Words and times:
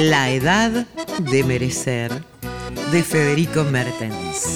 La 0.00 0.30
edad 0.30 0.86
de 1.18 1.42
merecer 1.42 2.12
de 2.92 3.02
Federico 3.02 3.64
Mertens. 3.64 4.46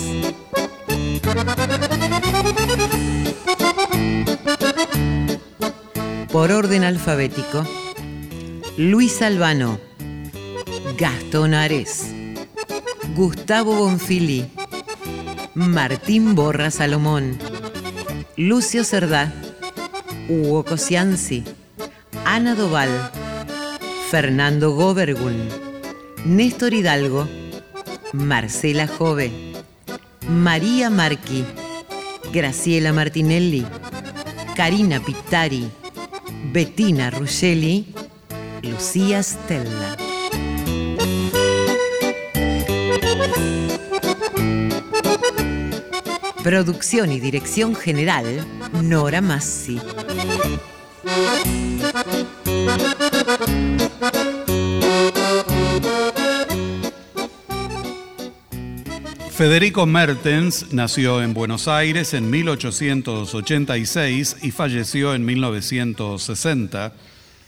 Por 6.30 6.52
orden 6.52 6.84
alfabético, 6.84 7.66
Luis 8.76 9.20
Albano, 9.20 9.80
Gastón 10.96 11.54
Ares, 11.54 12.06
Gustavo 13.16 13.74
Bonfili, 13.74 14.48
Martín 15.56 16.36
Borra 16.36 16.70
Salomón, 16.70 17.36
Lucio 18.36 18.84
Cerdá, 18.84 19.34
Hugo 20.28 20.64
Cosianzi, 20.64 21.42
Ana 22.24 22.54
Doval, 22.54 23.10
Fernando 24.12 24.72
Gobergun, 24.72 25.48
Néstor 26.26 26.74
Hidalgo, 26.74 27.26
Marcela 28.12 28.86
Jove, 28.86 29.32
María 30.28 30.90
Marqui, 30.90 31.46
Graciela 32.30 32.92
Martinelli, 32.92 33.66
Karina 34.54 35.00
Pittari, 35.00 35.66
Bettina 36.52 37.08
Ruggeli, 37.08 37.94
Lucía 38.62 39.22
Stella. 39.22 39.96
Producción 46.42 47.12
y 47.12 47.18
dirección 47.18 47.74
general, 47.74 48.46
Nora 48.82 49.22
Massi. 49.22 49.80
Federico 59.42 59.86
Mertens 59.86 60.72
nació 60.72 61.20
en 61.20 61.34
Buenos 61.34 61.66
Aires 61.66 62.14
en 62.14 62.30
1886 62.30 64.36
y 64.40 64.52
falleció 64.52 65.16
en 65.16 65.24
1960, 65.24 66.92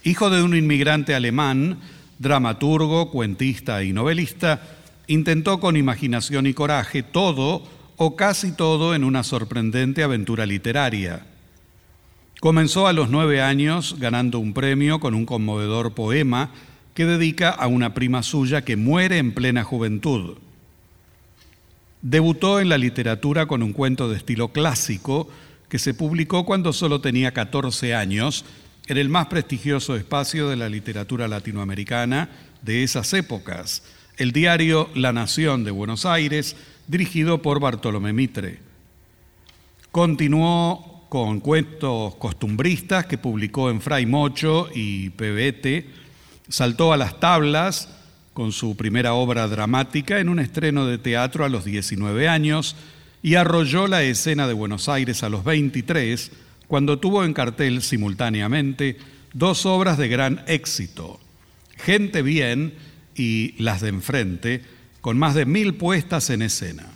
hijo 0.03 0.28
de 0.28 0.43
un 0.43 0.56
inmigrante 0.56 1.15
alemán, 1.15 1.78
dramaturgo, 2.19 3.12
cuentista 3.12 3.84
y 3.84 3.93
novelista, 3.93 4.60
intentó 5.06 5.60
con 5.60 5.77
imaginación 5.77 6.49
y 6.49 6.53
coraje 6.53 7.05
todo 7.05 7.62
o 7.97 8.16
casi 8.16 8.50
todo 8.50 8.97
en 8.97 9.05
una 9.05 9.22
sorprendente 9.22 10.03
aventura 10.03 10.47
literaria. 10.47 11.25
Comenzó 12.41 12.88
a 12.88 12.93
los 12.93 13.09
nueve 13.09 13.41
años 13.41 13.94
ganando 14.00 14.41
un 14.41 14.53
premio 14.53 14.99
con 14.99 15.15
un 15.15 15.26
conmovedor 15.26 15.94
poema 15.94 16.50
que 16.93 17.06
dedica 17.06 17.50
a 17.50 17.69
una 17.69 17.94
prima 17.94 18.25
suya 18.25 18.65
que 18.65 18.75
muere 18.75 19.19
en 19.19 19.31
plena 19.31 19.62
juventud. 19.62 20.38
Debutó 22.04 22.60
en 22.60 22.69
la 22.69 22.76
literatura 22.76 23.47
con 23.47 23.62
un 23.62 23.72
cuento 23.72 24.10
de 24.10 24.19
estilo 24.19 24.48
clásico 24.48 25.26
que 25.70 25.78
se 25.78 25.94
publicó 25.94 26.44
cuando 26.44 26.75
solo 26.75 27.00
tenía 27.00 27.32
14 27.32 27.94
años 27.94 28.44
en 28.88 28.98
el 28.98 29.09
más 29.09 29.28
prestigioso 29.28 29.97
espacio 29.97 30.50
de 30.50 30.56
la 30.56 30.69
literatura 30.69 31.28
latinoamericana 31.28 32.28
de 32.60 32.82
esas 32.82 33.10
épocas, 33.14 33.84
el 34.19 34.32
diario 34.32 34.91
La 34.94 35.14
Nación 35.14 35.64
de 35.64 35.70
Buenos 35.70 36.04
Aires, 36.04 36.56
dirigido 36.88 37.41
por 37.41 37.59
Bartolomé 37.59 38.12
Mitre. 38.12 38.59
Continuó 39.91 41.06
con 41.09 41.41
cuentos 41.41 42.16
costumbristas 42.16 43.06
que 43.06 43.16
publicó 43.16 43.70
en 43.70 43.81
Fray 43.81 44.04
Mocho 44.04 44.69
y 44.75 45.09
PBT, 45.09 45.87
saltó 46.50 46.93
a 46.93 46.99
las 46.99 47.19
tablas, 47.19 47.88
con 48.34 48.52
su 48.52 48.76
primera 48.76 49.14
obra 49.14 49.48
dramática 49.48 50.19
en 50.19 50.28
un 50.28 50.40
estreno 50.40 50.86
de 50.86 50.98
teatro 50.98 51.44
a 51.44 51.48
los 51.48 51.64
19 51.64 52.28
años 52.28 52.76
y 53.22 53.36
arrolló 53.36 53.86
la 53.86 54.02
escena 54.02 54.46
de 54.46 54.52
Buenos 54.52 54.88
Aires 54.88 55.22
a 55.22 55.28
los 55.28 55.44
23 55.44 56.31
cuando 56.66 56.98
tuvo 56.98 57.25
en 57.25 57.32
cartel 57.32 57.81
simultáneamente 57.81 58.98
dos 59.32 59.64
obras 59.66 59.98
de 59.98 60.08
gran 60.08 60.42
éxito, 60.46 61.20
Gente 61.76 62.22
Bien 62.22 62.75
y 63.14 63.54
Las 63.62 63.81
de 63.81 63.88
Enfrente, 63.88 64.62
con 65.00 65.16
más 65.16 65.34
de 65.34 65.46
mil 65.46 65.75
puestas 65.75 66.28
en 66.30 66.42
escena. 66.42 66.87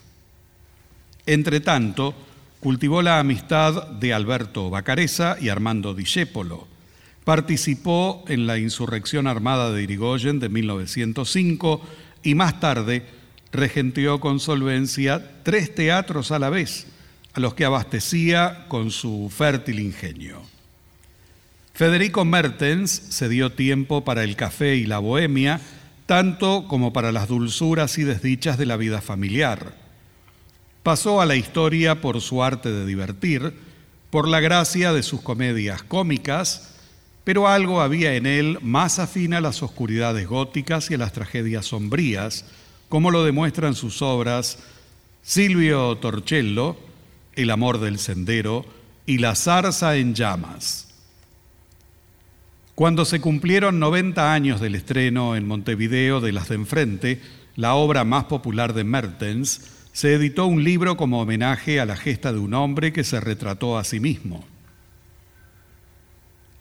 Entre 1.27 1.61
tanto, 1.61 2.15
cultivó 2.59 3.03
la 3.03 3.21
amistad 3.21 3.87
de 3.89 4.13
Alberto 4.13 4.71
Bacareza 4.71 5.37
y 5.41 5.51
Armando 5.51 5.95
Discépolo, 5.95 6.67
Participó 7.29 8.25
en 8.27 8.47
la 8.47 8.57
insurrección 8.57 9.27
armada 9.27 9.71
de 9.71 9.83
Irigoyen 9.83 10.41
de 10.41 10.49
1905 10.49 11.83
y 12.23 12.35
más 12.35 12.59
tarde 12.59 13.05
regenteó 13.53 14.19
con 14.19 14.41
solvencia 14.41 15.43
tres 15.43 15.75
teatros 15.75 16.33
a 16.33 16.39
la 16.39 16.49
vez, 16.49 16.87
a 17.35 17.41
los 17.41 17.53
que 17.53 17.67
abastecía 17.67 18.65
con 18.69 18.91
su 18.91 19.31
fértil 19.31 19.81
ingenio. 19.81 20.41
Federico 21.75 22.25
Mertens 22.25 22.93
se 22.93 23.29
dio 23.29 23.53
tiempo 23.53 24.07
para 24.07 24.25
el 24.25 24.35
café 24.35 24.77
y 24.77 24.87
la 24.87 24.99
bohemia, 24.99 25.61
tanto 26.07 26.67
como 26.67 26.95
para 26.95 27.13
las 27.13 27.29
dulzuras 27.29 27.99
y 27.99 28.05
desdichas 28.05 28.57
de 28.57 28.65
la 28.65 28.79
vida 28.79 29.03
familiar. 29.03 29.75
Pasó 30.83 31.21
a 31.21 31.27
la 31.27 31.37
historia 31.37 32.01
por 32.01 32.23
su 32.23 32.43
arte 32.43 32.73
de 32.73 32.87
divertir, 32.87 33.53
por 34.09 34.27
la 34.29 34.41
gracia 34.41 34.95
de 34.95 35.03
sus 35.03 35.21
comedias 35.21 35.83
cómicas, 35.83 36.77
pero 37.29 37.47
algo 37.47 37.83
había 37.83 38.15
en 38.15 38.25
él 38.25 38.57
más 38.63 38.99
afín 38.99 39.35
a 39.35 39.43
las 39.43 39.63
oscuridades 39.63 40.27
góticas 40.27 40.91
y 40.91 40.95
a 40.95 40.97
las 40.97 41.13
tragedias 41.13 41.67
sombrías, 41.67 42.47
como 42.89 43.11
lo 43.11 43.23
demuestran 43.23 43.75
sus 43.75 44.01
obras 44.01 44.61
Silvio 45.21 45.95
Torcello, 45.99 46.79
El 47.37 47.51
amor 47.51 47.81
del 47.81 47.99
sendero 47.99 48.65
y 49.05 49.19
La 49.19 49.35
zarza 49.35 49.97
en 49.97 50.15
llamas. 50.15 50.89
Cuando 52.75 53.05
se 53.05 53.21
cumplieron 53.21 53.79
90 53.79 54.33
años 54.33 54.59
del 54.59 54.75
estreno 54.75 55.37
en 55.37 55.47
Montevideo 55.47 56.23
de 56.23 56.33
Las 56.33 56.49
de 56.49 56.55
Enfrente, 56.55 57.21
la 57.57 57.75
obra 57.75 58.05
más 58.05 58.25
popular 58.25 58.73
de 58.73 58.85
Mertens, 58.85 59.61
se 59.93 60.15
editó 60.15 60.47
un 60.47 60.65
libro 60.65 60.97
como 60.97 61.21
homenaje 61.21 61.79
a 61.79 61.85
la 61.85 61.99
gesta 61.99 62.33
de 62.33 62.39
un 62.39 62.55
hombre 62.55 62.95
que 62.95 63.05
se 63.05 63.21
retrató 63.21 63.77
a 63.77 63.85
sí 63.85 64.01
mismo. 64.01 64.47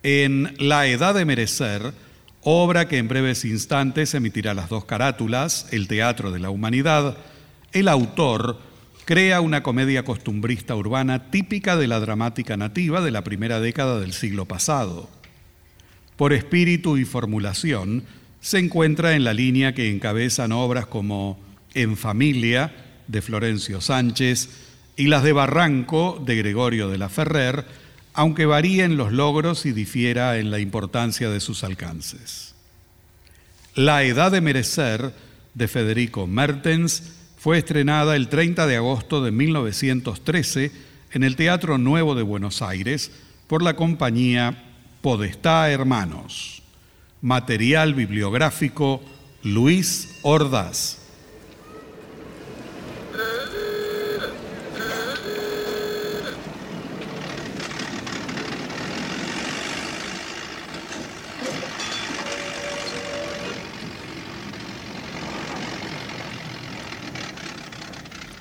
En 0.04 0.56
La 0.60 0.88
Edad 0.88 1.16
de 1.16 1.26
Merecer, 1.26 1.94
obra 2.42 2.88
que 2.88 2.98
en 2.98 3.08
breves 3.08 3.44
instantes 3.46 4.14
emitirá 4.14 4.54
las 4.54 4.70
dos 4.70 4.86
carátulas, 4.86 5.68
El 5.72 5.88
Teatro 5.88 6.32
de 6.32 6.40
la 6.40 6.52
Humanidad, 6.52 7.18
el 7.74 7.88
autor 7.88 8.60
crea 9.06 9.42
una 9.42 9.64
comedia 9.64 10.04
costumbrista 10.04 10.76
urbana 10.76 11.32
típica 11.32 11.78
de 11.78 11.88
la 11.88 12.00
dramática 12.00 12.58
nativa 12.58 13.02
de 13.02 13.12
la 13.12 13.24
primera 13.24 13.60
década 13.60 14.00
del 14.00 14.14
siglo 14.14 14.46
pasado. 14.46 15.10
Por 16.16 16.32
espíritu 16.34 16.98
y 16.98 17.06
formulación, 17.06 18.04
se 18.40 18.60
encuentra 18.60 19.16
en 19.16 19.24
la 19.24 19.34
línea 19.34 19.74
que 19.74 19.90
encabezan 19.90 20.52
obras 20.52 20.86
como 20.86 21.40
En 21.74 21.98
familia, 21.98 22.72
de 23.08 23.22
Florencio 23.22 23.82
Sánchez, 23.82 24.50
y 24.96 25.08
las 25.08 25.24
de 25.24 25.34
Barranco, 25.34 26.22
de 26.26 26.36
Gregorio 26.36 26.90
de 26.90 26.98
la 26.98 27.10
Ferrer, 27.10 27.66
aunque 28.18 28.48
varíen 28.48 28.98
los 28.98 29.14
logros 29.14 29.68
y 29.68 29.74
difiera 29.74 30.40
en 30.40 30.50
la 30.50 30.58
importancia 30.58 31.30
de 31.30 31.40
sus 31.40 31.64
alcances. 31.64 32.56
La 33.76 34.04
Edad 34.04 34.32
de 34.32 34.42
Merecer, 34.42 35.14
de 35.54 35.68
Federico 35.68 36.26
Mertens, 36.26 37.04
fue 37.38 37.60
estrenada 37.60 38.16
el 38.16 38.28
30 38.28 38.66
de 38.66 38.76
agosto 38.76 39.24
de 39.24 39.30
1913 39.30 40.72
en 41.12 41.24
el 41.24 41.36
Teatro 41.36 41.78
Nuevo 41.78 42.16
de 42.16 42.24
Buenos 42.24 42.64
Aires 42.64 43.12
por 43.46 43.62
la 43.62 43.76
compañía 43.76 44.66
Podestá 45.02 45.70
Hermanos. 45.70 46.64
Material 47.22 47.94
bibliográfico 47.94 49.00
Luis 49.44 50.18
Ordaz. 50.24 51.07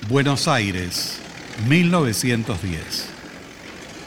Buenos 0.09 0.47
Aires, 0.47 1.19
1910. 1.67 3.09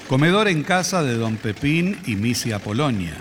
Comedor 0.08 0.48
en 0.48 0.64
casa 0.64 1.04
de 1.04 1.16
don 1.16 1.36
Pepín 1.36 2.00
y 2.06 2.16
Misia 2.16 2.60
Polonia. 2.60 3.16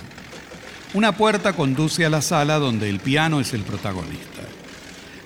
Una 0.95 1.17
puerta 1.17 1.55
conduce 1.55 2.07
a 2.07 2.11
la 2.11 2.23
sala 2.23 2.61
donde 2.61 2.89
el 2.89 3.01
piano 3.01 3.41
es 3.41 3.53
el 3.53 3.63
protagonista. 3.63 4.43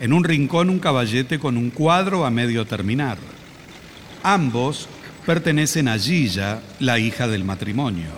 En 0.00 0.14
un 0.14 0.24
rincón 0.24 0.70
un 0.70 0.78
caballete 0.78 1.38
con 1.38 1.58
un 1.58 1.68
cuadro 1.68 2.24
a 2.24 2.30
medio 2.30 2.64
terminar. 2.64 3.18
Ambos 4.22 4.88
pertenecen 5.26 5.88
a 5.88 5.98
Gilla, 5.98 6.62
la 6.80 6.98
hija 6.98 7.28
del 7.28 7.44
matrimonio. 7.44 8.12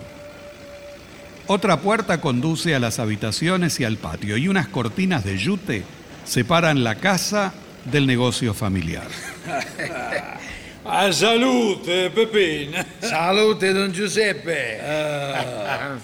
Otra 1.47 1.81
puerta 1.81 2.21
conduce 2.21 2.73
a 2.73 2.79
las 2.79 2.99
habitaciones 2.99 3.81
y 3.81 3.83
al 3.83 3.97
patio 3.97 4.37
y 4.37 4.47
unas 4.47 4.69
cortinas 4.69 5.25
de 5.25 5.37
yute 5.37 5.83
separan 6.23 6.85
la 6.85 6.95
casa 6.95 7.53
del 7.85 8.05
negocio 8.05 8.53
familiar. 8.53 9.07
A 10.87 11.11
salute, 11.11 12.11
Pepin. 12.11 12.85
Salute, 12.99 13.73
don 13.73 13.91
Giuseppe. 13.91 14.79
Uh, 14.83 15.99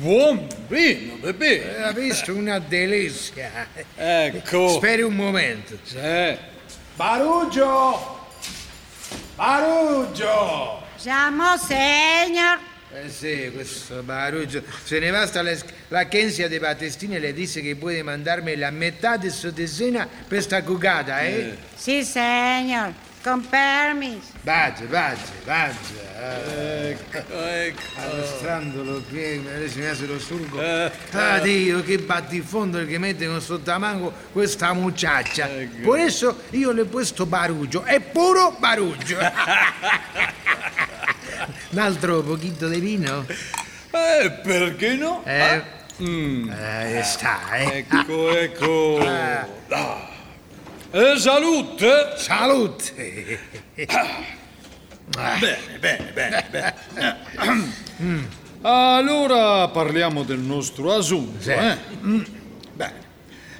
buon 0.00 0.46
vino, 0.68 1.16
Pepin. 1.20 1.82
Ha 1.82 1.92
visto 1.92 2.34
una 2.34 2.58
delizia. 2.58 3.68
Ecco. 3.94 4.70
Speri 4.76 5.02
un 5.02 5.14
momento. 5.14 5.78
Sì. 5.82 5.98
Barugio! 6.96 8.26
Barugio! 9.36 10.82
Siamo, 10.96 11.56
signor. 11.58 12.58
Eh 12.90 13.10
sì, 13.10 13.50
questo 13.52 14.02
Baruggio. 14.02 14.62
Se 14.82 14.98
ne 14.98 15.10
basta 15.10 15.42
la, 15.42 15.54
l'agenzia 15.88 16.48
dei 16.48 16.58
Battestini 16.58 17.16
e 17.16 17.18
le 17.18 17.34
disse 17.34 17.60
che 17.60 17.76
puede 17.76 18.02
mandarmi 18.02 18.56
la 18.56 18.70
metà 18.70 19.18
di 19.18 19.28
sua 19.28 19.50
decina 19.50 20.08
per 20.26 20.40
sta 20.40 20.62
cugata, 20.62 21.20
eh? 21.20 21.56
Sì, 21.74 22.02
signor. 22.02 22.92
Con 23.22 23.46
permis. 23.46 24.24
Vaggia, 24.42 24.84
vaggia, 24.86 25.32
vaggia. 25.44 26.88
Ecco, 26.88 27.18
ecco. 27.44 27.80
Arrestrandolo 27.96 29.02
qui, 29.08 29.44
adesso 29.54 29.78
mi 29.78 30.06
lo 30.06 30.18
surgo. 30.18 30.62
Eh. 30.62 30.90
Ah, 31.10 31.38
Dio, 31.40 31.82
che 31.82 31.98
battifondo 31.98 32.86
che 32.86 32.96
mette 32.96 33.26
con 33.26 33.40
sottomango 33.42 34.14
questa 34.32 34.72
muchacha. 34.72 35.46
Per 35.46 35.98
eso 35.98 36.42
io 36.50 36.72
le 36.72 36.82
he 36.82 36.84
puesto 36.86 37.26
Baruggio. 37.26 37.82
È 37.82 38.00
puro 38.00 38.56
Baruggio. 38.58 39.18
Un 41.70 41.78
altro 41.78 42.22
pochino 42.22 42.68
di 42.68 42.80
vino? 42.80 43.26
Eh, 43.28 44.30
perché 44.42 44.94
no? 44.94 45.22
Eh, 45.24 45.76
Mm, 46.00 46.48
eh 46.48 47.02
sta, 47.02 47.50
eh. 47.56 47.84
Ecco, 47.90 48.30
ecco. 48.30 48.98
Ah. 49.04 49.46
Ah. 49.70 50.08
E 50.92 51.18
salute! 51.18 52.12
Salute! 52.16 53.40
Bene, 53.74 55.58
bene, 55.80 56.10
bene, 56.14 56.44
bene. 56.50 58.36
Allora 58.62 59.66
parliamo 59.68 60.22
del 60.22 60.38
nostro 60.38 60.94
assunto, 60.94 61.42
Sì. 61.42 61.50
eh? 61.50 61.76
Mm, 62.02 62.22
Bene, 62.74 62.94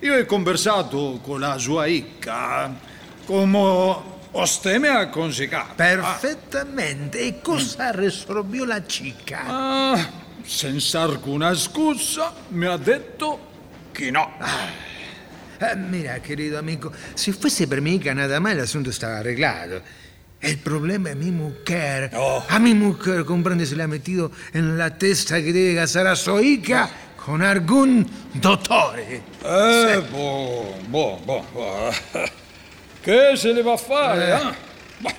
io 0.00 0.16
ho 0.18 0.24
conversato 0.26 1.18
con 1.22 1.40
la 1.40 1.58
sua 1.58 1.86
Icca, 1.86 2.72
come 3.26 3.96
Oste 4.40 4.78
mi 4.78 4.86
ha 4.86 5.08
consigliato. 5.08 5.74
Perfettamente. 5.74 7.18
E 7.18 7.40
cosa 7.42 7.90
risolvió 7.90 8.64
la 8.64 8.80
chica? 8.82 9.42
Ah, 9.44 10.10
senza 10.44 11.00
alcuna 11.00 11.52
scusa 11.56 12.32
mi 12.50 12.66
ha 12.66 12.76
detto 12.76 13.40
che 13.90 14.12
no. 14.12 14.30
Eh, 15.58 15.74
mira, 15.74 16.20
querido 16.20 16.56
amigo, 16.56 16.92
si 17.14 17.32
fuese 17.32 17.66
per 17.66 17.80
mi 17.80 17.96
hija 17.96 18.14
nada 18.14 18.38
más, 18.38 18.52
el 18.52 18.60
asunto 18.60 18.90
estaba 18.90 19.18
arreglado. 19.18 19.82
El 20.40 20.58
problema 20.58 21.10
es 21.10 21.16
mi 21.16 21.32
mujer. 21.32 22.12
Oh. 22.14 22.44
A 22.48 22.60
mi 22.60 22.74
mujer, 22.74 23.24
comprende, 23.24 23.66
se 23.66 23.74
le 23.74 23.82
ha 23.82 23.88
metido 23.88 24.30
en 24.52 24.78
la 24.78 24.96
testa 24.96 25.42
que 25.42 25.52
debe 25.52 25.74
casar 25.74 26.06
a 26.06 26.14
su 26.14 26.38
hija 26.38 26.88
con 27.16 27.42
algún 27.42 28.08
dottore. 28.34 29.20
Eh, 29.44 30.00
boh, 30.12 30.76
boh, 30.88 31.18
boh, 31.26 31.44
boh. 31.52 31.90
Che 33.08 33.36
se 33.36 33.54
le 33.54 33.62
va 33.62 33.72
a 33.72 33.76
fare? 33.78 34.26
Eh. 34.26 34.48
eh? 34.48 34.54
Boh, 34.98 35.14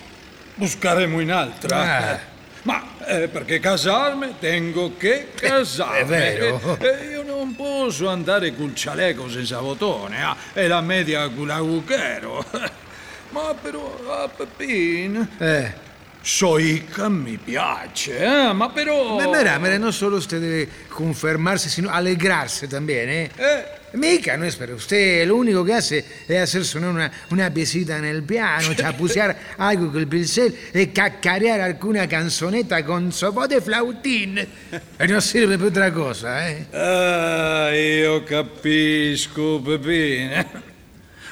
buscaremo 0.54 1.18
in 1.18 1.32
altra. 1.32 2.12
Ah. 2.12 2.20
Ma 2.62 2.84
eh, 3.04 3.26
perché 3.26 3.58
casarmi 3.58 4.36
tengo 4.38 4.96
che 4.96 5.30
casarmi. 5.34 5.98
è 5.98 6.04
vero. 6.04 6.78
Eh, 6.78 6.86
eh, 6.86 7.10
io 7.10 7.24
non 7.24 7.56
posso 7.56 8.08
andare 8.08 8.54
col 8.54 8.76
cialeco 8.76 9.28
senza 9.28 9.58
botone 9.58 10.22
ah, 10.22 10.36
e 10.52 10.68
la 10.68 10.80
media 10.80 11.28
con 11.30 11.48
l'aguchero. 11.48 12.44
Ma 13.30 13.54
però, 13.60 13.98
ah, 14.08 14.28
Peppin, 14.28 15.28
Eh. 15.38 15.88
Soica 16.22 17.08
mi 17.08 17.38
piace, 17.38 18.18
eh? 18.18 18.52
ma 18.52 18.68
però... 18.68 19.16
Ma 19.16 19.26
mira, 19.26 19.58
mira, 19.58 19.78
no 19.78 19.90
solo 19.90 20.16
usted 20.16 20.38
debe 20.38 20.68
conformarse, 20.86 21.70
sino 21.70 21.88
alegrarse 21.88 22.66
también, 22.68 23.08
¿eh? 23.08 23.30
Eh, 23.34 23.79
Mica, 23.92 24.36
no 24.36 24.44
es 24.44 24.54
para 24.54 24.74
usted, 24.74 25.26
lo 25.26 25.36
único 25.36 25.64
que 25.64 25.74
hace 25.74 26.04
es 26.28 26.38
hacer 26.38 26.64
sonar 26.64 26.90
una, 26.90 27.10
una 27.30 27.52
piecita 27.52 27.98
en 27.98 28.04
el 28.04 28.22
piano, 28.22 28.72
chapucear 28.76 29.36
algo 29.58 29.90
con 29.90 30.00
el 30.00 30.06
pincel 30.06 30.54
y 30.72 30.86
cacarear 30.88 31.60
alguna 31.60 32.06
canzoneta 32.06 32.84
con 32.84 33.10
de 33.48 33.60
flautín. 33.60 34.38
E 34.38 35.06
non 35.06 35.20
sirve 35.20 35.56
per 35.56 35.66
otra 35.68 35.90
cosa, 35.90 36.48
eh? 36.48 36.66
Ah, 36.72 37.74
io 37.74 38.22
capisco, 38.22 39.60
Peppino. 39.60 40.46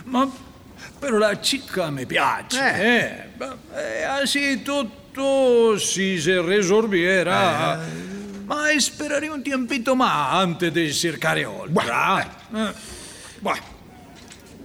Ma 0.05 0.29
però 0.99 1.19
la 1.19 1.41
cicca 1.41 1.91
mi 1.91 2.07
piace. 2.07 2.59
Eh. 2.59 2.97
Eh. 2.97 3.25
ma, 3.37 3.57
eh, 3.77 4.27
si 5.79 6.21
se 6.21 6.43
risolverà. 6.43 7.81
Ma 8.47 8.65
sperare 8.79 9.29
un 9.29 9.43
tiempito 9.43 9.95
ma 9.95 10.31
antes 10.31 10.73
di 10.73 10.93
cercare 10.93 11.45
oltre. 11.45 11.85
Eh. 11.85 12.38
Bah. 12.51 13.59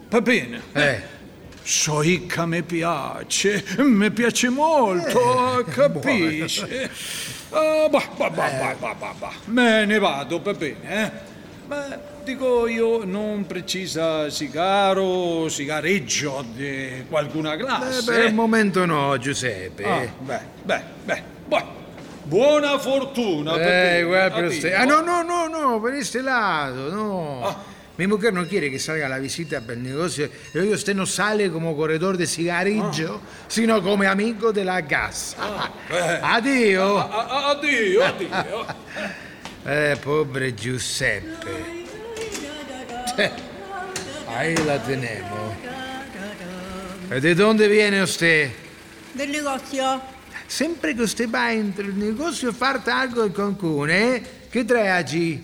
Va 0.09 0.21
bene. 0.21 0.61
Eh. 0.73 1.01
Soicca 1.65 2.45
mi 2.45 2.61
piace, 2.61 3.63
mi 3.77 4.11
piace 4.11 4.49
molto, 4.49 5.63
capisci? 5.69 6.61
Ah, 7.51 7.87
bah, 7.89 8.03
bah, 8.17 8.29
bah, 8.29 8.49
bah, 8.49 8.75
bah, 8.79 8.95
bah, 8.99 9.13
bah. 9.17 9.31
Me 9.45 9.85
ne 9.85 9.97
vado, 9.99 10.41
va 10.41 10.53
bene, 10.53 10.77
eh? 11.05 11.11
Ma 11.67 11.97
dico 12.25 12.67
io, 12.67 13.05
non 13.05 13.45
precisa 13.47 14.29
sigaro, 14.29 15.47
sigareggio 15.47 16.43
di 16.53 17.05
qualcuna 17.07 17.53
Eh, 17.53 17.57
classe? 17.57 18.03
per 18.11 18.25
il 18.25 18.33
momento 18.33 18.85
no, 18.85 19.17
Giuseppe. 19.17 19.85
Ah, 19.85 19.99
beh, 20.19 20.39
beh, 20.63 20.81
beh, 21.05 21.23
beh. 21.45 21.63
Buona 22.23 22.77
fortuna, 22.77 23.55
Eh, 23.55 24.03
guarda 24.03 24.41
per. 24.41 24.73
Ah, 24.73 24.83
no, 24.83 24.99
no, 25.01 25.21
no, 25.21 25.47
no, 25.47 25.79
por 25.79 25.93
este 25.93 26.21
lado, 26.21 26.89
no. 26.91 27.41
Ah. 27.47 27.71
Mi 27.97 28.07
mujer 28.07 28.33
no 28.33 28.47
quiere 28.47 28.71
que 28.71 28.79
salga 28.79 29.05
a 29.05 29.09
la 29.09 29.19
visita 29.19 29.61
para 29.61 29.73
el 29.73 29.83
negocio. 29.83 30.27
Y 30.53 30.57
hoy 30.57 30.73
usted 30.73 30.95
no 30.95 31.05
sale 31.05 31.51
como 31.51 31.75
corredor 31.75 32.17
de 32.17 32.25
cigarrillo, 32.25 33.21
sino 33.47 33.81
como 33.83 34.03
amigo 34.03 34.51
de 34.51 34.65
la 34.65 34.85
casa. 34.87 35.71
eh. 35.91 36.19
Addio. 36.23 36.97
A- 36.99 37.03
a- 37.03 37.51
addio, 37.51 38.03
addio. 38.05 38.65
Eh, 39.65 39.95
pobre 40.03 40.51
Giuseppe. 40.53 41.49
Eh, 43.17 43.31
Ahí 44.27 44.55
la 44.57 44.83
tenemos. 44.83 45.53
¿Y 47.15 47.19
¿De 47.21 47.33
dónde 47.33 47.69
viene 47.69 48.03
usted? 48.03 48.51
Del 49.13 49.31
negocio. 49.31 50.01
Sempre 50.47 50.93
che 50.95 51.03
usted 51.03 51.29
va 51.29 51.53
entre 51.53 51.85
il 51.85 51.93
negozio 51.95 52.49
a 52.49 52.53
fare 52.53 52.81
algo 52.91 53.21
con 53.31 53.55
qualcuno, 53.55 53.91
eh? 53.93 54.21
Che 54.51 54.65
trae 54.65 54.89
allí? 54.89 55.41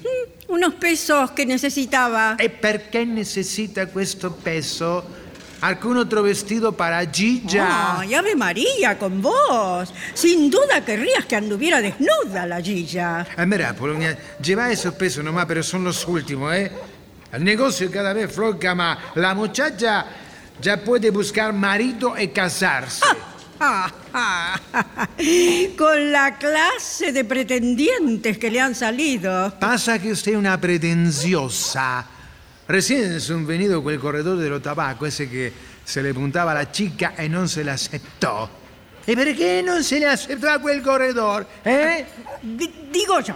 Unos 0.49 0.73
pesos 0.73 1.31
que 1.31 1.45
necesitaba. 1.45 2.35
E 2.39 2.49
perché 2.49 3.05
necessita 3.05 3.85
questo 3.85 4.31
peso? 4.33 5.05
¿Algún 5.61 5.97
otro 5.97 6.23
vestido 6.23 6.71
para 6.71 7.05
Gilla? 7.05 7.99
Ay, 7.99 8.15
Ave 8.15 8.35
María, 8.35 8.97
con 8.97 9.21
vos. 9.21 9.93
Sin 10.15 10.49
duda 10.49 10.83
querrías 10.83 11.25
que 11.25 11.35
anduviera 11.35 11.81
desnuda 11.81 12.47
la 12.47 12.61
Gilla. 12.61 13.27
Eh, 13.37 13.45
mira, 13.45 13.75
Polonia, 13.75 14.17
lleva 14.41 14.71
esos 14.71 14.95
pesos 14.95 15.23
nomás, 15.23 15.45
pero 15.45 15.61
son 15.61 15.83
los 15.83 16.07
últimos, 16.07 16.51
¿eh? 16.55 16.71
El 17.31 17.43
negocio 17.43 17.91
cada 17.91 18.11
vez 18.13 18.31
floca 18.33 18.73
más. 18.73 18.97
La 19.15 19.35
muchacha 19.35 20.07
ya 20.59 20.77
puede 20.77 21.11
buscar 21.11 21.53
marido 21.53 22.17
y 22.17 22.29
casarse. 22.29 23.03
Ah, 23.05 23.15
ah, 23.15 23.38
Con 25.77 26.11
la 26.11 26.37
clase 26.37 27.11
de 27.11 27.25
pretendientes 27.25 28.37
que 28.37 28.49
le 28.49 28.61
han 28.61 28.75
salido. 28.75 29.53
Pasa 29.59 29.99
que 29.99 30.11
usted 30.11 30.31
es 30.31 30.37
una 30.37 30.59
pretenciosa. 30.59 32.05
Recién 32.67 33.19
venido 33.47 33.83
quel 33.83 33.99
corredor 33.99 34.37
de 34.37 34.49
los 34.49 34.61
tabacos, 34.61 35.07
ese 35.09 35.29
que 35.29 35.51
se 35.83 36.03
le 36.03 36.13
puntaba 36.13 36.51
a 36.51 36.55
la 36.55 36.71
chica 36.71 37.13
y 37.23 37.29
no 37.29 37.47
se 37.47 37.63
le 37.63 37.71
aceptó. 37.71 38.49
¿Y 39.07 39.15
por 39.15 39.35
qué 39.35 39.63
no 39.65 39.81
se 39.81 39.99
le 39.99 40.07
aceptó 40.07 40.49
a 40.51 40.61
quel 40.61 40.81
corredor? 40.83 41.47
¿Eh? 41.65 42.05
D- 42.43 42.71
digo 42.91 43.19
yo. 43.21 43.35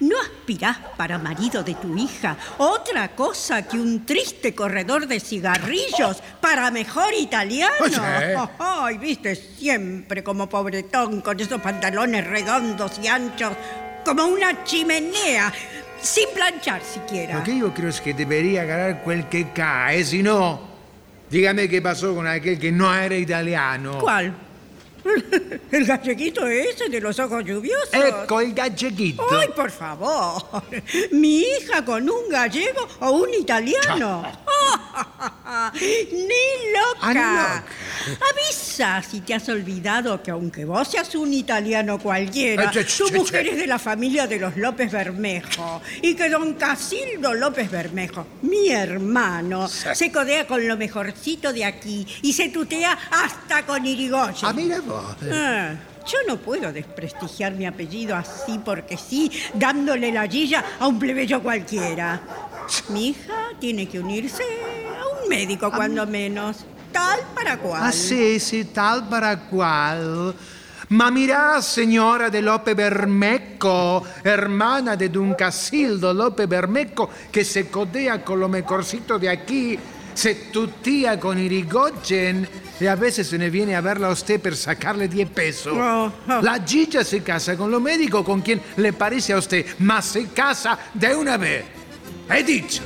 ¿No 0.00 0.16
aspirás 0.20 0.76
para 0.96 1.18
marido 1.18 1.64
de 1.64 1.74
tu 1.74 1.96
hija 1.96 2.36
otra 2.58 3.08
cosa 3.16 3.62
que 3.66 3.76
un 3.76 4.06
triste 4.06 4.54
corredor 4.54 5.08
de 5.08 5.18
cigarrillos 5.18 6.22
para 6.40 6.70
mejor 6.70 7.12
italiano? 7.14 7.74
Ay, 8.58 8.98
viste 8.98 9.34
siempre 9.34 10.22
como 10.22 10.48
pobretón 10.48 11.20
con 11.20 11.40
esos 11.40 11.60
pantalones 11.60 12.24
redondos 12.24 13.00
y 13.02 13.08
anchos, 13.08 13.52
como 14.04 14.26
una 14.26 14.62
chimenea, 14.62 15.52
sin 16.00 16.28
planchar 16.32 16.80
siquiera. 16.82 17.38
Lo 17.38 17.42
que 17.42 17.58
yo 17.58 17.74
creo 17.74 17.88
es 17.88 18.00
que 18.00 18.14
debería 18.14 18.64
ganar 18.64 19.02
quel 19.02 19.28
que 19.28 19.50
cae, 19.50 20.04
si 20.04 20.22
no, 20.22 20.60
dígame 21.28 21.68
qué 21.68 21.82
pasó 21.82 22.14
con 22.14 22.26
aquel 22.28 22.56
que 22.58 22.70
no 22.70 22.94
era 22.94 23.16
italiano. 23.16 23.98
¿Cuál? 23.98 24.47
¿El 25.70 25.84
galleguito 25.84 26.46
ese 26.46 26.88
de 26.88 27.00
los 27.00 27.18
ojos 27.18 27.44
lluviosos? 27.44 27.92
Ecco 27.92 28.42
il 28.42 28.54
galleguito. 28.54 29.24
¡Ay, 29.30 29.48
por 29.54 29.70
favor! 29.70 30.42
¿Mi 31.12 31.40
hija 31.40 31.84
con 31.84 32.08
un 32.08 32.28
gallego 32.28 32.86
o 33.00 33.10
un 33.10 33.34
italiano? 33.34 34.22
¡Ni 35.80 36.72
loca! 36.72 37.64
Avisa 38.30 39.02
si 39.02 39.20
te 39.20 39.34
has 39.34 39.48
olvidado 39.48 40.22
que 40.22 40.30
aunque 40.30 40.64
vos 40.64 40.88
seas 40.88 41.14
un 41.14 41.32
italiano 41.32 41.98
cualquiera, 41.98 42.70
Ay, 42.74 42.84
tu 42.84 43.12
mujer 43.12 43.48
es 43.48 43.56
de 43.56 43.66
la 43.66 43.78
familia 43.78 44.26
de 44.26 44.38
los 44.38 44.56
López 44.56 44.90
Bermejo 44.90 45.82
y 46.02 46.14
que 46.14 46.28
don 46.28 46.54
Casildo 46.54 47.34
López 47.34 47.70
Bermejo, 47.70 48.26
mi 48.42 48.70
hermano, 48.70 49.68
se 49.68 50.12
codea 50.12 50.46
con 50.46 50.66
lo 50.66 50.76
mejorcito 50.76 51.52
de 51.52 51.64
aquí 51.64 52.06
y 52.22 52.32
se 52.32 52.48
tutea 52.48 52.96
hasta 53.10 53.64
con 53.66 53.84
Irigoyen. 53.84 54.48
Ah, 54.48 54.52
mira 54.52 54.80
vos. 54.80 55.16
Ah, 55.30 55.74
yo 56.06 56.18
no 56.26 56.38
puedo 56.38 56.72
desprestigiar 56.72 57.52
mi 57.52 57.66
apellido 57.66 58.16
así 58.16 58.58
porque 58.64 58.96
sí, 58.96 59.30
dándole 59.54 60.10
la 60.10 60.26
guilla 60.26 60.64
a 60.80 60.86
un 60.86 60.98
plebeyo 60.98 61.42
cualquiera. 61.42 62.20
Mi 62.88 63.08
hija 63.08 63.50
tiene 63.60 63.86
que 63.88 64.00
unirse 64.00 64.42
a 64.42 65.22
un 65.22 65.28
médico 65.28 65.70
cuando 65.70 66.06
menos, 66.06 66.64
tal 66.92 67.20
para 67.34 67.58
cual. 67.58 67.82
Ah, 67.84 67.92
sì, 67.92 68.38
sì, 68.38 68.70
tal 68.72 69.08
para 69.08 69.36
cual. 69.38 70.34
Ma 70.90 71.10
mirá, 71.10 71.60
señora 71.60 72.30
de 72.30 72.40
Lope 72.40 72.72
Bermejo, 72.72 74.02
hermana 74.24 74.96
de 74.96 75.10
Don 75.10 75.34
Casildo 75.34 76.14
Lope 76.14 76.46
Bermejo, 76.46 77.10
que 77.30 77.44
se 77.44 77.68
codea 77.68 78.24
con 78.24 78.40
lo 78.40 78.48
mejorcito 78.48 79.18
de 79.18 79.28
aquí, 79.28 79.78
se 80.14 80.34
tutía 80.50 81.20
con 81.20 81.38
Irigoyen 81.38 82.48
y 82.80 82.86
a 82.86 82.96
veces 82.96 83.28
se 83.28 83.36
ne 83.36 83.50
viene 83.50 83.76
a 83.76 83.82
verla 83.82 84.08
a 84.08 84.12
usted 84.12 84.40
per 84.40 84.56
sacarle 84.56 85.08
10 85.08 85.30
pesos. 85.30 85.74
Oh, 85.76 86.10
oh. 86.26 86.42
La 86.42 86.64
Gilla 86.64 87.04
se 87.04 87.22
casa 87.22 87.54
con 87.54 87.70
lo 87.70 87.80
médico 87.80 88.24
con 88.24 88.40
quien 88.40 88.60
le 88.76 88.94
parece 88.94 89.34
a 89.34 89.38
usted, 89.38 89.66
mas 89.80 90.06
se 90.06 90.28
casa 90.28 90.78
de 90.94 91.14
una 91.14 91.36
vez. 91.36 91.64
He 92.30 92.42
dicho. 92.42 92.82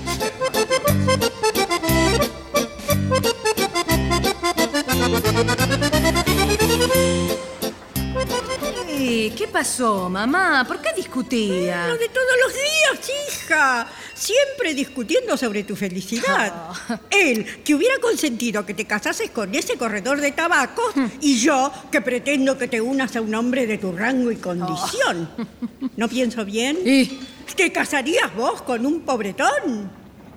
¿Qué 9.36 9.48
pasó, 9.50 10.08
mamá? 10.08 10.64
¿Por 10.66 10.80
qué 10.80 10.90
discutía? 10.94 11.88
Lo 11.88 11.96
de 11.96 12.08
todos 12.08 12.26
los 12.44 12.52
días, 12.52 13.10
hija. 13.28 13.86
Siempre 14.14 14.74
discutiendo 14.74 15.36
sobre 15.36 15.64
tu 15.64 15.74
felicidad. 15.74 16.52
Él, 17.10 17.44
que 17.64 17.74
hubiera 17.74 17.98
consentido 17.98 18.64
que 18.64 18.74
te 18.74 18.84
casases 18.84 19.30
con 19.30 19.54
ese 19.54 19.76
corredor 19.76 20.20
de 20.20 20.32
tabacos, 20.32 20.94
y 21.20 21.38
yo, 21.38 21.72
que 21.90 22.00
pretendo 22.00 22.56
que 22.56 22.68
te 22.68 22.80
unas 22.80 23.16
a 23.16 23.20
un 23.20 23.34
hombre 23.34 23.66
de 23.66 23.78
tu 23.78 23.92
rango 23.92 24.30
y 24.30 24.36
condición. 24.36 25.28
¿No 25.96 26.08
pienso 26.08 26.44
bien? 26.44 26.78
Y- 26.84 27.20
¿Te 27.56 27.70
casarías 27.72 28.34
vos 28.34 28.62
con 28.62 28.86
un 28.86 29.00
pobretón? 29.02 29.90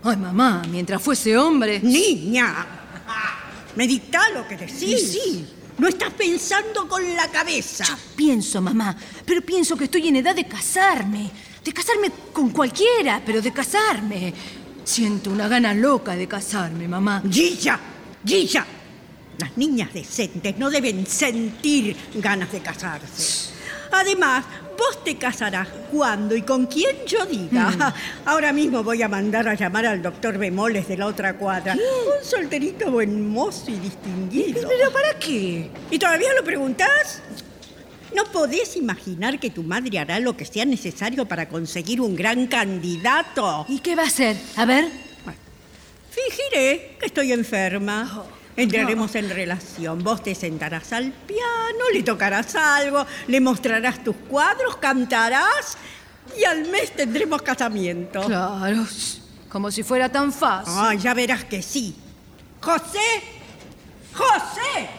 Ay, 0.04 0.18
mamá, 0.18 0.64
mientras 0.70 1.02
fuese 1.02 1.38
hombre. 1.38 1.80
Niña, 1.82 2.66
me 3.76 3.88
dicta 3.88 4.30
lo 4.30 4.48
que 4.48 4.58
decís. 4.58 5.12
Sí. 5.12 5.48
No 5.78 5.88
estás 5.88 6.14
pensando 6.14 6.88
con 6.88 7.16
la 7.16 7.30
cabeza. 7.30 7.86
Pienso, 8.16 8.62
mamá, 8.62 8.96
pero 9.26 9.42
pienso 9.42 9.76
que 9.76 9.86
estoy 9.86 10.08
en 10.08 10.18
edad 10.18 10.36
de 10.36 10.46
casarme. 10.46 11.30
De 11.64 11.74
casarme 11.74 12.12
con 12.32 12.52
cualquiera, 12.52 13.22
pero 13.26 13.42
de 13.42 13.52
casarme. 13.52 14.34
Siento 14.84 15.32
una 15.32 15.48
gana 15.48 15.74
loca 15.74 16.16
de 16.16 16.28
casarme, 16.28 16.88
mamá. 16.88 17.24
Gilla, 17.30 17.80
Gilla. 18.26 18.66
Las 19.38 19.58
niñas 19.58 19.94
decentes 19.94 20.58
no 20.58 20.70
deben 20.70 21.06
sentir 21.06 21.98
ganas 22.16 22.52
de 22.52 22.62
casarse. 22.62 23.52
Además, 23.92 24.46
vos 24.78 25.04
te 25.04 25.16
casarás 25.18 25.68
cuando 25.92 26.36
y 26.36 26.42
con 26.42 26.66
quien 26.66 26.96
yo 27.06 27.26
diga. 27.26 27.94
Ahora 28.26 28.54
mismo 28.54 28.84
voy 28.84 29.02
a 29.02 29.08
mandar 29.08 29.48
a 29.48 29.56
llamar 29.56 29.86
al 29.86 30.02
doctor 30.02 30.38
Bemoles 30.38 30.88
de 30.88 30.98
la 30.98 31.08
otra 31.08 31.38
cuadra. 31.38 31.74
Un 31.74 32.26
solterito 32.26 32.92
buen 32.92 33.28
mozo 33.30 33.72
y 33.72 33.76
distinguido. 33.76 34.68
¿Pero 34.68 34.92
para 34.92 35.18
qué? 35.20 35.70
¿Y 35.92 36.00
todavía 36.00 36.34
lo 36.36 36.44
preguntás? 36.44 37.22
¿No 38.16 38.24
podés 38.26 38.78
imaginar 38.78 39.40
que 39.40 39.50
tu 39.50 39.64
madre 39.64 40.00
hará 40.00 40.20
lo 40.20 40.38
que 40.38 40.46
sea 40.46 40.66
necesario 40.66 41.26
para 41.26 41.50
conseguir 41.50 42.00
un 42.00 42.16
gran 42.16 42.48
candidato? 42.48 43.66
¿Y 43.68 43.80
qué 43.80 43.96
va 43.96 44.04
a 44.04 44.08
hacer? 44.08 44.38
A 44.56 44.66
ver. 44.66 44.90
Fingiré 46.12 46.96
que 46.98 47.08
estoy 47.08 47.34
enferma. 47.34 48.26
Entraremos 48.58 49.14
en 49.16 49.30
relación. 49.30 50.04
Vos 50.04 50.24
te 50.24 50.34
sentarás 50.34 50.94
al 50.94 51.12
piano, 51.12 51.90
le 51.94 52.04
tocarás 52.04 52.56
algo, 52.56 53.06
le 53.28 53.42
mostrarás 53.42 54.04
tus 54.04 54.16
cuadros, 54.30 54.78
cantarás 54.78 55.78
y 56.40 56.44
al 56.46 56.68
mes 56.70 56.96
tendremos 56.96 57.42
casamiento. 57.42 58.22
Claro, 58.22 58.86
como 59.50 59.72
si 59.72 59.84
fuera 59.84 60.10
tan 60.10 60.32
fácil. 60.32 60.74
Ay, 60.78 60.98
ya 61.00 61.14
verás 61.14 61.44
que 61.44 61.62
sí. 61.62 61.96
José, 62.62 63.22
José, 64.14 64.90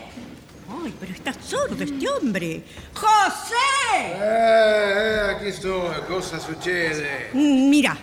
Ay, 0.69 0.93
pero 0.99 1.13
está 1.13 1.33
sordo 1.33 1.83
este 1.83 2.09
hombre. 2.09 2.63
¡José! 2.95 3.55
Eh, 3.95 4.17
eh, 4.19 5.21
aquí 5.37 5.47
estoy, 5.47 6.01
cosa 6.09 6.41
succede? 6.41 7.31
Mm, 7.33 7.71
Mira, 7.71 7.97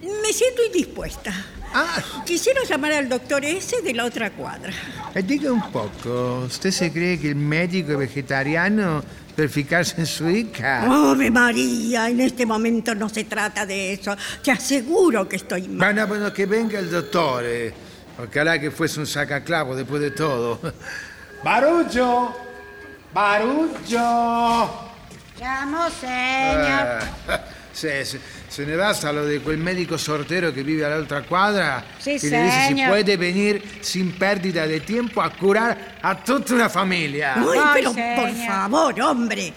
me 0.00 0.32
siento 0.32 0.64
indispuesta. 0.64 1.32
Ah, 1.74 2.02
Quisiera 2.26 2.60
llamar 2.68 2.92
al 2.92 3.08
doctor 3.08 3.44
ese 3.44 3.80
de 3.82 3.94
la 3.94 4.04
otra 4.04 4.30
cuadra. 4.30 4.72
eh, 5.14 5.22
diga 5.22 5.50
un 5.52 5.70
poco, 5.70 6.40
¿usted 6.46 6.70
se 6.70 6.92
cree 6.92 7.18
que 7.18 7.28
el 7.30 7.36
médico 7.36 7.96
vegetariano 7.96 9.02
per 9.34 9.48
fijarse 9.48 9.94
en 10.00 10.06
su 10.06 10.28
hija? 10.28 10.82
¡Ave 10.82 11.30
María! 11.30 12.08
En 12.10 12.20
este 12.20 12.44
momento 12.44 12.94
no 12.94 13.08
se 13.08 13.24
trata 13.24 13.64
de 13.64 13.94
eso. 13.94 14.14
Te 14.42 14.50
aseguro 14.50 15.26
que 15.28 15.36
estoy 15.36 15.62
mal. 15.68 15.78
Bueno, 15.94 16.06
bueno, 16.06 16.32
que 16.32 16.46
venga 16.46 16.78
el 16.78 16.90
doctor. 16.90 17.42
eh. 17.46 17.72
Ojalá 18.18 18.58
que 18.60 18.70
fuese 18.70 19.00
un 19.00 19.06
sacaclavo 19.06 19.74
después 19.74 20.02
de 20.02 20.10
todo. 20.10 20.60
¡Barullo! 21.42 22.34
¡Barullo! 23.14 24.68
Llamo, 25.40 25.88
señor. 25.98 27.00
Ah, 27.28 27.40
se, 27.72 28.04
se, 28.52 28.62
se 28.64 28.66
ne 28.66 28.76
basta 28.76 29.12
lo 29.12 29.24
de 29.24 29.40
quel 29.40 29.58
medico 29.58 29.96
sortero 29.96 30.52
que 30.52 30.62
vive 30.62 30.84
all'altra 30.84 31.22
quadra 31.22 31.84
Sì, 31.98 32.18
y 32.22 32.30
le 32.30 32.42
dice 32.42 32.66
si 32.68 32.74
puede 32.86 33.16
venir 33.16 33.62
sin 33.80 34.12
pérdida 34.12 34.66
de 34.66 34.80
tiempo 34.80 35.22
a 35.22 35.30
curar 35.30 35.98
a 36.02 36.22
tutta 36.22 36.54
una 36.54 36.68
familia. 36.68 37.34
Ay, 37.36 37.60
pero 37.74 37.92
por 37.92 38.30
favor, 38.46 39.00
hombre. 39.00 39.52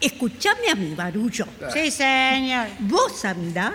Escúchame 0.00 0.70
a 0.70 0.74
mi 0.74 0.94
barullo. 0.94 1.46
Sí, 1.72 1.90
señor. 1.90 2.66
Vos 2.80 3.24
andá 3.24 3.74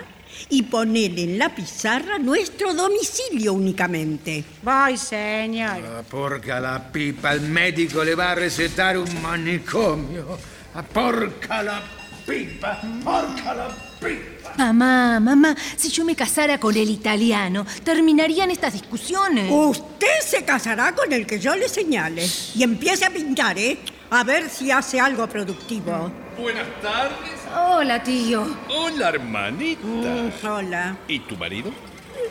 y 0.50 0.64
ponele 0.64 1.24
en 1.24 1.38
la 1.38 1.50
pizarra 1.50 2.20
nuestro 2.20 2.74
domicilio 2.74 3.54
únicamente. 3.54 4.44
Voy, 4.62 4.98
señor. 4.98 5.82
Ah, 5.84 6.04
porca 6.08 6.60
la 6.60 6.92
pipa, 6.92 7.34
il 7.34 7.42
medico 7.42 8.04
le 8.04 8.16
va 8.16 8.32
a 8.32 8.36
recetar 8.36 8.98
un 8.98 9.22
manicomio. 9.22 10.38
Ah, 10.76 10.84
porca 10.84 11.64
la 11.64 11.82
pipa, 12.28 12.80
porca 13.04 13.54
la 13.56 13.68
pipa. 14.00 14.39
Mamá, 14.58 15.20
mamá, 15.20 15.56
si 15.78 15.90
yo 15.90 16.04
me 16.04 16.16
casara 16.16 16.60
con 16.60 16.76
el 16.76 16.90
italiano, 16.90 17.66
terminarían 17.84 18.52
estas 18.52 18.74
discusiones. 18.74 19.50
Usted 19.52 20.20
se 20.26 20.44
casará 20.44 20.94
con 20.94 21.12
el 21.14 21.26
que 21.26 21.40
yo 21.40 21.56
le 21.56 21.70
señale 21.70 22.28
y 22.56 22.64
empiece 22.64 23.06
a 23.06 23.10
pintar, 23.10 23.58
¿eh? 23.58 23.78
A 24.12 24.24
ver 24.24 24.50
si 24.50 24.72
hace 24.72 25.00
algo 25.00 25.28
productivo. 25.28 26.12
Buenas 26.38 26.68
tardes. 26.82 27.40
Hola, 27.56 28.02
tío. 28.04 28.48
Hola, 28.70 29.10
hermanita. 29.10 29.82
Mm, 29.86 30.32
hola, 30.48 30.98
¿Y 31.08 31.20
tu 31.20 31.36
marido? 31.38 31.72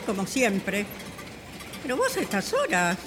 como 0.05 0.25
siempre. 0.25 0.85
Pero 1.83 1.97
vos 1.97 2.15
a 2.17 2.19
estas 2.21 2.51
horas, 2.53 2.97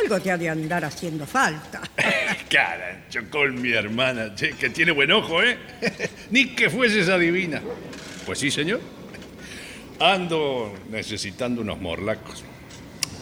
algo 0.00 0.20
te 0.20 0.30
ha 0.30 0.36
de 0.36 0.48
andar 0.50 0.84
haciendo 0.84 1.26
falta. 1.26 1.80
Carancho, 2.50 3.30
con 3.30 3.60
mi 3.60 3.72
hermana, 3.72 4.34
che, 4.34 4.50
que 4.50 4.70
tiene 4.70 4.92
buen 4.92 5.10
ojo, 5.12 5.42
¿eh? 5.42 5.56
Ni 6.30 6.54
que 6.54 6.68
fueses 6.68 7.08
adivina. 7.08 7.60
Pues 8.26 8.38
sí, 8.40 8.50
señor. 8.50 8.80
Ando 10.00 10.74
necesitando 10.90 11.62
unos 11.62 11.80
morlacos. 11.80 12.44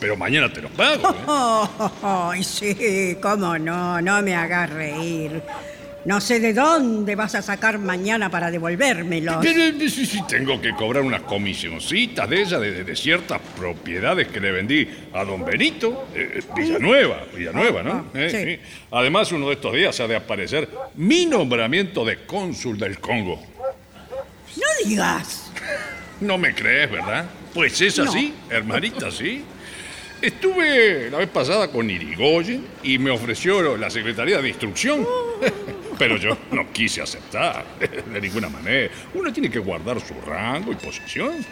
Pero 0.01 0.17
mañana 0.17 0.53
te 0.53 0.61
los 0.61 0.73
pago, 0.73 1.11
¿eh? 1.11 1.15
Oh, 1.27 2.31
ay, 2.33 2.43
sí, 2.43 3.17
cómo 3.23 3.57
no, 3.59 4.01
no 4.01 4.23
me 4.23 4.35
hagas 4.35 4.71
reír. 4.71 5.41
No 6.05 6.21
sé 6.21 6.39
de 6.39 6.53
dónde 6.53 7.15
vas 7.15 7.35
a 7.35 7.41
sacar 7.41 7.79
mañana 7.79 8.29
para 8.29 8.51
devolvérmelos. 8.51 9.37
Pero 9.41 9.63
eh, 9.63 9.89
sí, 9.89 10.05
sí, 10.05 10.21
tengo 10.29 10.61
que 10.61 10.73
cobrar 10.73 11.03
unas 11.03 11.23
comisioncitas 11.23 12.29
de 12.29 12.43
ella, 12.43 12.59
de, 12.59 12.97
ciertas 12.97 13.41
propiedades 13.57 14.29
que 14.29 14.41
le 14.41 14.53
vendí 14.53 14.87
a 15.15 15.25
don 15.25 15.45
Benito. 15.45 16.07
eh, 16.15 16.43
Villanueva, 16.55 17.23
Villanueva, 17.35 17.83
¿no? 17.83 17.93
Ah, 17.93 18.05
ah, 18.15 18.19
Eh, 18.19 18.59
sí. 18.61 18.85
Además, 18.91 19.33
uno 19.33 19.47
de 19.49 19.55
estos 19.55 19.73
días 19.73 19.99
ha 20.01 20.07
de 20.07 20.17
aparecer 20.17 20.69
mi 20.97 21.25
nombramiento 21.25 22.05
de 22.05 22.27
cónsul 22.27 22.77
del 22.79 22.99
Congo. 22.99 23.41
No 24.57 24.89
digas. 24.89 25.51
No 26.21 26.39
me 26.39 26.55
crees, 26.55 26.91
¿verdad? 26.91 27.27
Pues 27.53 27.81
es 27.81 27.99
así, 27.99 28.35
hermanita, 28.51 29.11
sí. 29.11 29.45
Estuve 30.21 31.11
la 31.11 31.19
vez 31.19 31.29
pasada 31.29 31.69
con 31.69 31.91
Irigoyen 31.91 32.67
y 32.83 32.99
me 32.99 33.11
ofreció 33.11 33.77
la 33.77 33.91
Secretaría 33.91 34.41
de 34.41 34.49
Instrucción. 34.49 35.07
Pero 35.99 36.17
yo 36.17 36.37
no 36.51 36.73
quise 36.73 37.03
aceptar, 37.03 37.65
de 38.13 38.21
ninguna 38.21 38.49
manera. 38.49 38.93
Uno 39.13 39.33
tiene 39.33 39.51
que 39.51 39.59
guardar 39.59 40.01
su 40.01 40.15
rango 40.27 40.73
y 40.73 40.77
posición. 40.77 41.45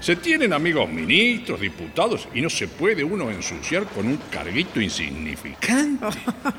Se 0.00 0.16
tienen 0.16 0.52
amigos 0.52 0.88
ministros, 0.90 1.60
diputados, 1.60 2.28
y 2.34 2.40
no 2.40 2.50
se 2.50 2.66
puede 2.66 3.04
uno 3.04 3.30
ensuciar 3.30 3.84
con 3.84 4.06
un 4.06 4.16
carguito 4.30 4.80
insignificante. 4.80 6.06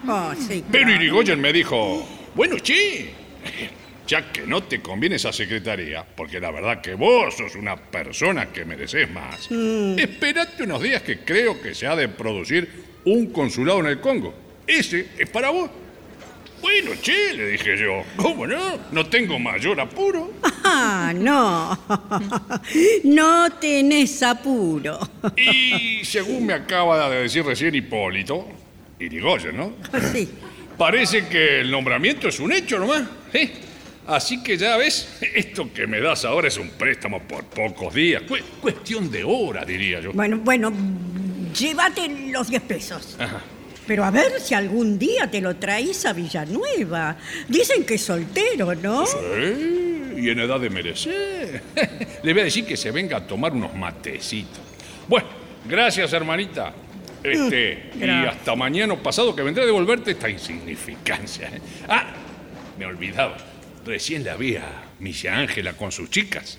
Oh, 0.08 0.34
Pero. 0.72 0.90
Irigoyen 0.92 1.40
me 1.40 1.54
dijo, 1.54 2.08
bueno, 2.36 2.58
che, 2.60 3.14
ya 4.08 4.32
que 4.32 4.42
no 4.42 4.64
te 4.64 4.82
conviene 4.82 5.16
esa 5.16 5.32
secretaría, 5.32 6.04
porque 6.04 6.40
la 6.40 6.52
verdad 6.52 6.82
que 6.82 6.94
vos 6.94 7.36
sos 7.36 7.56
una 7.56 7.76
persona 7.76 8.48
que 8.52 8.66
mereces 8.66 9.10
más, 9.10 9.50
espérate 9.52 10.64
unos 10.64 10.82
días 10.82 11.02
que 11.02 11.20
creo 11.20 11.62
que 11.62 11.74
se 11.74 11.88
ha 11.88 11.96
de 11.96 12.10
producir 12.10 12.70
un 13.06 13.28
consulado 13.28 13.80
en 13.80 13.88
el 13.88 14.00
Congo. 14.00 14.34
Ese 14.68 15.08
es 15.18 15.30
para 15.30 15.50
vos. 15.50 15.70
Bueno, 16.62 16.92
che, 17.02 17.34
le 17.34 17.48
dije 17.50 17.78
yo, 17.78 18.04
¿cómo 18.16 18.48
no? 18.48 18.80
No 18.94 19.06
tengo 19.08 19.38
mayor 19.38 19.80
apuro. 19.80 20.32
Ah, 20.66 21.12
no. 21.14 21.78
No 23.04 23.52
tenés 23.60 24.24
apuro. 24.24 24.98
Y 25.36 26.06
según 26.06 26.46
me 26.46 26.54
acaba 26.54 27.10
de 27.10 27.24
decir 27.24 27.44
recién 27.46 27.76
Hipólito, 27.76 28.48
Irigoyen, 28.98 29.58
¿no? 29.58 29.74
Sí. 30.14 30.30
Parece 30.78 31.28
que 31.28 31.60
el 31.60 31.70
nombramiento 31.70 32.30
es 32.30 32.40
un 32.40 32.54
hecho 32.54 32.80
nomás. 32.80 33.04
¿eh? 33.34 33.52
Así 34.08 34.44
que 34.44 34.58
ya 34.58 34.76
ves, 34.78 35.08
esto 35.36 35.72
que 35.74 35.88
me 35.88 36.00
das 36.02 36.26
ahora 36.26 36.48
es 36.48 36.58
un 36.58 36.70
préstamo 36.70 37.20
por 37.22 37.46
pocos 37.46 37.94
días. 37.94 38.24
Cu- 38.24 38.38
cuestión 38.62 39.10
de 39.12 39.24
hora, 39.24 39.64
diría 39.66 40.00
yo. 40.02 40.12
Bueno, 40.14 40.40
bueno, 40.44 40.72
llévate 41.58 42.08
los 42.32 42.50
10 42.50 42.62
pesos. 42.64 43.16
Ajá. 43.20 43.42
Pero 43.86 44.06
a 44.06 44.12
ver 44.12 44.40
si 44.40 44.54
algún 44.54 44.98
día 44.98 45.30
te 45.30 45.42
lo 45.42 45.58
traís 45.58 46.06
a 46.06 46.14
Villanueva. 46.14 47.18
Dicen 47.50 47.86
que 47.86 47.96
es 47.96 48.02
soltero, 48.04 48.74
¿no? 48.76 49.06
Sí, 49.06 50.14
y 50.18 50.30
en 50.30 50.40
edad 50.40 50.60
de 50.60 50.70
merecer. 50.70 51.62
Le 52.24 52.32
voy 52.34 52.42
a 52.42 52.46
decir 52.46 52.66
que 52.66 52.78
se 52.78 52.92
venga 52.92 53.18
a 53.18 53.28
tomar 53.28 53.52
unos 53.52 53.74
matecitos. 53.76 54.62
Bueno, 55.08 55.28
gracias, 55.68 56.14
hermanita. 56.14 56.74
Este, 57.22 57.90
y 57.96 58.00
gracias. 58.00 58.36
hasta 58.38 58.56
mañana 58.56 58.96
pasado 58.96 59.36
que 59.36 59.42
vendré 59.44 59.64
a 59.64 59.66
devolverte 59.66 60.12
esta 60.12 60.30
insignificancia. 60.30 61.48
¿eh? 61.50 61.60
Ah, 61.90 62.14
me 62.80 62.86
olvidaba. 62.86 63.36
Recién 63.86 64.24
la 64.24 64.38
vi 64.38 64.56
a 64.56 64.86
Misia 65.00 65.38
Ángela 65.38 65.74
con 65.74 65.92
sus 65.92 66.10
chicas. 66.10 66.58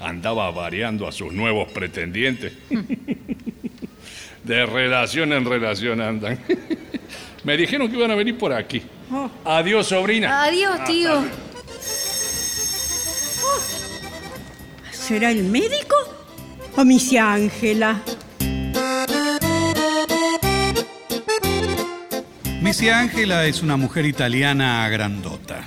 Andaba 0.00 0.50
variando 0.50 1.08
a 1.08 1.12
sus 1.12 1.32
nuevos 1.32 1.70
pretendientes. 1.72 2.52
De 4.44 4.66
relación 4.66 5.32
en 5.32 5.44
relación 5.44 6.00
andan. 6.00 6.38
Me 7.44 7.56
dijeron 7.56 7.88
que 7.88 7.96
iban 7.96 8.10
a 8.10 8.14
venir 8.14 8.38
por 8.38 8.52
aquí. 8.52 8.82
Oh. 9.10 9.28
Adiós, 9.44 9.88
sobrina. 9.88 10.44
Adiós, 10.44 10.84
tío. 10.84 11.24
¿Será 14.92 15.30
el 15.32 15.44
médico 15.44 15.96
o 16.76 16.84
misia 16.84 17.32
Ángela? 17.32 18.00
Misia 22.60 23.00
Ángela 23.00 23.46
es 23.46 23.62
una 23.62 23.76
mujer 23.76 24.06
italiana 24.06 24.88
grandota. 24.88 25.66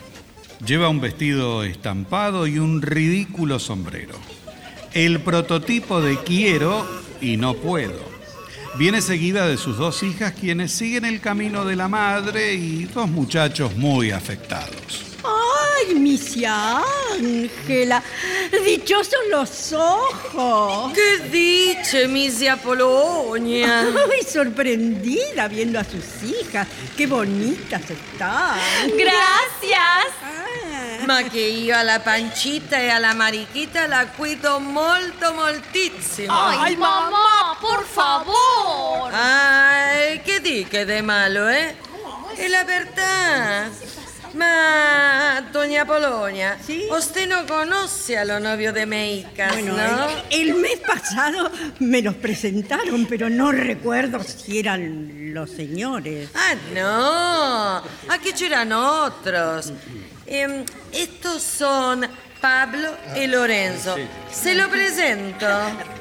Lleva 0.66 0.90
un 0.90 1.00
vestido 1.00 1.64
estampado 1.64 2.48
y 2.48 2.58
un 2.58 2.82
ridículo 2.82 3.60
sombrero. 3.60 4.16
El 4.94 5.20
prototipo 5.20 6.02
de 6.02 6.18
quiero 6.18 6.88
y 7.22 7.38
no 7.38 7.54
puedo. 7.54 8.00
Viene 8.76 9.02
seguida 9.02 9.48
de 9.48 9.58
sus 9.58 9.78
dos 9.78 10.02
hijas 10.02 10.34
quienes 10.34 10.72
siguen 10.72 11.06
el 11.06 11.22
camino 11.22 11.66
de 11.66 11.76
la 11.76 11.88
madre 11.88 12.56
y 12.56 12.86
dos 12.86 13.08
muchachos 13.08 13.76
muy 13.78 14.10
afectados. 14.10 15.05
¡Ay, 15.26 15.96
misia 15.96 16.82
Ángela! 17.14 18.04
¡Dichosos 18.64 19.20
los 19.30 19.74
ojos! 19.74 20.94
¡Qué 20.94 21.18
dice, 21.30 22.08
misia 22.08 22.58
Polonia! 22.58 23.82
¡Ay, 24.12 24.24
sorprendida 24.24 25.48
viendo 25.48 25.80
a 25.80 25.84
sus 25.84 26.24
hijas! 26.24 26.68
¡Qué 26.96 27.08
bonitas 27.08 27.82
están! 27.90 28.60
Gracias! 28.98 30.14
Ah. 30.24 30.46
Ma 31.06 31.22
che 31.24 31.40
io 31.40 31.78
alla 31.78 32.00
pancita 32.00 32.78
e 32.78 32.90
alla 32.90 33.14
marichita 33.14 33.86
la 33.86 34.08
cuido 34.08 34.60
molto 34.60 35.34
moltissimo. 35.34 36.34
Ay, 36.34 36.76
mamá, 36.78 37.56
por 37.60 37.86
favor. 37.86 39.12
Ay, 39.14 40.22
che 40.24 40.40
dica 40.42 40.84
de 40.84 41.02
malo, 41.02 41.48
eh? 41.48 41.76
È 42.34 42.48
la 42.48 42.64
verità. 42.64 43.70
Ma, 44.36 45.42
doña 45.52 45.86
Polonia, 45.86 46.58
Sí. 46.66 46.88
usted 46.92 47.28
no 47.28 47.46
conoce 47.48 48.18
a 48.18 48.26
los 48.26 48.42
novios 48.42 48.74
de 48.74 48.86
Meicas, 48.86 49.54
Bueno, 49.54 49.76
¿no? 49.78 50.08
el, 50.30 50.50
el 50.50 50.56
mes 50.56 50.80
pasado 50.86 51.50
me 51.80 52.02
los 52.02 52.16
presentaron, 52.16 53.06
pero 53.06 53.30
no 53.30 53.52
recuerdo 53.52 54.22
si 54.24 54.60
eran 54.60 55.34
los 55.34 55.50
señores. 55.52 56.30
Ah, 56.36 56.54
no, 56.74 57.78
aquí 58.14 58.32
c'erano 58.34 59.04
otros. 59.06 59.72
Em, 60.28 60.66
estos 60.92 61.42
son 61.42 62.06
Pablo 62.42 62.90
y 63.16 63.28
Lorenzo. 63.28 63.96
Se 64.32 64.54
lo 64.54 64.70
presento. 64.70 65.48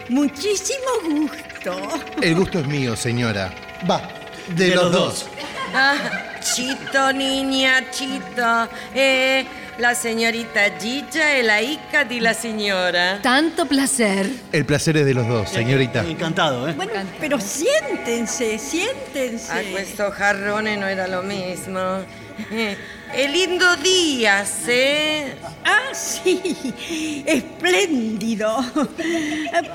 Muchísimo 0.08 0.78
gusto. 1.08 1.88
El 2.20 2.34
gusto 2.34 2.58
es 2.60 2.66
mío, 2.66 2.96
señora. 2.96 3.52
Va, 3.88 4.02
de, 4.48 4.74
los, 4.74 4.92
dos. 4.92 5.26
Ah, 5.74 5.96
Chito, 6.40 7.12
niña, 7.12 7.90
Chito. 7.90 8.68
Eh, 8.94 9.46
la 9.78 9.94
señorita 9.94 10.60
Gilla 10.78 11.36
es 11.36 11.44
la 11.44 11.60
hija 11.60 12.04
de 12.04 12.20
la 12.20 12.34
señora. 12.34 13.20
Tanto 13.22 13.66
placer. 13.66 14.30
El 14.52 14.64
placer 14.64 14.98
es 14.98 15.06
de 15.06 15.14
los 15.14 15.26
dos, 15.26 15.48
señorita. 15.50 16.04
Encantado, 16.04 16.68
¿eh? 16.68 16.74
Bueno, 16.74 16.92
pero 17.18 17.40
siéntense, 17.40 18.58
siéntense. 18.58 19.52
A 19.52 19.62
questo 19.62 20.10
jarrone 20.12 20.76
no 20.76 20.86
era 20.86 21.08
lo 21.08 21.22
mismo. 21.22 21.80
È 23.14 23.28
lindo 23.28 23.76
día, 23.76 24.44
¿eh? 24.66 25.36
Ah, 25.64 25.94
sí, 25.94 27.22
espléndido. 27.24 28.56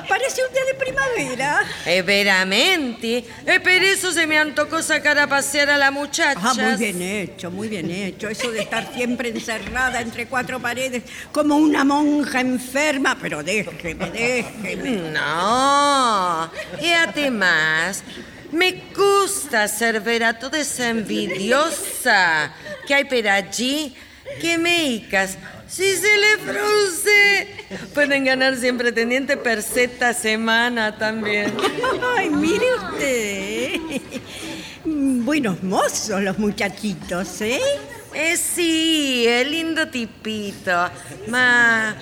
Parece 0.09 0.41
un 0.45 0.53
día 0.53 0.65
de 0.65 0.73
primavera. 0.77 1.61
E 1.85 2.01
veramente? 2.03 3.23
E 3.45 3.59
per 3.61 3.81
eso 3.81 4.11
se 4.11 4.27
me 4.27 4.37
antojó 4.37 4.81
sacar 4.81 5.17
a 5.17 5.27
pasear 5.27 5.69
a 5.69 5.77
la 5.77 5.89
muchacha. 5.89 6.37
Ah, 6.43 6.53
muy 6.53 6.75
bien 6.75 7.01
hecho, 7.01 7.49
muy 7.49 7.69
bien 7.69 7.89
hecho. 7.89 8.27
Eso 8.27 8.51
de 8.51 8.59
estar 8.59 8.93
siempre 8.93 9.29
encerrada 9.29 10.01
entre 10.01 10.27
cuatro 10.27 10.59
paredes 10.59 11.03
como 11.31 11.55
una 11.55 11.85
monja 11.85 12.41
enferma. 12.41 13.17
Pero 13.21 13.41
déjeme, 13.41 14.11
déjeme. 14.11 15.11
No. 15.11 16.51
Y 16.81 16.91
además, 16.91 18.03
me 18.51 18.83
gusta 18.95 19.67
ser 19.67 20.01
ver 20.01 20.23
a 20.23 20.37
toda 20.37 20.59
esa 20.59 20.89
envidiosa 20.89 22.53
que 22.87 22.93
hay 22.93 23.05
por 23.05 23.27
allí. 23.27 23.95
Que 24.39 24.59
meicas, 24.59 25.37
si 25.67 25.95
se 25.95 26.17
le 26.17 26.37
frunce, 26.37 27.47
pueden 27.95 28.25
ganar 28.25 28.55
siempre 28.55 28.91
teniente 28.91 29.37
per 29.37 29.63
seta 29.63 30.13
semana 30.13 30.97
también. 30.97 31.51
Ay, 32.15 32.29
mire 32.29 32.65
usted. 32.75 33.79
Buenos 34.85 35.63
mozos 35.63 36.21
los 36.21 36.37
muchachitos, 36.37 37.41
¿eh? 37.41 37.59
Eh 38.13 38.37
sì, 38.37 39.25
è 39.25 39.43
lindo 39.43 39.87
tipito, 39.89 40.89
ma 41.27 41.95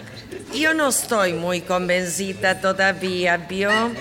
io 0.52 0.74
non 0.74 0.92
sto 0.92 1.24
muy 1.34 1.62
convencida 1.62 2.56
todavía, 2.56 3.38
¿vio? 3.38 3.92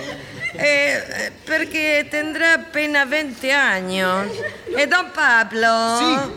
Eh, 0.53 1.31
perché 1.45 2.07
tendrá 2.09 2.55
apenas 2.55 3.07
20 3.07 3.51
años. 3.51 4.27
E 4.75 4.87
don 4.87 5.11
Pablo? 5.11 5.97
Sí. 5.99 6.31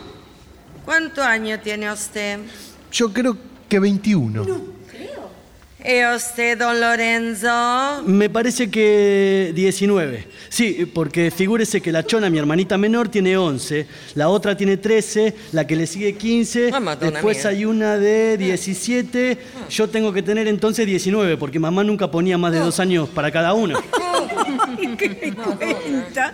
¿Cuántos 0.85 1.23
años 1.23 1.61
tiene 1.61 1.91
usted? 1.91 2.39
Yo 2.91 3.11
creo 3.13 3.37
que 3.69 3.79
21. 3.79 4.70
¿Y 5.83 6.05
usted, 6.15 6.59
don 6.59 6.79
Lorenzo? 6.79 8.03
Me 8.05 8.29
parece 8.29 8.69
que 8.69 9.51
19. 9.55 10.27
Sí, 10.49 10.85
porque 10.93 11.31
figúrese 11.31 11.81
que 11.81 11.91
la 11.91 12.05
chona, 12.05 12.29
mi 12.29 12.37
hermanita 12.37 12.77
menor, 12.77 13.09
tiene 13.09 13.35
11, 13.35 13.87
la 14.15 14.29
otra 14.29 14.55
tiene 14.55 14.77
13, 14.77 15.33
la 15.53 15.65
que 15.65 15.75
le 15.75 15.87
sigue 15.87 16.13
15, 16.15 16.69
Ah, 16.73 16.79
Madonna 16.79 17.11
después 17.13 17.37
mía. 17.39 17.47
hay 17.49 17.65
una 17.65 17.97
de 17.97 18.37
17, 18.37 19.37
yo 19.69 19.89
tengo 19.89 20.13
que 20.13 20.21
tener 20.21 20.47
entonces 20.47 20.85
19, 20.85 21.37
porque 21.37 21.57
mamá 21.57 21.83
nunca 21.83 22.11
ponía 22.11 22.37
más 22.37 22.51
de 22.51 22.59
dos 22.59 22.79
años 22.79 23.09
para 23.09 23.31
cada 23.31 23.53
una. 23.53 23.81
¿Qué 24.97 25.09
me 25.09 25.33
cuenta? 25.33 26.31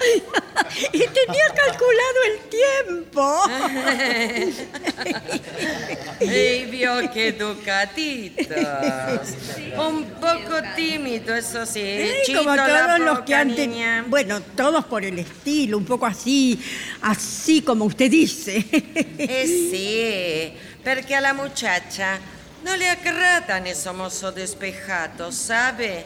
Y 0.92 1.00
tenía 1.00 1.48
calculado 1.56 2.20
el 2.28 2.40
tiempo. 2.50 3.42
¡Ey, 6.20 6.66
vio 6.66 6.94
qué 7.14 7.28
educatitos! 7.30 8.48
Un 9.78 10.06
poco 10.20 10.62
tímido, 10.76 11.36
eso 11.36 11.66
sí. 11.66 11.82
Sí, 11.82 12.08
Chito 12.26 12.40
como 12.40 12.56
la 12.56 12.66
todos 12.68 13.00
los 13.00 13.20
que 13.22 13.36
han 13.36 13.56
tenido. 13.56 14.04
Bueno, 14.08 14.42
todos 14.56 14.86
por 14.86 15.04
el 15.04 15.20
estilo, 15.20 15.78
un 15.78 15.86
poco 15.86 16.06
así, 16.06 16.60
así 17.02 17.62
como 17.62 17.86
usted 17.86 18.10
dice. 18.10 18.66
Eh 19.18 19.46
sì, 19.48 20.58
perché 20.82 21.16
alla 21.16 21.34
muchacha 21.34 22.20
non 22.64 22.78
le 22.78 22.90
agradano 22.90 23.68
esos 23.68 23.94
mozos 23.94 24.34
despejados, 24.34 25.36
sabe? 25.36 26.06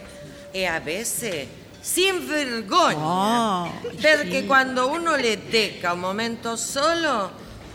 E 0.52 0.66
a 0.66 0.80
veces 0.80 1.48
sin 1.82 2.28
vergogna. 2.28 2.98
Ah, 3.00 3.72
Perché 4.00 4.46
quando 4.46 4.88
uno 4.88 5.16
le 5.16 5.38
deca 5.50 5.94
un 5.94 6.00
momento 6.00 6.56
solo, 6.56 7.32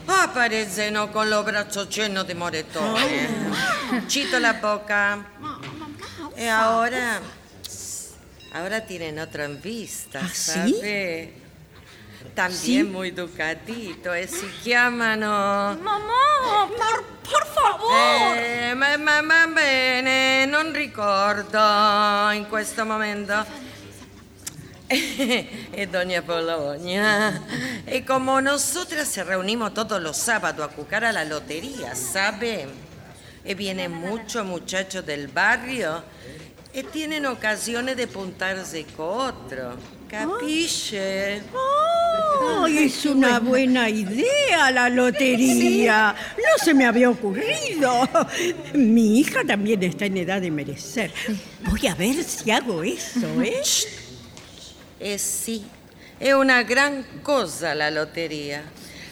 aparecen 0.08 0.96
con 1.08 1.28
los 1.30 1.44
brazos 1.44 1.88
llenos 1.88 2.26
de 2.26 2.34
moretones. 2.34 3.30
Chito 4.06 4.38
la 4.38 4.54
boca. 4.54 5.24
Y 6.36 6.46
ahora, 6.46 7.20
ahora 8.52 8.84
tienen 8.84 9.18
otra 9.18 9.44
en 9.44 9.60
vista, 9.60 10.20
¿Ah, 10.22 10.28
sí? 10.32 10.50
¿sabe? 10.52 11.32
También 12.34 12.92
muy 12.92 13.12
ducatito, 13.12 14.12
e 14.12 14.26
si 14.28 14.46
chiamano... 14.62 15.78
Mamá, 15.80 16.68
por, 16.68 17.04
por 17.22 17.46
favor. 17.46 18.36
Eh, 18.36 18.74
ma, 18.76 18.98
ma, 18.98 19.22
ma 19.22 19.46
bene, 19.46 20.44
non 20.44 20.72
ricordo 20.72 22.30
in 22.32 22.46
questo 22.48 22.84
momento. 22.84 23.32
Doña 25.92 26.22
Polonia. 26.22 27.42
Y 27.92 28.02
como 28.02 28.40
nosotras 28.40 29.08
se 29.08 29.24
reunimos 29.24 29.74
todos 29.74 30.00
los 30.00 30.16
sábados 30.16 30.70
a 30.70 30.74
jugar 30.74 31.04
a 31.04 31.12
la 31.12 31.24
lotería, 31.24 31.94
¿sabe? 31.94 32.66
Y 33.44 33.54
vienen 33.54 33.92
muchos 33.92 34.44
muchachos 34.44 35.04
del 35.04 35.28
barrio 35.28 36.02
y 36.72 36.82
tienen 36.82 37.26
ocasiones 37.26 37.96
de 37.96 38.06
puntarse 38.06 38.84
con 38.96 39.30
otro. 39.30 39.76
¿Capisce? 40.08 41.42
Ay, 42.60 42.78
es 42.78 43.06
una 43.06 43.40
buena 43.40 43.88
idea 43.88 44.70
la 44.70 44.88
lotería. 44.88 46.14
No 46.36 46.64
se 46.64 46.74
me 46.74 46.86
había 46.86 47.10
ocurrido. 47.10 48.08
Mi 48.74 49.18
hija 49.18 49.42
también 49.44 49.82
está 49.82 50.06
en 50.06 50.18
edad 50.18 50.40
de 50.40 50.50
merecer. 50.50 51.12
Voy 51.68 51.86
a 51.88 51.94
ver 51.94 52.22
si 52.22 52.50
hago 52.50 52.82
eso, 52.84 53.42
¿eh? 53.42 53.62
Eh 54.98 55.18
sì, 55.18 55.62
è 56.16 56.32
una 56.32 56.62
gran 56.62 57.20
cosa 57.20 57.74
la 57.74 57.90
lotteria, 57.90 58.62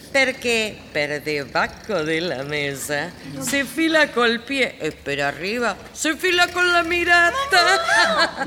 perché 0.09 0.75
per 0.91 1.21
debajo 1.21 2.01
della 2.01 2.41
mesa 2.41 3.11
si 3.37 3.63
fila 3.63 4.09
col 4.09 4.39
pie 4.39 4.79
e 4.79 4.91
per 4.93 5.19
arriba 5.19 5.77
si 5.91 6.15
fila 6.15 6.47
con 6.49 6.71
la 6.71 6.81
mirata. 6.81 8.45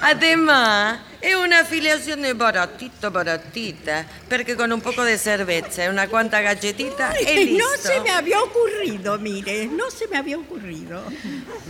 Además, 0.02 0.98
è 1.24 1.32
una 1.32 1.60
afiliazione 1.60 2.34
baratita, 2.34 3.10
baratita, 3.10 4.04
perché 4.28 4.54
con 4.54 4.70
un 4.70 4.82
poco 4.82 5.02
de 5.02 5.16
cerveza 5.16 5.82
e 5.82 5.88
una 5.88 6.06
cuanta 6.06 6.40
galletita 6.40 7.12
è 7.12 7.34
listo. 7.34 7.56
no 7.64 7.68
se 7.80 8.00
me 8.00 8.10
había 8.10 8.42
ocurrido, 8.42 9.18
mire, 9.18 9.64
no 9.64 9.88
se 9.88 10.06
me 10.10 10.18
había 10.18 10.36
ocurrido. 10.36 11.02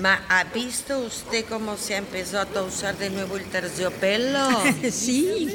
Ma 0.01 0.23
ha 0.27 0.43
visto 0.53 0.99
usted 0.99 1.45
cómo 1.49 1.77
se 1.77 1.95
ha 1.95 1.99
empezado 1.99 2.59
a 2.59 2.63
usar 2.65 2.97
de 2.97 3.11
nuevo 3.11 3.37
el 3.37 3.45
terciopelo? 3.45 4.41
Sí, 4.91 5.49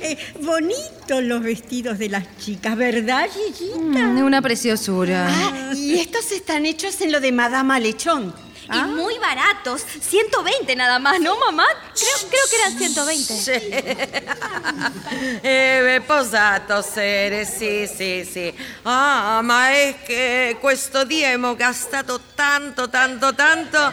Eh, 0.00 0.16
bonitos 0.40 1.20
los 1.22 1.42
vestidos 1.42 1.98
de 1.98 2.08
las 2.08 2.24
chicas, 2.38 2.76
¿verdad, 2.76 3.28
Gigita? 3.28 4.06
Mm, 4.06 4.22
una 4.24 4.40
preciosura. 4.40 5.26
Ah, 5.28 5.72
y 5.74 5.98
estos 5.98 6.30
están 6.30 6.64
hechos 6.64 7.00
en 7.00 7.10
lo 7.10 7.18
de 7.20 7.32
Madama 7.32 7.80
Lechón. 7.80 8.32
Y 8.72 8.78
muy 8.88 9.18
baratos. 9.18 9.84
120 10.00 10.74
nada 10.76 10.98
más, 10.98 11.20
¿no, 11.20 11.38
mamá? 11.38 11.66
Creo, 11.94 12.28
creo 12.30 12.48
que 12.50 12.56
eran 12.56 12.78
120. 12.78 13.26
Eh, 15.42 16.02
posato 16.06 16.82
sere, 16.82 17.44
sì, 17.44 17.88
sì, 17.92 18.28
sì. 18.30 18.52
Ah, 18.82 19.40
ma 19.42 19.70
è 19.70 19.96
che 20.04 20.56
questo 20.60 21.04
dia 21.04 21.26
abbiamo 21.26 21.54
gastato 21.54 22.20
tanto, 22.34 22.88
tanto, 22.88 23.34
tanto, 23.34 23.92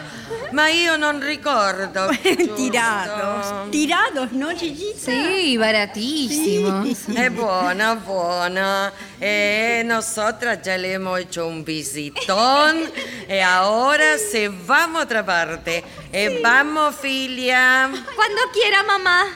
ma 0.50 0.68
io 0.68 0.96
non 0.96 1.20
ricordo. 1.20 2.08
Tirados, 2.54 3.70
tirados, 3.70 4.30
¿no, 4.32 4.52
Gigita? 4.54 5.10
Sí, 5.10 5.56
baratísimos. 5.56 7.08
È 7.14 7.30
buono, 7.30 7.96
buono. 7.96 8.90
Eh, 9.20 9.82
nosotras 9.84 10.60
ya 10.62 10.76
le 10.76 10.92
hemos 10.92 11.20
hecho 11.20 11.46
un 11.46 11.64
visitón 11.64 12.90
y 13.28 13.38
ahora 13.38 14.18
se 14.18 14.48
vamos 14.66 15.00
a 15.00 15.04
otra 15.04 15.24
parte. 15.24 15.84
Eh, 16.12 16.40
vamos, 16.42 16.94
filia. 16.96 17.90
Cuando 18.16 18.42
quiera, 18.52 18.82
mamá. 18.82 19.26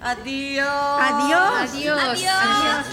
Adiós. 0.00 0.66
Adiós. 1.00 1.52
Adiós. 1.60 1.96
Adiós. 2.06 2.86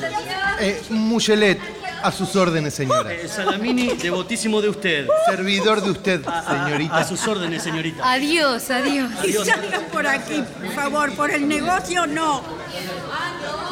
Eh, 0.59 0.81
Muchelet, 0.89 1.59
A 2.05 2.11
sus 2.11 2.35
órdenes, 2.35 2.75
señora. 2.75 3.11
Eh, 3.11 3.27
Salamini, 3.27 3.95
devotísimo 3.95 4.61
de 4.61 4.69
usted. 4.69 5.07
Servidor 5.25 5.81
de 5.81 5.89
usted, 5.89 6.21
señorita. 6.23 6.97
A 6.97 7.03
sus 7.03 7.27
órdenes, 7.27 7.63
señorita. 7.63 8.11
Adiós, 8.11 8.69
adiós. 8.69 9.09
Y 9.23 9.33
salgan 9.33 9.85
por 9.91 10.05
aquí, 10.05 10.43
por 10.61 10.71
favor, 10.73 11.11
por 11.13 11.31
el 11.31 11.47
negocio 11.47 12.05
no. 12.05 12.43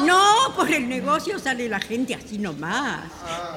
No, 0.00 0.52
por 0.56 0.68
el 0.68 0.88
negocio 0.88 1.38
sale 1.38 1.68
la 1.68 1.78
gente 1.78 2.14
así 2.16 2.38
nomás. 2.38 3.02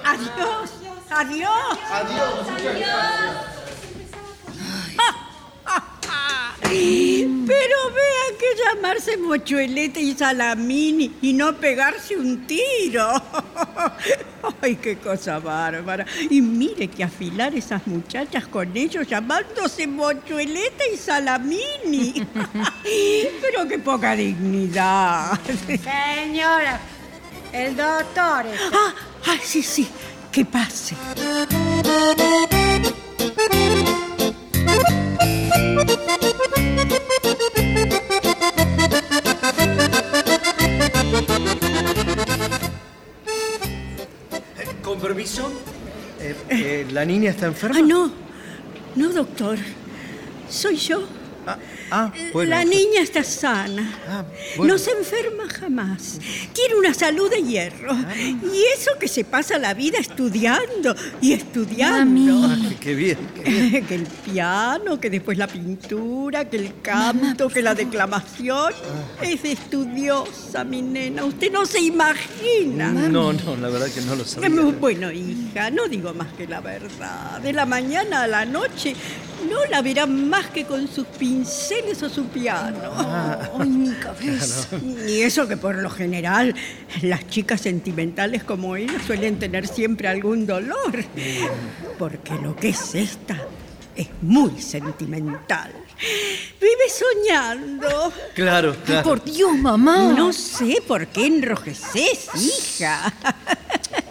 Adiós, 0.04 0.70
adiós. 1.10 1.78
Pero 6.70 7.78
vean 7.92 8.38
que 8.40 8.62
llamarse 8.64 9.18
mochuelete 9.18 10.02
y 10.02 10.14
salamini 10.14 11.12
y 11.22 11.34
no 11.34 11.56
pegarse 11.56 12.16
un 12.18 12.46
tiro. 12.46 13.10
Ay, 14.62 14.76
qué 14.76 14.98
cosa 14.98 15.40
bárbara. 15.40 16.06
Y 16.30 16.42
mire 16.42 16.88
que 16.90 17.04
afilar 17.04 17.56
esas 17.56 17.86
muchachas 17.88 18.48
con 18.48 18.76
ellos 18.76 19.08
llamándose 19.08 19.88
mochuelete 19.88 20.94
y 20.94 20.98
salamini. 20.98 22.26
Pero 23.42 23.68
qué 23.68 23.80
poca 23.80 24.16
dignidad. 24.16 25.40
Señora, 25.66 26.80
el 27.54 27.76
doctor. 27.76 28.46
está- 28.46 28.70
Ah, 28.74 28.94
ah, 29.28 29.38
sí, 29.42 29.64
sí, 29.64 29.88
que 30.32 30.44
pase. 30.46 30.96
Con 44.82 45.00
permiso. 45.00 45.52
Eh, 46.20 46.36
eh, 46.50 46.88
¿La 46.92 47.06
niña 47.06 47.30
está 47.30 47.46
enferma? 47.46 47.78
Ah, 47.78 47.82
no, 47.82 48.12
no, 48.96 49.10
doctor. 49.10 49.58
Soy 50.50 50.78
yo. 50.78 51.17
Ah, 51.90 52.12
bueno. 52.34 52.50
La 52.50 52.64
niña 52.66 53.02
está 53.02 53.24
sana. 53.24 53.98
Ah, 54.08 54.26
bueno. 54.58 54.74
No 54.74 54.80
se 54.80 54.92
enferma 54.92 55.48
jamás. 55.50 56.20
Tiene 56.54 56.76
una 56.76 56.94
salud 56.94 57.30
de 57.30 57.42
hierro. 57.44 57.92
Ah. 57.94 58.14
Y 58.18 58.64
eso 58.78 58.92
que 59.00 59.08
se 59.08 59.24
pasa 59.24 59.58
la 59.58 59.74
vida 59.74 59.98
estudiando 60.00 60.96
y 61.22 61.34
estudiando. 61.34 62.46
Ah, 62.46 62.58
qué- 62.70 62.76
qué 62.76 62.96
bien. 62.96 63.18
qué 63.36 63.50
bien. 63.50 63.86
que 63.88 63.96
el 63.96 64.04
piano, 64.04 65.00
que 65.00 65.10
después 65.10 65.38
la 65.38 65.48
pintura, 65.48 66.50
que 66.50 66.58
el 66.58 66.82
canto, 66.82 67.48
que 67.50 67.62
la 67.62 67.74
declamación. 67.76 68.74
Ah. 68.74 69.24
Es 69.24 69.44
estudiosa, 69.46 70.64
mi 70.64 70.82
nena. 70.82 71.24
Usted 71.26 71.52
no 71.52 71.66
se 71.66 71.80
imagina. 71.80 72.92
No, 72.92 73.32
no, 73.34 73.56
la 73.56 73.70
verdad 73.70 73.88
que 73.90 74.02
no 74.02 74.16
lo 74.16 74.26
sabía. 74.26 74.50
Bueno, 74.80 75.12
hija, 75.12 75.70
no 75.72 75.88
digo 75.88 76.14
más 76.14 76.28
que 76.34 76.48
la 76.48 76.60
verdad. 76.62 77.40
De 77.42 77.54
la 77.54 77.66
mañana 77.66 78.24
a 78.24 78.28
la 78.28 78.46
noche 78.46 78.96
no 79.50 79.66
la 79.66 79.82
verán 79.82 80.30
más 80.30 80.48
que 80.48 80.66
con 80.66 80.88
sus 80.88 81.06
pinceles 81.08 82.02
o 82.04 82.10
su 82.10 82.26
piano. 82.26 82.92
Ay, 83.60 83.70
mi 83.70 83.94
cabeza. 83.96 84.68
Y 85.08 85.22
eso 85.22 85.48
que 85.48 85.58
por 85.58 85.76
lo 85.76 85.90
general 85.90 86.56
las 87.02 87.28
chicas 87.28 87.62
sentimentales 87.62 88.44
como 88.44 88.76
ella 88.76 89.00
suelen 89.06 89.40
tener 89.40 89.68
siempre 89.68 90.08
algún 90.08 90.46
dolor. 90.46 91.04
Porque 91.98 92.34
lo 92.36 92.56
que 92.56 92.70
es 92.70 92.96
esta 92.96 93.38
es 93.96 94.08
muy 94.22 94.62
sentimental. 94.62 95.74
Vive 96.62 96.90
soñando. 96.90 98.14
Claro, 98.36 98.76
claro. 98.86 99.04
Por 99.04 99.24
Dios, 99.24 99.58
mamá. 99.58 100.14
No 100.16 100.32
sé 100.32 100.84
por 100.88 101.08
qué 101.08 101.26
enrojeces, 101.26 102.30
hija. 102.36 103.12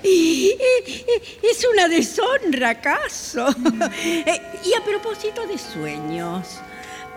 Es 1.42 1.66
una 1.72 1.88
deshonra, 1.88 2.70
¿acaso? 2.70 3.46
Eh, 4.04 4.40
Y 4.64 4.74
a 4.74 4.84
propósito 4.84 5.46
de 5.46 5.58
sueños, 5.58 6.60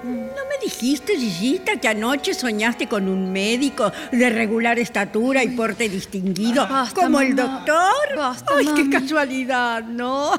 ¿no 0.03 0.09
me 0.49 0.57
dijiste, 0.63 1.15
Gigita, 1.17 1.77
que 1.79 1.87
anoche 1.87 2.33
soñaste 2.33 2.87
con 2.87 3.07
un 3.07 3.31
médico 3.31 3.91
de 4.11 4.29
regular 4.29 4.79
estatura 4.79 5.43
y 5.43 5.49
porte 5.49 5.89
distinguido, 5.89 6.67
Basta, 6.67 7.01
como 7.01 7.19
el 7.21 7.35
doctor? 7.35 8.15
Basta, 8.15 8.53
Ay, 8.57 8.65
qué 8.75 8.83
mami. 8.83 8.89
casualidad, 8.91 9.83
¿no? 9.83 10.31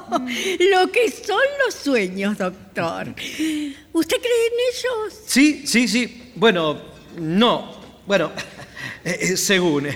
Lo 0.73 0.91
que 0.93 1.11
son 1.11 1.41
los 1.65 1.75
sueños, 1.75 2.39
doctor. 2.39 3.09
¿Usted 3.93 4.17
cree 4.17 4.47
en 4.47 4.59
ellos? 4.73 5.21
Sí, 5.27 5.65
sí, 5.67 5.89
sí. 5.89 6.33
Bueno, 6.37 6.81
no. 7.19 7.81
Bueno, 8.07 8.33
eh, 9.05 9.19
eh, 9.21 9.37
según. 9.37 9.89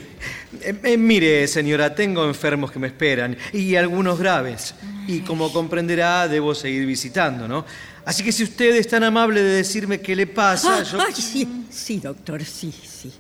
Eh, 0.63 0.75
eh, 0.83 0.97
mire, 0.97 1.47
señora, 1.49 1.95
tengo 1.95 2.25
enfermos 2.27 2.71
que 2.71 2.79
me 2.79 2.87
esperan 2.89 3.37
y 3.53 3.75
algunos 3.77 4.19
graves. 4.19 4.75
Y 5.07 5.21
como 5.21 5.53
comprenderá, 5.53 6.29
debo 6.29 6.55
seguir 6.55 6.87
visitando, 6.87 7.47
¿no? 7.49 7.65
Así 8.05 8.23
que 8.23 8.33
si 8.33 8.43
usted 8.43 8.75
es 8.77 8.89
tan 8.89 9.03
amable 9.05 9.43
de 9.43 9.57
decirme 9.57 10.01
qué 10.01 10.15
le 10.15 10.27
pasa, 10.27 10.79
Ah, 10.79 10.83
yo... 10.83 10.99
ay, 11.07 11.13
sí, 11.15 11.67
sí, 11.71 11.99
doctor, 12.01 12.45
sí, 12.45 12.73
sí. 12.73 13.13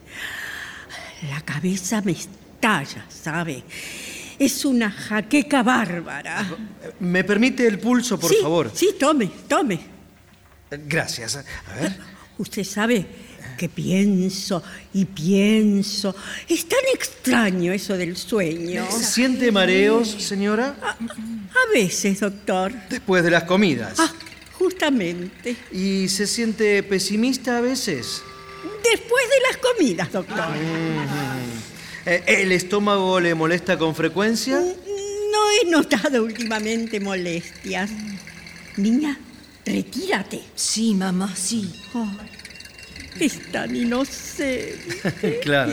La 1.30 1.40
cabeza 1.40 2.02
me 2.02 2.12
estalla, 2.12 3.04
¿sabe? 3.08 3.62
Es 4.38 4.64
una 4.64 4.90
jaqueca 4.90 5.62
bárbara. 5.62 6.44
¿Me 7.00 7.22
permite 7.24 7.66
el 7.66 7.78
pulso, 7.78 8.18
por 8.18 8.30
Sí, 8.30 8.36
favor? 8.42 8.70
Sí, 8.74 8.90
tome, 8.98 9.30
tome. 9.48 9.80
Gracias. 10.70 11.36
A 11.36 11.80
ver. 11.80 11.96
Usted 12.36 12.64
sabe 12.64 13.06
que 13.56 13.68
pienso 13.68 14.62
y 14.92 15.04
pienso. 15.04 16.14
Es 16.48 16.68
tan 16.68 16.80
extraño 16.92 17.72
eso 17.72 17.96
del 17.96 18.16
sueño. 18.16 18.86
¿Siente 18.90 19.50
mareos, 19.52 20.08
señora? 20.08 20.76
A 20.80 21.72
veces, 21.72 22.20
doctor. 22.20 22.72
Después 22.88 23.22
de 23.24 23.30
las 23.30 23.44
comidas. 23.44 23.98
Ah, 23.98 24.12
justamente. 24.52 25.56
¿Y 25.72 26.08
se 26.08 26.26
siente 26.26 26.82
pesimista 26.82 27.58
a 27.58 27.60
veces? 27.60 28.22
Después 28.82 29.24
de 29.28 29.40
las 29.48 29.56
comidas, 29.58 30.12
doctor. 30.12 30.44
Eh, 32.06 32.22
¿El 32.26 32.52
estómago 32.52 33.18
le 33.18 33.34
molesta 33.34 33.78
con 33.78 33.94
frecuencia? 33.94 34.58
No 34.58 35.50
he 35.50 35.70
notado 35.70 36.22
últimamente 36.22 37.00
molestias. 37.00 37.90
Niña, 38.76 39.18
retírate. 39.64 40.42
Sí, 40.54 40.94
mamá, 40.94 41.34
sí. 41.34 41.72
Oh, 41.94 42.06
es 43.20 43.52
tan 43.52 43.74
inocente. 43.74 45.40
claro. 45.42 45.72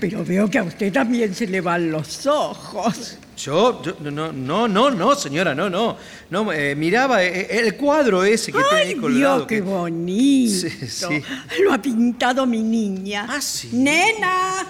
Pero 0.00 0.24
veo 0.24 0.48
que 0.48 0.58
a 0.58 0.62
usted 0.62 0.92
también 0.92 1.34
se 1.34 1.46
le 1.46 1.60
van 1.60 1.90
los 1.90 2.26
ojos. 2.26 3.18
Yo, 3.36 3.82
yo- 3.82 3.96
no, 4.10 4.32
no, 4.32 4.68
no, 4.68 4.90
no, 4.90 5.14
señora, 5.16 5.54
no, 5.54 5.68
no. 5.68 5.96
No, 6.30 6.52
eh, 6.52 6.76
miraba 6.76 7.24
eh, 7.24 7.48
el 7.50 7.74
cuadro 7.76 8.22
ese 8.22 8.52
que 8.52 8.58
¡Ay, 8.72 8.94
colgado. 8.94 9.36
Dios, 9.38 9.46
qué 9.48 9.56
que- 9.56 9.60
bonito! 9.62 10.54
Sí, 10.68 10.70
sí. 10.88 11.22
Lo 11.62 11.72
ha 11.72 11.82
pintado 11.82 12.46
mi 12.46 12.62
niña. 12.62 13.26
Ah, 13.28 13.40
sí. 13.40 13.70
¡Nena! 13.72 14.66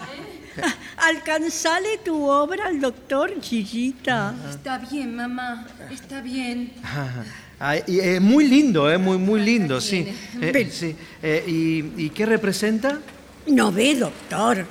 Alcanzale 0.96 1.98
tu 2.04 2.28
obra 2.28 2.66
al 2.66 2.80
doctor 2.80 3.40
Gillita. 3.40 4.34
Está 4.50 4.78
bien, 4.78 5.14
mamá. 5.14 5.66
Está 5.90 6.20
bien. 6.20 6.72
Ah, 6.82 7.24
ah, 7.60 7.76
y, 7.86 8.00
eh, 8.00 8.20
muy 8.20 8.46
lindo, 8.46 8.90
eh, 8.90 8.98
muy, 8.98 9.18
muy 9.18 9.40
lindo, 9.40 9.80
sí. 9.80 10.06
Eh, 10.40 10.70
sí. 10.70 10.94
Eh, 11.22 11.44
y, 11.46 12.04
¿Y 12.04 12.10
qué 12.10 12.26
representa? 12.26 13.00
No 13.46 13.72
ve, 13.72 13.94
doctor. 13.96 14.66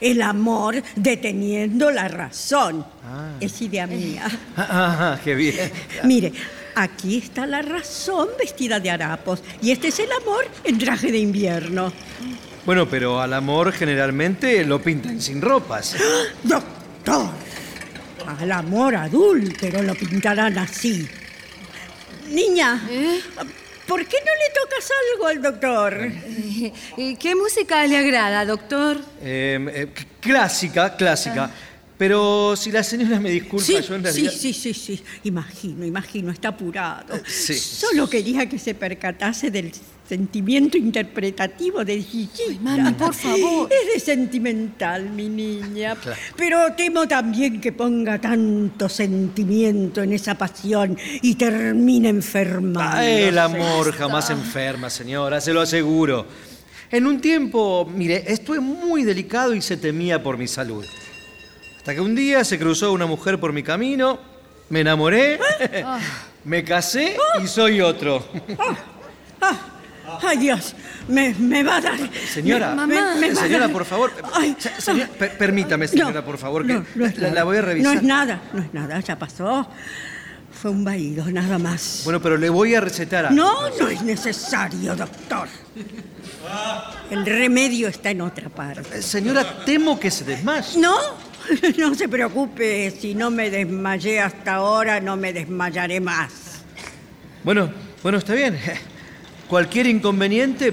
El 0.00 0.20
amor 0.22 0.82
deteniendo 0.96 1.90
la 1.90 2.08
razón. 2.08 2.84
Es 3.40 3.60
idea 3.62 3.86
mía. 3.86 4.26
Ah, 4.56 5.14
ah, 5.14 5.20
qué 5.22 5.34
bien. 5.34 5.70
Mire, 6.04 6.32
aquí 6.74 7.18
está 7.18 7.46
la 7.46 7.62
razón 7.62 8.28
vestida 8.38 8.80
de 8.80 8.90
harapos. 8.90 9.42
Y 9.62 9.70
este 9.70 9.88
es 9.88 9.98
el 10.00 10.10
amor 10.12 10.46
en 10.64 10.78
traje 10.78 11.10
de 11.10 11.18
invierno. 11.18 11.92
Bueno, 12.66 12.88
pero 12.88 13.20
al 13.20 13.34
amor 13.34 13.72
generalmente 13.72 14.64
lo 14.64 14.80
pintan 14.80 15.20
sin 15.20 15.42
ropas. 15.42 15.94
¡Doctor! 16.42 17.28
Al 18.38 18.52
amor 18.52 18.96
adúltero 18.96 19.82
lo 19.82 19.94
pintarán 19.94 20.56
así. 20.56 21.06
Niña, 22.30 22.80
¿por 23.86 24.06
qué 24.06 24.16
no 24.24 24.32
le 24.32 24.54
tocas 24.54 24.90
algo 25.12 25.26
al 25.26 25.42
doctor? 25.42 26.10
Eh, 26.96 27.16
¿Qué 27.20 27.34
música 27.34 27.86
le 27.86 27.98
agrada, 27.98 28.46
doctor? 28.46 28.98
Eh, 29.20 29.66
eh, 29.74 29.88
clásica, 30.20 30.96
clásica. 30.96 31.50
Pero 31.96 32.56
si 32.56 32.72
la 32.72 32.82
señora 32.82 33.20
me 33.20 33.30
disculpa, 33.30 33.64
Sí, 33.64 33.72
yo 33.74 33.94
en 33.94 34.00
sí, 34.02 34.02
realidad... 34.02 34.32
sí, 34.32 34.52
sí, 34.52 34.74
sí. 34.74 35.00
Imagino, 35.24 35.86
imagino, 35.86 36.32
está 36.32 36.48
apurado. 36.48 37.14
sí. 37.26 37.54
Solo 37.54 38.10
quería 38.10 38.48
que 38.48 38.58
se 38.58 38.74
percatase 38.74 39.50
del 39.52 39.70
sentimiento 40.08 40.76
interpretativo 40.76 41.84
de 41.84 42.02
Gigi. 42.02 42.58
mami, 42.60 42.92
por 42.94 43.14
favor. 43.14 43.70
Es 43.72 43.94
de 43.94 44.00
sentimental, 44.12 45.08
mi 45.10 45.28
niña. 45.28 45.96
Pero 46.36 46.72
temo 46.76 47.06
también 47.06 47.60
que 47.60 47.70
ponga 47.72 48.20
tanto 48.20 48.88
sentimiento 48.88 50.02
en 50.02 50.12
esa 50.14 50.36
pasión 50.36 50.98
y 51.22 51.36
termine 51.36 52.08
enfermando. 52.08 52.80
Ah, 52.82 53.06
el 53.08 53.38
amor 53.38 53.92
jamás 53.92 54.30
enferma, 54.30 54.90
señora, 54.90 55.40
se 55.40 55.52
lo 55.52 55.60
aseguro. 55.60 56.26
En 56.90 57.06
un 57.06 57.20
tiempo, 57.20 57.88
mire, 57.92 58.24
estuve 58.26 58.60
muy 58.60 59.04
delicado 59.04 59.54
y 59.54 59.62
se 59.62 59.76
temía 59.76 60.22
por 60.22 60.36
mi 60.38 60.46
salud. 60.48 60.84
Hasta 61.84 61.94
que 61.96 62.00
un 62.00 62.14
día 62.14 62.42
se 62.44 62.58
cruzó 62.58 62.92
una 62.92 63.04
mujer 63.04 63.38
por 63.38 63.52
mi 63.52 63.62
camino, 63.62 64.18
me 64.70 64.80
enamoré, 64.80 65.38
me 66.44 66.64
casé 66.64 67.14
y 67.42 67.46
soy 67.46 67.82
otro. 67.82 68.26
Ay, 70.22 70.38
Dios, 70.38 70.74
me, 71.08 71.34
me 71.34 71.62
va 71.62 71.76
a 71.76 71.80
dar. 71.82 71.98
Señora, 72.32 72.74
me- 72.74 72.86
me- 72.86 72.94
me 73.16 73.34
va 73.34 73.40
a 73.40 73.44
señora, 73.44 73.64
dar- 73.66 73.72
por 73.72 73.84
favor. 73.84 74.12
Ay, 74.32 74.56
per- 75.18 75.36
permítame, 75.36 75.86
señora, 75.86 76.24
por 76.24 76.38
favor, 76.38 76.66
que 76.66 76.72
no, 76.72 76.86
no 76.94 77.04
es 77.04 77.16
la, 77.18 77.22
nada. 77.24 77.34
la 77.34 77.44
voy 77.44 77.58
a 77.58 77.60
revisar. 77.60 77.92
No 77.92 77.98
es 78.00 78.02
nada, 78.02 78.40
no 78.54 78.62
es 78.62 78.72
nada, 78.72 79.00
ya 79.00 79.18
pasó. 79.18 79.68
Fue 80.52 80.70
un 80.70 80.84
vaído, 80.84 81.26
nada 81.30 81.58
más. 81.58 82.00
Bueno, 82.04 82.22
pero 82.22 82.38
le 82.38 82.48
voy 82.48 82.74
a 82.74 82.80
recetar 82.80 83.26
algo. 83.26 83.36
No, 83.36 83.68
no 83.78 83.88
es 83.88 84.00
necesario, 84.00 84.96
doctor. 84.96 85.48
El 87.10 87.26
remedio 87.26 87.88
está 87.88 88.08
en 88.10 88.22
otra 88.22 88.48
parte. 88.48 89.00
Eh, 89.00 89.02
Señora, 89.02 89.64
temo 89.66 90.00
que 90.00 90.10
se 90.10 90.24
desmaye. 90.24 90.78
No, 90.80 90.96
no 91.78 91.94
se 91.94 92.08
preocupe. 92.08 92.90
Si 92.90 93.14
no 93.14 93.30
me 93.30 93.50
desmayé 93.50 94.20
hasta 94.20 94.54
ahora, 94.54 95.00
no 95.00 95.16
me 95.16 95.32
desmayaré 95.32 96.00
más. 96.00 96.32
Bueno, 97.42 97.70
bueno, 98.02 98.18
está 98.18 98.34
bien. 98.34 98.58
Cualquier 99.48 99.86
inconveniente, 99.86 100.72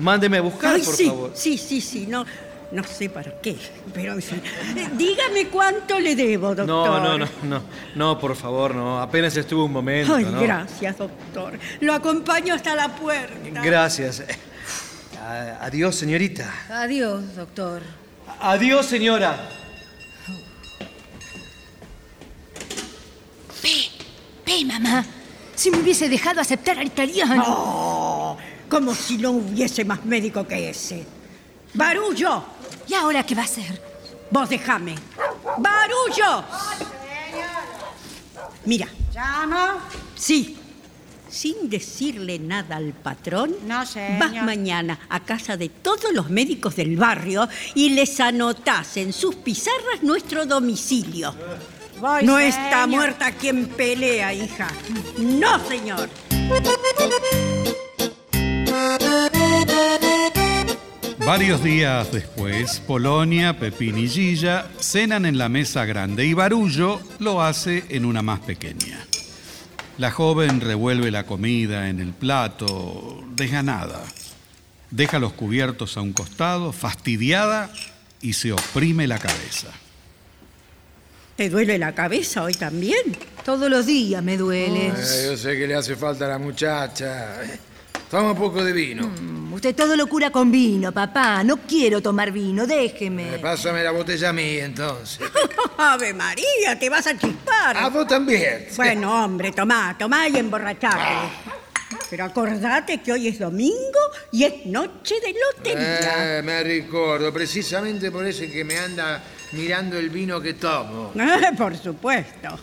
mándeme 0.00 0.38
a 0.38 0.40
buscar, 0.42 0.74
Ay, 0.74 0.82
por 0.82 0.94
sí, 0.94 1.06
favor. 1.06 1.30
sí, 1.34 1.56
sí, 1.58 1.80
sí. 1.80 2.06
No, 2.06 2.24
no 2.72 2.84
sé 2.84 3.08
para 3.08 3.40
qué, 3.40 3.56
pero 3.94 4.12
en 4.12 4.22
fin. 4.22 4.42
Eh, 4.76 4.88
Dígame 4.96 5.48
cuánto 5.48 5.98
le 5.98 6.14
debo, 6.14 6.48
doctor. 6.54 6.66
No, 6.66 7.00
no, 7.00 7.18
no, 7.18 7.26
no, 7.44 7.62
no, 7.94 8.18
por 8.18 8.36
favor, 8.36 8.74
no. 8.74 9.00
Apenas 9.00 9.36
estuve 9.36 9.62
un 9.64 9.72
momento, 9.72 10.14
Ay, 10.14 10.24
¿no? 10.26 10.40
gracias, 10.40 10.98
doctor. 10.98 11.58
Lo 11.80 11.94
acompaño 11.94 12.54
hasta 12.54 12.74
la 12.74 12.88
puerta. 12.94 13.62
Gracias. 13.62 14.22
Adiós, 15.60 15.94
señorita. 15.96 16.52
Adiós, 16.70 17.34
doctor. 17.36 17.82
Adiós, 18.40 18.86
señora. 18.86 19.48
Mamá. 24.64 25.04
Si 25.54 25.70
me 25.70 25.78
hubiese 25.78 26.08
dejado 26.08 26.40
aceptar 26.40 26.78
al 26.78 26.86
italiano. 26.86 27.44
Oh, 27.46 28.36
como 28.68 28.94
si 28.94 29.18
no 29.18 29.32
hubiese 29.32 29.84
más 29.84 30.04
médico 30.04 30.46
que 30.46 30.70
ese. 30.70 31.06
¡Barullo! 31.74 32.42
¿Y 32.88 32.94
ahora 32.94 33.24
qué 33.24 33.34
va 33.34 33.42
a 33.42 33.44
hacer? 33.44 33.80
Vos 34.30 34.48
déjame. 34.48 34.94
¡Barullo! 35.58 36.44
Mira, 38.64 38.88
¿Llamo? 39.14 39.80
sí. 40.14 40.56
Sin 41.28 41.70
decirle 41.70 42.40
nada 42.40 42.74
al 42.74 42.92
patrón, 42.92 43.54
No, 43.64 43.76
vas 44.18 44.32
mañana 44.42 44.98
a 45.08 45.20
casa 45.20 45.56
de 45.56 45.68
todos 45.68 46.12
los 46.12 46.28
médicos 46.28 46.74
del 46.74 46.96
barrio 46.96 47.48
y 47.76 47.90
les 47.90 48.18
anotás 48.18 48.96
en 48.96 49.12
sus 49.12 49.36
pizarras 49.36 50.02
nuestro 50.02 50.44
domicilio. 50.44 51.32
Voy, 52.00 52.24
no 52.24 52.38
señor. 52.38 52.48
está 52.48 52.86
muerta 52.86 53.32
quien 53.32 53.66
pelea, 53.66 54.32
hija. 54.32 54.68
No, 55.18 55.58
señor. 55.68 56.08
Varios 61.26 61.62
días 61.62 62.10
después, 62.10 62.80
Polonia, 62.80 63.58
Pepín 63.58 63.98
y 63.98 64.08
Gilla 64.08 64.66
cenan 64.80 65.26
en 65.26 65.36
la 65.36 65.50
mesa 65.50 65.84
grande 65.84 66.24
y 66.24 66.32
Barullo 66.32 67.00
lo 67.18 67.42
hace 67.42 67.84
en 67.90 68.06
una 68.06 68.22
más 68.22 68.40
pequeña. 68.40 68.98
La 69.98 70.10
joven 70.10 70.62
revuelve 70.62 71.10
la 71.10 71.26
comida 71.26 71.90
en 71.90 72.00
el 72.00 72.14
plato, 72.14 73.22
desganada. 73.36 74.02
Deja 74.90 75.18
los 75.18 75.34
cubiertos 75.34 75.98
a 75.98 76.00
un 76.00 76.14
costado, 76.14 76.72
fastidiada, 76.72 77.70
y 78.22 78.32
se 78.32 78.52
oprime 78.52 79.06
la 79.06 79.18
cabeza. 79.18 79.68
¿Te 81.36 81.48
duele 81.48 81.78
la 81.78 81.94
cabeza 81.94 82.42
hoy 82.42 82.54
también? 82.54 83.16
Todos 83.44 83.70
los 83.70 83.86
días 83.86 84.22
me 84.22 84.36
duele. 84.36 84.92
Yo 85.24 85.36
sé 85.36 85.56
que 85.56 85.66
le 85.66 85.74
hace 85.74 85.96
falta 85.96 86.26
a 86.26 86.28
la 86.28 86.38
muchacha. 86.38 87.36
Toma 88.10 88.32
un 88.32 88.36
poco 88.36 88.62
de 88.62 88.72
vino. 88.72 89.06
Mm, 89.06 89.52
Usted 89.54 89.74
todo 89.74 89.96
lo 89.96 90.06
cura 90.06 90.30
con 90.30 90.50
vino, 90.50 90.92
papá. 90.92 91.42
No 91.44 91.58
quiero 91.58 92.02
tomar 92.02 92.30
vino, 92.32 92.66
déjeme. 92.66 93.36
Eh, 93.36 93.38
pásame 93.38 93.82
la 93.82 93.92
botella 93.92 94.30
a 94.30 94.32
mí, 94.32 94.58
entonces. 94.58 95.20
Ave 95.78 96.12
María, 96.12 96.78
te 96.78 96.90
vas 96.90 97.06
a 97.06 97.16
chispar. 97.16 97.76
A 97.76 97.88
vos 97.88 98.06
también. 98.06 98.66
Bueno, 98.76 99.24
hombre, 99.24 99.52
tomá, 99.52 99.96
tomá 99.98 100.28
y 100.28 100.36
emborrachate. 100.36 101.30
Pero 102.08 102.24
acordate 102.24 103.00
que 103.00 103.12
hoy 103.12 103.28
es 103.28 103.38
domingo 103.38 103.98
y 104.32 104.44
es 104.44 104.66
noche 104.66 105.14
de 105.20 105.34
lotería. 105.34 106.38
Eh, 106.38 106.42
me 106.42 106.62
ricordo, 106.62 107.32
precisamente 107.32 108.10
por 108.10 108.26
eso 108.26 108.44
es 108.44 108.52
que 108.52 108.64
me 108.64 108.76
anda 108.78 109.22
mirando 109.52 109.98
el 109.98 110.10
vino 110.10 110.40
que 110.40 110.54
tomo. 110.54 111.12
Por 111.56 111.76
supuesto. 111.76 112.58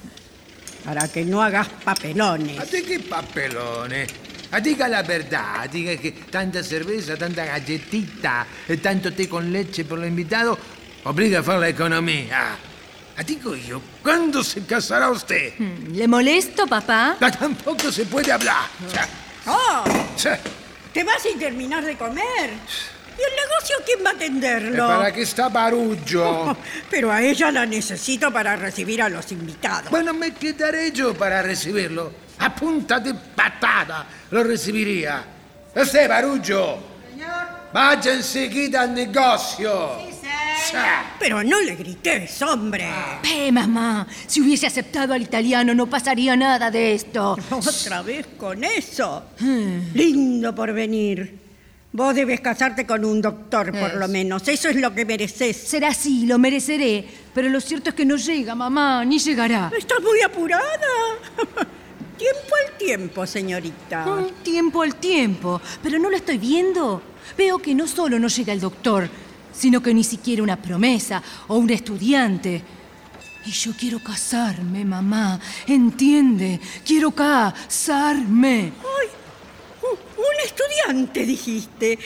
Para 0.84 1.08
que 1.08 1.26
no 1.26 1.42
hagas 1.42 1.68
papelones. 1.84 2.60
¿A 2.60 2.66
ti 2.66 2.82
qué 2.84 3.00
papelones? 3.00 4.10
A 4.52 4.62
ti 4.62 4.76
che 4.76 4.88
la 4.88 5.04
verdad, 5.04 5.62
a 5.64 5.68
ti 5.68 5.84
che, 5.84 6.00
che 6.00 6.14
tanta 6.30 6.64
cerveza, 6.64 7.18
tanta 7.18 7.44
galletita 7.44 8.46
e 8.66 8.80
tanto 8.80 9.12
té 9.12 9.28
con 9.28 9.52
leche 9.52 9.84
por 9.84 10.00
lo 10.00 10.06
invitado 10.06 10.58
obliga 11.04 11.40
a 11.40 11.44
fare 11.44 11.60
la 11.60 11.68
economía. 11.68 12.56
A 13.18 13.24
ti 13.24 13.40
yo, 13.66 13.82
¿cuándo 14.02 14.44
se 14.44 14.64
casará 14.66 15.10
usted? 15.10 15.54
Mm, 15.58 15.96
¿Le 15.96 16.08
molesto, 16.08 16.66
papá? 16.68 17.18
Ah, 17.22 17.32
Tampoco 17.32 17.92
se 17.92 18.06
puede 18.06 18.32
hablar. 18.32 18.68
¡Oh! 19.48 19.84
¿Te 20.94 21.04
vas 21.04 21.22
sin 21.24 21.38
terminar 21.38 21.84
de 21.84 21.98
comer? 21.98 22.52
¿Y 23.18 23.22
el 23.22 23.36
negocio 23.36 23.76
quién 23.86 24.06
va 24.06 24.12
a 24.12 24.14
atenderlo? 24.14 24.88
¿Para 24.88 25.12
qué 25.12 25.22
está 25.24 25.50
Barullo? 25.50 26.56
Pero 26.90 27.12
a 27.12 27.22
ella 27.22 27.52
la 27.52 27.66
necesito 27.66 28.32
para 28.32 28.56
recibir 28.56 29.02
a 29.02 29.10
los 29.10 29.32
invitados. 29.32 29.90
Bueno, 29.90 30.14
me 30.14 30.34
quedaré 30.34 30.92
yo 30.92 31.14
para 31.14 31.42
recibirlo. 31.42 32.12
A 32.40 32.54
punta 32.54 33.00
de 33.00 33.14
patada 33.14 34.06
lo 34.32 34.44
recibiría. 34.44 35.24
Usted, 35.76 36.08
Barullo. 36.08 36.78
Vaya 37.74 38.14
enseguida 38.14 38.82
al 38.82 38.94
negocio. 38.94 40.08
Pero 41.20 41.44
no 41.44 41.62
le 41.62 41.76
grites, 41.76 42.42
hombre. 42.42 42.90
Ve, 43.24 43.52
mamá. 43.52 44.08
Si 44.26 44.42
hubiese 44.42 44.68
aceptado 44.68 45.14
al 45.14 45.22
italiano, 45.22 45.74
no 45.74 45.88
pasaría 45.88 46.36
nada 46.36 46.72
de 46.72 46.94
esto. 46.94 47.38
Otra 47.50 48.02
vez 48.02 48.26
con 48.38 48.64
eso. 48.64 49.24
Lindo 49.94 50.54
por 50.54 50.74
venir. 50.74 51.47
Vos 51.92 52.14
debes 52.14 52.42
casarte 52.42 52.86
con 52.86 53.04
un 53.06 53.22
doctor, 53.22 53.72
por 53.72 53.96
lo 53.96 54.08
menos. 54.08 54.48
Eso 54.48 54.70
es 54.70 54.76
lo 54.76 54.94
que 54.94 55.06
mereces. 55.06 55.56
Será 55.56 55.90
así, 55.90 56.26
lo 56.26 56.38
mereceré. 56.38 57.08
Pero 57.34 57.50
lo 57.50 57.62
cierto 57.62 57.90
es 57.90 57.96
que 57.96 58.06
no 58.06 58.18
llega, 58.18 58.56
mamá, 58.56 59.04
ni 59.06 59.20
llegará. 59.20 59.72
Estás 59.76 60.02
muy 60.02 60.22
apurada. 60.22 60.66
tiempo 62.18 62.56
al 62.66 62.78
tiempo, 62.78 63.26
señorita. 63.26 64.06
Tiempo 64.44 64.82
al 64.82 64.96
tiempo. 64.96 65.62
Pero 65.82 65.98
no 65.98 66.10
lo 66.10 66.18
estoy 66.18 66.38
viendo. 66.38 67.02
Veo 67.38 67.58
que 67.60 67.74
no 67.74 67.88
solo 67.88 68.20
no 68.20 68.28
llega 68.28 68.54
el 68.54 68.60
doctor, 68.60 69.10
sino 69.54 69.82
que 69.82 69.94
ni 69.94 70.04
siquiera 70.04 70.44
una 70.44 70.62
promesa 70.62 71.24
o 71.48 71.56
un 71.58 71.70
estudiante. 71.70 72.62
Y 73.46 73.52
yo 73.52 73.72
quiero 73.80 74.00
casarme, 74.04 74.84
mamá. 74.84 75.40
¿Entiende? 75.66 76.60
Quiero 76.86 77.12
casarme. 77.12 78.74
¡Ay! 78.82 79.17
Un- 80.18 80.46
estudiante, 80.46 81.26
dijiste. 81.26 82.00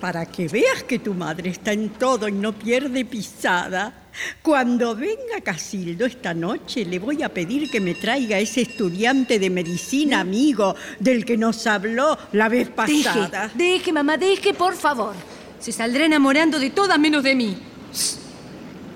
Para 0.00 0.26
que 0.26 0.46
veas 0.46 0.84
que 0.84 1.00
tu 1.00 1.12
madre 1.12 1.50
está 1.50 1.72
en 1.72 1.88
todo 1.90 2.28
y 2.28 2.32
no 2.32 2.52
pierde 2.52 3.04
pisada. 3.04 4.04
Cuando 4.42 4.94
venga 4.94 5.40
Casildo 5.42 6.06
esta 6.06 6.34
noche, 6.34 6.84
le 6.84 6.98
voy 6.98 7.22
a 7.22 7.28
pedir 7.28 7.68
que 7.70 7.80
me 7.80 7.94
traiga 7.94 8.38
ese 8.38 8.62
estudiante 8.62 9.38
de 9.38 9.50
medicina 9.50 10.20
amigo 10.20 10.74
del 11.00 11.24
que 11.24 11.36
nos 11.36 11.66
habló 11.66 12.16
la 12.32 12.48
vez 12.48 12.68
Deje, 12.86 13.02
pasada. 13.04 13.50
deje, 13.54 13.92
mamá, 13.92 14.16
deje, 14.16 14.54
por 14.54 14.74
favor. 14.76 15.14
Se 15.60 15.72
saldrá 15.72 16.04
enamorando 16.04 16.58
de 16.60 16.70
todas 16.70 16.98
menos 16.98 17.22
de 17.24 17.34
mí. 17.34 17.56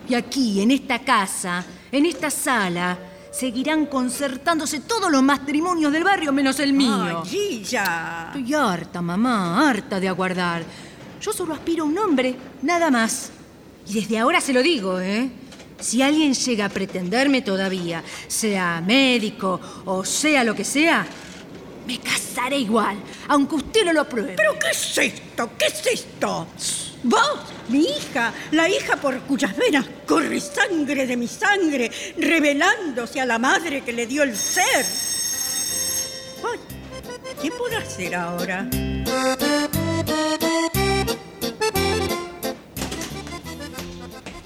Y 0.08 0.14
aquí, 0.14 0.60
en 0.60 0.70
esta 0.70 1.00
casa, 1.00 1.64
en 1.90 2.06
esta 2.06 2.30
sala, 2.30 2.96
seguirán 3.32 3.86
concertándose 3.86 4.80
todos 4.80 5.10
los 5.10 5.22
matrimonios 5.22 5.90
del 5.90 6.04
barrio 6.04 6.32
menos 6.32 6.60
el 6.60 6.72
mío. 6.72 7.24
Ay, 7.24 7.28
Gilla. 7.28 8.32
Estoy 8.34 8.54
harta, 8.54 9.00
mamá, 9.00 9.68
harta 9.68 9.98
de 9.98 10.08
aguardar. 10.08 10.62
Yo 11.20 11.32
solo 11.32 11.54
aspiro 11.54 11.84
a 11.84 11.86
un 11.86 11.98
hombre, 11.98 12.36
nada 12.62 12.90
más. 12.90 13.30
Y 13.88 13.94
desde 13.94 14.18
ahora 14.18 14.40
se 14.40 14.52
lo 14.52 14.62
digo, 14.62 15.00
¿eh? 15.00 15.30
Si 15.80 16.00
alguien 16.02 16.34
llega 16.34 16.66
a 16.66 16.68
pretenderme 16.68 17.42
todavía, 17.42 18.04
sea 18.28 18.80
médico 18.80 19.60
o 19.84 20.04
sea 20.04 20.44
lo 20.44 20.54
que 20.54 20.64
sea, 20.64 21.04
me 21.86 21.98
casaré 21.98 22.58
igual, 22.58 22.96
aunque 23.28 23.56
usted 23.56 23.84
no 23.84 23.92
lo 23.92 24.02
apruebe. 24.02 24.34
¿Pero 24.36 24.56
qué 24.58 24.70
es 24.70 24.98
esto? 24.98 25.50
¿Qué 25.58 25.66
es 25.66 25.86
esto? 25.86 26.46
Vos, 27.04 27.40
mi 27.68 27.80
hija, 27.80 28.32
la 28.52 28.68
hija 28.68 28.96
por 28.96 29.18
cuyas 29.22 29.56
venas 29.56 29.84
corre 30.06 30.40
sangre 30.40 31.06
de 31.06 31.16
mi 31.16 31.26
sangre, 31.26 31.90
revelándose 32.16 33.20
a 33.20 33.26
la 33.26 33.38
madre 33.38 33.82
que 33.82 33.92
le 33.92 34.06
dio 34.06 34.22
el 34.22 34.36
ser. 34.36 34.86
Ay, 36.44 36.60
¿qué 37.42 37.50
puedo 37.50 37.76
hacer 37.76 38.14
ahora? 38.14 38.68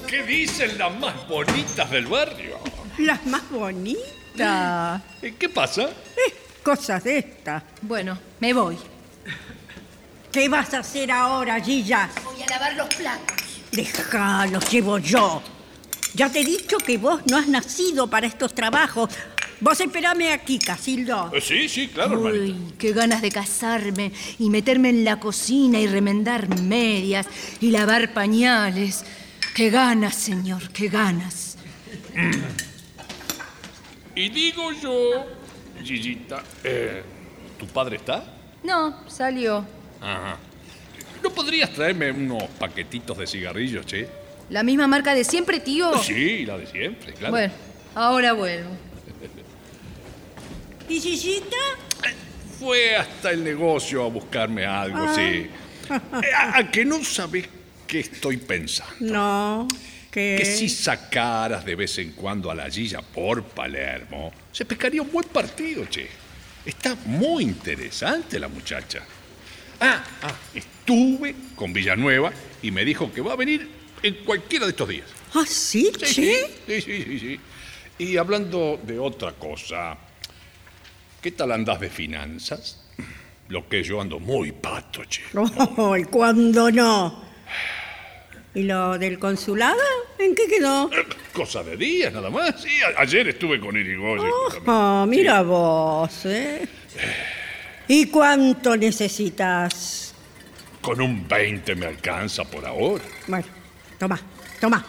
¿Qué 0.06 0.22
dicen 0.22 0.78
las 0.78 0.98
más 0.98 1.28
bonitas 1.28 1.90
del 1.90 2.06
barrio? 2.06 2.58
Las 2.98 3.26
más 3.26 3.50
bonitas. 3.50 5.02
¿Qué 5.20 5.48
pasa? 5.50 5.82
Eh, 5.82 6.34
cosas 6.62 7.04
de 7.04 7.18
estas. 7.18 7.62
Bueno, 7.82 8.18
me 8.40 8.54
voy. 8.54 8.78
¿Qué 10.32 10.48
vas 10.50 10.74
a 10.74 10.80
hacer 10.80 11.10
ahora, 11.10 11.58
Gilla? 11.60 12.10
A 12.46 12.50
lavar 12.50 12.76
los 12.76 12.94
platos. 12.94 13.36
Deja, 13.72 14.46
los 14.46 14.70
llevo 14.70 14.98
yo. 14.98 15.42
Ya 16.14 16.30
te 16.30 16.40
he 16.40 16.44
dicho 16.44 16.78
que 16.78 16.96
vos 16.96 17.20
no 17.26 17.36
has 17.36 17.48
nacido 17.48 18.08
para 18.08 18.26
estos 18.26 18.54
trabajos. 18.54 19.10
Vos 19.60 19.80
esperame 19.80 20.32
aquí, 20.32 20.58
Casildo. 20.58 21.30
Eh, 21.34 21.40
sí, 21.40 21.68
sí, 21.68 21.88
claro, 21.88 22.12
hermanita. 22.12 22.58
Uy, 22.58 22.74
qué 22.78 22.92
ganas 22.92 23.22
de 23.22 23.30
casarme 23.30 24.12
y 24.38 24.50
meterme 24.50 24.90
en 24.90 25.04
la 25.04 25.18
cocina 25.18 25.80
y 25.80 25.86
remendar 25.86 26.48
medias 26.60 27.26
y 27.60 27.70
lavar 27.70 28.12
pañales. 28.12 29.04
Qué 29.54 29.70
ganas, 29.70 30.14
señor, 30.14 30.70
qué 30.70 30.88
ganas. 30.88 31.56
Y 34.14 34.28
digo 34.28 34.72
yo, 34.72 35.26
Gillita, 35.82 36.42
eh, 36.62 37.02
¿tu 37.58 37.66
padre 37.66 37.96
está? 37.96 38.24
No, 38.62 39.08
salió. 39.08 39.66
Ajá. 40.00 40.38
¿No 41.26 41.32
podrías 41.34 41.72
traerme 41.72 42.12
unos 42.12 42.44
paquetitos 42.56 43.18
de 43.18 43.26
cigarrillos, 43.26 43.84
che? 43.84 44.06
¿La 44.50 44.62
misma 44.62 44.86
marca 44.86 45.12
de 45.12 45.24
siempre, 45.24 45.58
tío? 45.58 46.00
Sí, 46.00 46.46
la 46.46 46.56
de 46.56 46.68
siempre, 46.68 47.14
claro. 47.14 47.32
Bueno, 47.32 47.52
ahora 47.96 48.32
vuelvo. 48.32 48.70
¿Y 50.88 51.00
Gillita? 51.00 51.56
Fue 52.60 52.94
hasta 52.94 53.32
el 53.32 53.42
negocio 53.42 54.04
a 54.04 54.08
buscarme 54.08 54.64
algo, 54.64 54.98
Ah. 55.00 55.14
sí. 55.16 55.48
¿A, 56.32 56.58
a 56.58 56.70
que 56.70 56.84
no 56.84 57.02
sabes 57.02 57.48
qué 57.88 57.98
estoy 58.00 58.36
pensando? 58.36 58.94
No. 59.00 59.66
¿Qué? 60.12 60.36
Que 60.38 60.44
si 60.44 60.68
sacaras 60.68 61.64
de 61.64 61.74
vez 61.74 61.98
en 61.98 62.12
cuando 62.12 62.52
a 62.52 62.54
la 62.54 62.70
Gilla 62.70 63.02
por 63.02 63.42
Palermo, 63.42 64.32
se 64.52 64.64
pescaría 64.64 65.02
un 65.02 65.10
buen 65.10 65.26
partido, 65.26 65.86
che. 65.86 66.06
Está 66.64 66.94
muy 67.04 67.42
interesante 67.42 68.38
la 68.38 68.46
muchacha. 68.46 69.02
Ah, 69.80 70.02
ah, 70.22 70.32
estuve 70.54 71.34
con 71.54 71.72
Villanueva 71.72 72.32
y 72.62 72.70
me 72.70 72.84
dijo 72.84 73.12
que 73.12 73.20
va 73.20 73.32
a 73.32 73.36
venir 73.36 73.68
en 74.02 74.14
cualquiera 74.24 74.64
de 74.66 74.70
estos 74.70 74.88
días. 74.88 75.06
¿Ah, 75.34 75.44
sí, 75.46 75.90
Sí, 76.04 76.14
che? 76.14 76.46
sí, 76.66 76.80
sí, 76.80 77.02
sí, 77.04 77.18
sí. 77.18 77.40
Y 77.98 78.16
hablando 78.16 78.78
de 78.82 78.98
otra 78.98 79.32
cosa, 79.32 79.96
¿qué 81.20 81.30
tal 81.32 81.52
andas 81.52 81.80
de 81.80 81.90
finanzas? 81.90 82.82
Lo 83.48 83.68
que 83.68 83.82
yo 83.82 84.00
ando 84.00 84.18
muy 84.18 84.52
pato, 84.52 85.04
che. 85.04 85.22
Oh, 85.76 85.96
¿y 85.96 86.04
cuándo 86.04 86.70
no? 86.70 87.24
¿Y 88.54 88.62
lo 88.62 88.96
del 88.98 89.18
consulado? 89.18 89.76
¿En 90.18 90.34
qué 90.34 90.46
quedó? 90.48 90.90
Cosa 91.34 91.62
de 91.62 91.76
días, 91.76 92.10
nada 92.12 92.30
más. 92.30 92.62
Sí, 92.62 92.70
a- 92.82 93.02
ayer 93.02 93.28
estuve 93.28 93.60
con 93.60 93.76
Irigoyen. 93.76 94.30
justamente. 94.30 94.70
Oh, 94.70 95.06
mira 95.06 95.42
vos, 95.42 96.24
¿eh? 96.24 96.66
¿Y 97.88 98.06
cuánto 98.06 98.76
necesitas? 98.76 100.14
Con 100.80 101.00
un 101.00 101.26
20 101.26 101.74
me 101.74 101.86
alcanza 101.86 102.44
por 102.44 102.64
ahora. 102.64 103.04
Bueno, 103.26 103.46
toma, 103.98 104.20
toma. 104.60 104.84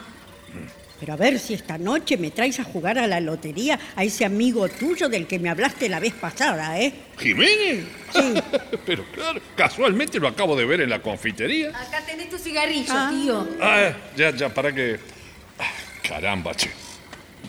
Pero 1.00 1.14
a 1.14 1.16
ver 1.16 1.38
si 1.38 1.54
esta 1.54 1.78
noche 1.78 2.18
me 2.18 2.32
traes 2.32 2.60
a 2.60 2.64
jugar 2.64 2.98
a 2.98 3.06
la 3.06 3.20
lotería 3.20 3.80
a 3.96 4.04
ese 4.04 4.26
amigo 4.26 4.68
tuyo 4.68 5.08
del 5.10 5.28
que 5.28 5.38
me 5.38 5.48
hablaste 5.50 5.88
la 5.90 6.00
vez 6.00 6.14
pasada, 6.14 6.80
¿eh? 6.80 6.92
¿Jiménez? 7.20 7.86
Pero 8.86 9.06
claro, 9.12 9.40
casualmente 9.56 10.20
lo 10.20 10.28
acabo 10.28 10.56
de 10.56 10.66
ver 10.66 10.82
en 10.82 10.90
la 10.90 11.00
confitería. 11.00 11.70
Acá 11.70 12.02
tenés 12.04 12.30
tu 12.30 12.40
cigarrillo, 12.40 12.94
tío. 13.12 13.48
Ah, 13.62 13.92
ya, 14.16 14.32
ya, 14.32 14.50
para 14.50 14.74
que... 14.74 15.00
Ah, 15.60 15.72
Caramba, 16.08 16.56
che. 16.56 16.87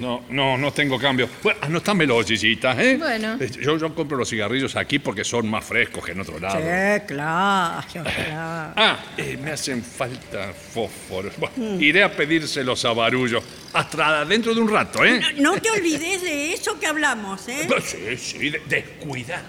No, 0.00 0.22
no, 0.30 0.56
no 0.56 0.72
tengo 0.72 0.96
cambio. 0.96 1.28
Bueno, 1.42 1.58
anótamelo, 1.62 2.22
Gillita, 2.22 2.80
¿eh? 2.80 2.96
Bueno. 2.96 3.36
Eh, 3.40 3.50
Yo, 3.60 3.76
yo 3.78 3.92
compro 3.94 4.16
los 4.16 4.28
cigarrillos 4.28 4.76
aquí 4.76 5.00
porque 5.00 5.24
son 5.24 5.48
más 5.50 5.64
frescos 5.64 6.04
que 6.04 6.12
en 6.12 6.20
otro 6.20 6.38
lado. 6.38 6.56
Sí, 6.58 7.04
claro, 7.08 7.82
claro. 7.92 8.72
Ah, 8.76 8.96
eh, 9.16 9.36
me 9.42 9.50
hacen 9.50 9.82
falta 9.82 10.52
fósforos. 10.52 11.32
Bueno, 11.36 11.80
Iré 11.82 12.04
a 12.04 12.14
pedírselos 12.14 12.84
a 12.84 12.92
Barullo. 12.92 13.42
Hasta 13.72 14.24
dentro 14.24 14.54
de 14.54 14.60
un 14.60 14.68
rato, 14.70 15.04
¿eh? 15.04 15.20
No 15.38 15.60
te 15.60 15.68
olvides 15.70 16.22
de 16.22 16.52
eso 16.54 16.78
que 16.78 16.86
hablamos, 16.86 17.48
¿eh? 17.48 17.66
Sí, 17.84 18.16
sí, 18.16 18.50
de- 18.50 18.62
descuida. 18.68 19.42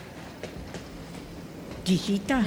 Gillita, 1.85 2.43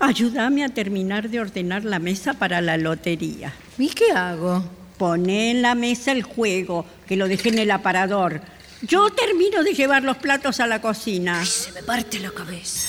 ayúdame 0.00 0.64
a 0.64 0.68
terminar 0.68 1.28
de 1.28 1.40
ordenar 1.40 1.84
la 1.84 1.98
mesa 1.98 2.34
para 2.34 2.60
la 2.60 2.76
lotería. 2.76 3.52
¿Y 3.78 3.88
qué 3.90 4.10
hago? 4.12 4.64
Poné 5.02 5.50
en 5.50 5.62
la 5.62 5.74
mesa 5.74 6.12
el 6.12 6.22
juego, 6.22 6.86
que 7.08 7.16
lo 7.16 7.26
dejé 7.26 7.48
en 7.48 7.58
el 7.58 7.72
aparador. 7.72 8.40
Yo 8.82 9.10
termino 9.10 9.64
de 9.64 9.74
llevar 9.74 10.04
los 10.04 10.16
platos 10.18 10.60
a 10.60 10.68
la 10.68 10.80
cocina. 10.80 11.44
Se 11.44 11.72
me 11.72 11.82
parte 11.82 12.20
la 12.20 12.30
cabeza. 12.30 12.88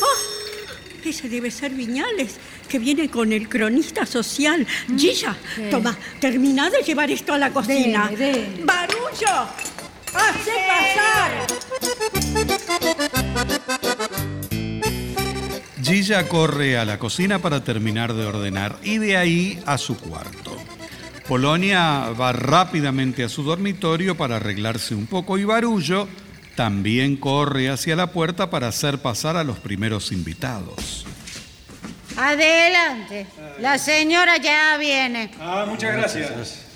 Oh, 0.00 1.06
ese 1.06 1.28
debe 1.28 1.50
ser 1.50 1.72
Viñales, 1.72 2.36
que 2.70 2.78
viene 2.78 3.10
con 3.10 3.34
el 3.34 3.50
cronista 3.50 4.06
social. 4.06 4.66
Gilla, 4.96 5.36
¿Qué? 5.56 5.68
toma, 5.68 5.94
termina 6.22 6.70
de 6.70 6.82
llevar 6.82 7.10
esto 7.10 7.34
a 7.34 7.38
la 7.38 7.52
cocina. 7.52 8.08
Dele, 8.08 8.32
dele. 8.32 8.64
¡Barullo! 8.64 9.46
¡Hace 10.14 10.52
pasar! 10.70 11.46
Gilla 15.82 16.26
corre 16.28 16.78
a 16.78 16.86
la 16.86 16.98
cocina 16.98 17.40
para 17.40 17.62
terminar 17.62 18.14
de 18.14 18.24
ordenar 18.24 18.78
y 18.82 18.96
de 18.96 19.18
ahí 19.18 19.62
a 19.66 19.76
su 19.76 19.98
cuarto. 19.98 20.56
Polonia 21.26 22.10
va 22.10 22.32
rápidamente 22.32 23.24
a 23.24 23.28
su 23.28 23.42
dormitorio 23.42 24.16
para 24.16 24.36
arreglarse 24.36 24.94
un 24.94 25.06
poco 25.06 25.38
y 25.38 25.44
Barullo 25.44 26.08
también 26.56 27.16
corre 27.16 27.70
hacia 27.70 27.96
la 27.96 28.12
puerta 28.12 28.50
para 28.50 28.68
hacer 28.68 28.98
pasar 28.98 29.36
a 29.36 29.44
los 29.44 29.58
primeros 29.58 30.12
invitados. 30.12 31.06
Adelante. 32.16 33.26
La 33.60 33.78
señora 33.78 34.36
ya 34.36 34.76
viene. 34.76 35.30
Ah, 35.40 35.64
muchas 35.66 35.96
gracias. 35.96 36.66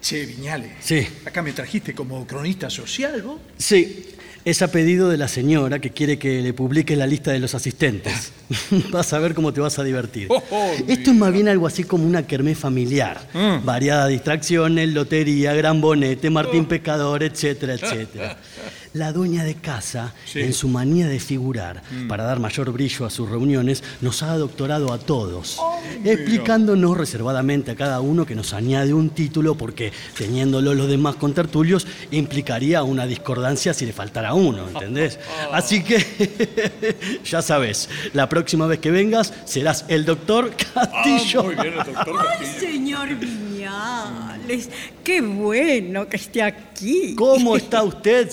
Che, 0.00 0.24
Viñales. 0.24 0.72
Sí. 0.80 1.06
Acá 1.26 1.42
me 1.42 1.52
trajiste 1.52 1.94
como 1.94 2.26
cronista 2.26 2.70
social, 2.70 3.20
¿vos? 3.22 3.40
Sí, 3.58 4.06
es 4.44 4.62
a 4.62 4.68
pedido 4.68 5.08
de 5.08 5.16
la 5.16 5.28
señora 5.28 5.78
que 5.78 5.90
quiere 5.90 6.18
que 6.18 6.40
le 6.40 6.52
publique 6.52 6.96
la 6.96 7.06
lista 7.06 7.30
de 7.32 7.38
los 7.38 7.54
asistentes. 7.54 8.32
vas 8.90 9.12
a 9.12 9.18
ver 9.18 9.34
cómo 9.34 9.52
te 9.52 9.60
vas 9.60 9.78
a 9.78 9.84
divertir. 9.84 10.26
Oh, 10.30 10.42
oh, 10.50 10.72
Esto 10.88 11.10
es 11.10 11.16
más 11.16 11.32
bien 11.32 11.48
algo 11.48 11.66
así 11.66 11.84
como 11.84 12.04
una 12.04 12.26
kermés 12.26 12.58
familiar. 12.58 13.20
Mm. 13.34 13.64
Variadas 13.64 14.08
distracciones, 14.08 14.88
lotería, 14.88 15.54
gran 15.54 15.80
bonete, 15.80 16.30
Martín 16.30 16.66
Pescador, 16.66 17.22
etcétera, 17.22 17.74
etcétera. 17.74 18.38
La 18.92 19.12
dueña 19.12 19.44
de 19.44 19.54
casa, 19.54 20.12
Sí. 20.26 20.40
en 20.40 20.52
su 20.52 20.66
manía 20.66 21.06
de 21.06 21.20
figurar, 21.20 21.80
Mm. 21.92 22.08
para 22.08 22.24
dar 22.24 22.40
mayor 22.40 22.72
brillo 22.72 23.06
a 23.06 23.10
sus 23.10 23.28
reuniones, 23.30 23.84
nos 24.00 24.22
ha 24.24 24.36
doctorado 24.36 24.92
a 24.92 24.98
todos, 24.98 25.60
explicándonos 26.04 26.96
reservadamente 26.96 27.70
a 27.70 27.76
cada 27.76 28.00
uno 28.00 28.26
que 28.26 28.34
nos 28.34 28.52
añade 28.52 28.92
un 28.92 29.10
título 29.10 29.54
porque, 29.54 29.92
teniéndolo 30.18 30.74
los 30.74 30.88
demás 30.88 31.14
contertulios, 31.14 31.86
implicaría 32.10 32.82
una 32.82 33.06
discordancia 33.06 33.74
si 33.74 33.86
le 33.86 33.92
faltara 33.92 34.34
uno, 34.34 34.66
¿entendés? 34.68 35.20
Así 35.52 35.84
que, 35.84 37.20
ya 37.24 37.42
sabes, 37.42 37.88
la 38.12 38.28
próxima 38.28 38.66
vez 38.66 38.80
que 38.80 38.90
vengas 38.90 39.32
serás 39.44 39.84
el 39.86 40.04
doctor 40.04 40.50
Castillo. 40.74 41.44
muy 41.44 41.54
bien, 41.54 41.74
el 41.78 41.94
doctor 41.94 42.26
¡Ay, 42.40 42.46
señor 42.58 43.08
Viñales! 43.14 44.68
¡Qué 45.04 45.20
bueno 45.20 46.08
que 46.08 46.16
esté 46.16 46.42
aquí! 46.42 47.14
¿Cómo 47.16 47.56
está 47.56 47.82
usted, 47.82 48.28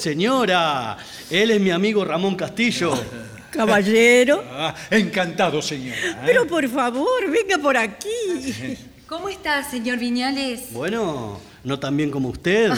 señora? 0.47 0.97
Él 1.29 1.51
es 1.51 1.59
mi 1.61 1.71
amigo 1.71 2.05
Ramón 2.05 2.35
Castillo. 2.35 2.93
Caballero. 3.51 4.43
Ah, 4.51 4.75
encantado, 4.91 5.61
señora. 5.61 5.97
¿eh? 5.99 6.15
Pero 6.25 6.45
por 6.47 6.67
favor, 6.69 7.29
venga 7.31 7.57
por 7.57 7.75
aquí. 7.77 8.07
¿Cómo 9.07 9.29
está, 9.29 9.63
señor 9.69 9.97
Viñales? 9.99 10.71
Bueno, 10.73 11.39
no 11.63 11.79
tan 11.79 11.95
bien 11.95 12.11
como 12.11 12.27
usted, 12.29 12.69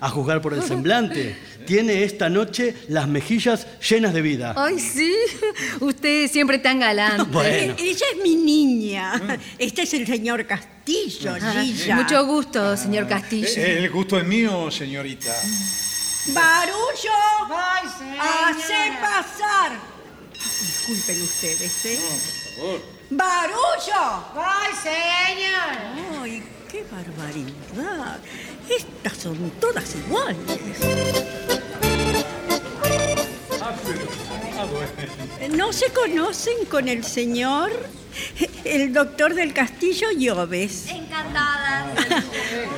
a 0.00 0.08
juzgar 0.08 0.40
por 0.40 0.54
el 0.54 0.62
semblante. 0.62 1.36
Tiene 1.66 2.04
esta 2.04 2.28
noche 2.28 2.74
las 2.88 3.08
mejillas 3.08 3.66
llenas 3.88 4.14
de 4.14 4.22
vida. 4.22 4.54
Ay, 4.56 4.78
sí. 4.78 5.12
Usted 5.80 6.30
siempre 6.30 6.58
tan 6.58 6.78
galante. 6.80 7.24
Bueno. 7.32 7.74
E- 7.76 7.90
Ella 7.90 8.06
es 8.16 8.22
mi 8.22 8.36
niña. 8.36 9.20
Este 9.58 9.82
es 9.82 9.94
el 9.94 10.06
señor 10.06 10.46
Castillo, 10.46 11.34
Ah. 11.40 11.64
Mucho 11.96 12.24
gusto, 12.26 12.76
señor 12.76 13.06
Castillo. 13.08 13.46
Eh, 13.56 13.78
El 13.84 13.90
gusto 13.90 14.18
es 14.18 14.24
mío, 14.24 14.70
señorita. 14.70 15.32
¡Barullo! 16.28 17.10
Ay, 17.50 17.88
¡Hace 18.18 18.66
señora. 18.66 19.00
pasar! 19.00 19.72
Disculpen 20.32 21.22
ustedes, 21.22 21.84
¿eh? 21.86 21.98
por 21.98 22.54
favor. 22.54 22.82
¡Barullo! 23.10 24.24
Ay, 24.36 24.72
señor. 24.82 26.20
¡Ay, 26.22 26.42
qué 26.70 26.84
barbaridad! 26.90 28.18
Estas 28.68 29.18
son 29.18 29.50
todas 29.60 29.94
iguales. 29.96 30.38
¿No 35.50 35.72
se 35.72 35.90
conocen 35.92 36.64
con 36.66 36.88
el 36.88 37.04
señor? 37.04 37.72
El 38.64 38.92
doctor 38.92 39.34
del 39.34 39.52
Castillo 39.52 40.08
Lloves. 40.16 40.86
Encantadas. 40.88 41.86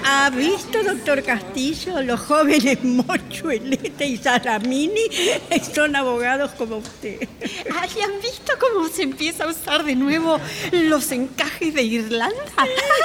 ¿Ha 0.04 0.30
visto, 0.30 0.82
doctor 0.82 1.22
Castillo? 1.22 2.00
Los 2.02 2.20
jóvenes 2.20 2.82
Mochuelete 2.84 4.06
y 4.06 4.16
Salamini 4.16 5.00
son 5.74 5.96
abogados 5.96 6.52
como 6.52 6.76
usted. 6.78 7.26
Ay, 7.80 7.90
¿han 8.02 8.20
visto 8.20 8.52
cómo 8.60 8.88
se 8.88 9.02
empieza 9.02 9.44
a 9.44 9.48
usar 9.48 9.84
de 9.84 9.94
nuevo 9.94 10.38
los 10.72 11.10
encajes 11.12 11.74
de 11.74 11.82
Irlanda? 11.82 12.34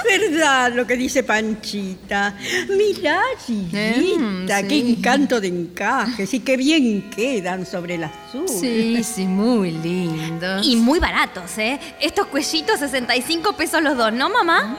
Es 0.09 0.19
verdad 0.32 0.73
lo 0.73 0.86
que 0.88 0.95
dice 0.95 1.23
Panchita. 1.23 2.36
Mirá, 2.69 3.21
Gillita, 3.45 4.61
Mm, 4.61 4.67
qué 4.67 4.69
sí. 4.69 4.95
encanto 4.97 5.41
de 5.41 5.47
encajes 5.47 6.34
y 6.34 6.39
qué 6.41 6.57
bien 6.57 7.09
quedan 7.09 7.65
sobre 7.65 7.95
el 7.95 8.03
azul. 8.05 8.47
Sí, 8.47 9.01
sí, 9.03 9.25
muy 9.25 9.71
lindos. 9.71 10.65
Y 10.65 10.75
muy 10.75 10.99
baratos, 10.99 11.57
¿eh? 11.57 11.80
Estos 12.20 12.32
cuellitos, 12.32 12.80
65 12.80 13.53
pesos 13.53 13.82
los 13.82 13.95
dos, 13.95 14.11
¿no, 14.11 14.30
mamá? 14.30 14.78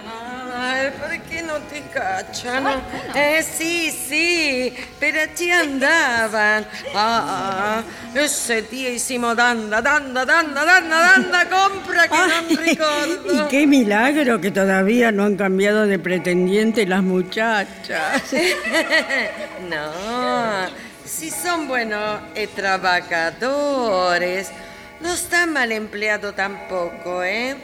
Ay, 0.55 0.91
¿por 0.91 1.18
qué 1.22 1.41
no 1.41 1.55
te 1.70 1.80
cachan? 1.91 2.66
Eh, 3.14 3.43
sí, 3.43 3.91
sí, 3.91 4.74
pero 4.99 5.22
allí 5.22 5.51
andaban. 5.51 6.66
Ah, 6.95 7.80
ese 8.14 8.61
día 8.61 8.91
hicimos 8.91 9.34
danda, 9.34 9.80
danda, 9.80 10.26
danda, 10.26 10.66
danda, 10.66 11.01
danda, 11.01 11.49
compra 11.49 12.09
que 12.09 12.14
Ay, 12.14 12.28
non 12.28 12.57
ricordo. 12.59 13.47
y 13.47 13.49
qué 13.49 13.66
milagro 13.66 14.38
que 14.38 14.51
todavía 14.51 15.11
no 15.11 15.24
han 15.24 15.36
cambiado 15.36 15.86
de 15.86 15.99
pretendiente 15.99 16.84
las 16.84 17.03
muchachas. 17.03 18.20
no, 19.70 20.68
si 21.07 21.30
son 21.30 21.68
buenos 21.68 22.20
eh, 22.34 22.49
trabajadores, 22.55 24.53
no 25.01 25.12
está 25.12 25.46
mal 25.46 25.72
empleado 25.72 26.32
tampoco, 26.32 27.22
¿eh? 27.22 27.57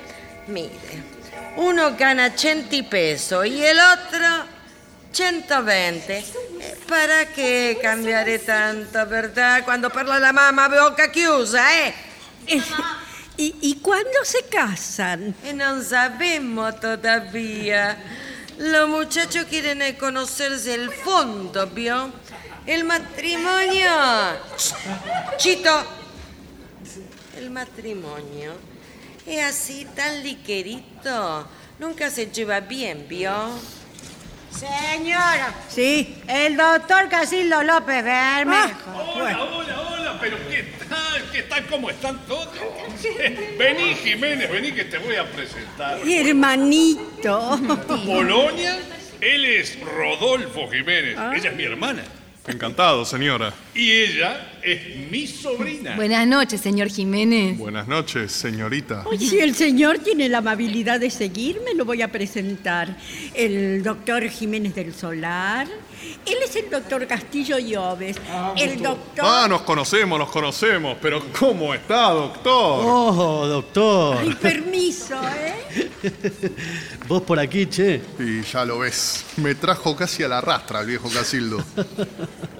Mire, 0.47 1.03
uno 1.57 1.97
gana 1.97 2.30
100 2.30 2.89
pesos 2.89 3.47
y 3.47 3.64
el 3.64 3.78
otro 3.78 4.45
120. 5.12 6.18
Eh, 6.18 6.24
¿Para 6.89 7.26
qué 7.26 7.78
cambiare 7.80 8.39
tanto, 8.39 9.07
verdad? 9.07 9.64
Cuando 9.64 9.91
parla 9.91 10.18
la 10.18 10.32
mamá 10.32 10.68
boca 10.68 11.11
chiusa, 11.11 11.87
¿eh? 11.87 11.95
¿Y, 13.39 13.55
y 13.61 13.74
cuándo 13.80 14.24
se 14.24 14.45
casan? 14.49 15.34
E 15.45 15.53
non 15.53 15.84
sabemos 15.84 16.80
todavía. 16.80 17.97
Los 18.57 18.89
muchachos 18.89 19.45
quieren 19.45 19.82
eh, 19.82 19.97
conocerse 19.97 20.72
el 20.72 20.89
fondo, 20.89 21.66
¿vio? 21.66 22.12
El 22.64 22.84
matrimonio. 22.84 23.93
Chito. 25.37 25.95
El 27.37 27.51
matrimonio 27.51 28.55
es 29.26 29.45
así 29.45 29.87
tan 29.95 30.22
ligerito. 30.22 31.47
Nunca 31.78 32.09
se 32.09 32.30
lleva 32.30 32.61
bien, 32.61 33.07
¿vio? 33.09 33.30
Señora. 34.51 35.55
Sí. 35.68 36.16
El 36.26 36.57
doctor 36.57 37.11
Casildo 37.11 37.62
López 37.62 38.03
Bermejo. 38.03 38.91
Hola, 38.95 39.43
hola, 39.43 39.80
hola, 39.82 40.18
pero 40.18 40.39
¿qué 40.49 40.64
tal? 40.89 41.30
¿Qué 41.30 41.43
tal? 41.43 41.66
¿Cómo 41.66 41.91
están 41.91 42.18
todos? 42.26 42.49
Vení, 43.59 43.95
Jiménez, 43.97 44.51
vení 44.51 44.72
que 44.72 44.84
te 44.84 44.97
voy 44.97 45.16
a 45.16 45.30
presentar. 45.30 45.99
Hermanito. 46.09 47.61
Polonia, 48.07 48.78
él 49.20 49.45
es 49.45 49.78
Rodolfo 49.80 50.70
Jiménez. 50.70 51.18
Ella 51.34 51.51
es 51.51 51.57
mi 51.57 51.64
hermana. 51.64 52.03
Encantado, 52.47 53.05
señora. 53.05 53.53
Y 53.74 53.91
ella 53.91 54.53
es 54.67 55.11
mi 55.11 55.29
sobrina. 55.29 55.95
Buenas 55.95 56.27
noches, 56.27 56.61
señor 56.61 56.89
Jiménez. 56.89 57.57
Buenas 57.57 57.87
noches, 57.87 58.33
señorita. 58.33 59.05
Si 59.17 59.39
el 59.39 59.55
señor 59.55 59.99
tiene 59.99 60.29
la 60.29 60.39
amabilidad 60.39 60.99
de 60.99 61.09
seguirme, 61.09 61.73
lo 61.75 61.85
voy 61.85 62.03
a 62.03 62.11
presentar. 62.11 62.97
El 63.33 63.85
doctor 63.85 64.29
Jiménez 64.29 64.75
del 64.75 64.93
Solar. 64.93 65.69
Él 66.27 66.37
es 66.45 66.57
el 66.57 66.69
doctor 66.69 67.07
Castillo 67.07 67.59
Lloves. 67.59 68.17
el 68.57 68.83
doctor... 68.83 69.25
Ah, 69.25 69.47
nos 69.49 69.62
conocemos, 69.62 70.19
nos 70.19 70.31
conocemos, 70.31 70.97
pero 71.01 71.23
¿cómo 71.39 71.73
está, 71.73 72.11
doctor? 72.11 72.83
Oh, 72.85 73.47
doctor. 73.47 74.19
Ay, 74.21 74.35
permiso, 74.35 75.14
¿eh? 75.14 75.91
Vos 77.09 77.23
por 77.23 77.39
aquí, 77.39 77.67
che. 77.67 78.01
Y 78.19 78.43
ya 78.43 78.64
lo 78.64 78.81
ves, 78.81 79.25
me 79.37 79.55
trajo 79.55 79.95
casi 79.95 80.25
a 80.25 80.29
la 80.29 80.41
rastra 80.41 80.81
el 80.81 80.87
viejo 80.89 81.09
Casildo. 81.09 81.62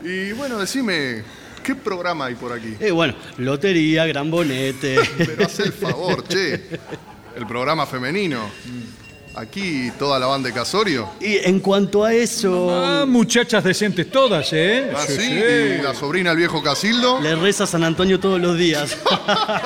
Y 0.09 0.31
bueno, 0.35 0.57
decime, 0.59 1.25
¿qué 1.67 1.75
programa 1.75 2.27
hay 2.27 2.37
por 2.37 2.53
aquí? 2.53 2.77
Eh, 2.79 2.93
bueno, 2.93 3.15
lotería, 3.39 4.07
gran 4.07 4.31
bonete. 4.31 5.01
Pero 5.19 5.45
haz 5.45 5.59
el 5.59 5.73
favor, 5.73 6.23
che. 6.29 6.63
El 7.35 7.45
programa 7.47 7.85
femenino. 7.87 8.39
Aquí 9.35 9.91
toda 9.99 10.19
la 10.19 10.27
banda 10.27 10.49
de 10.49 10.55
Casorio. 10.55 11.11
Y 11.21 11.37
en 11.37 11.59
cuanto 11.59 12.05
a 12.05 12.15
eso. 12.15 12.71
Ah, 12.73 13.05
muchachas 13.05 13.65
decentes 13.65 14.11
todas, 14.11 14.51
¿eh? 14.53 14.93
Ah, 14.95 15.05
sí, 15.07 15.21
y 15.21 15.83
la 15.83 15.93
sobrina 15.93 16.31
del 16.31 16.39
viejo 16.39 16.63
Casildo. 16.63 17.21
Le 17.21 17.35
reza 17.35 17.65
a 17.65 17.67
San 17.67 17.83
Antonio 17.83 18.21
todos 18.21 18.41
los 18.41 18.57
días. 18.57 18.97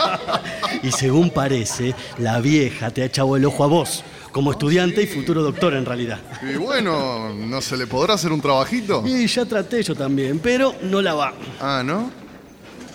y 0.82 0.90
según 0.90 1.30
parece, 1.30 1.94
la 2.18 2.40
vieja 2.40 2.90
te 2.90 3.02
ha 3.02 3.04
echado 3.04 3.36
el 3.36 3.44
ojo 3.44 3.62
a 3.62 3.68
vos, 3.68 4.02
como 4.32 4.52
estudiante 4.52 5.02
y 5.02 5.06
futuro 5.06 5.42
doctor 5.42 5.74
en 5.74 5.84
realidad. 5.84 6.18
Y 6.42 6.56
bueno, 6.56 7.34
¿no 7.34 7.60
se 7.60 7.76
le 7.76 7.86
podrá 7.86 8.14
hacer 8.14 8.32
un 8.32 8.40
trabajito? 8.40 9.02
Y 9.06 9.26
ya 9.26 9.44
traté 9.44 9.82
yo 9.82 9.94
también, 9.94 10.38
pero 10.38 10.74
no 10.82 11.02
la 11.02 11.14
va. 11.14 11.34
Ah, 11.60 11.82
¿no? 11.84 12.10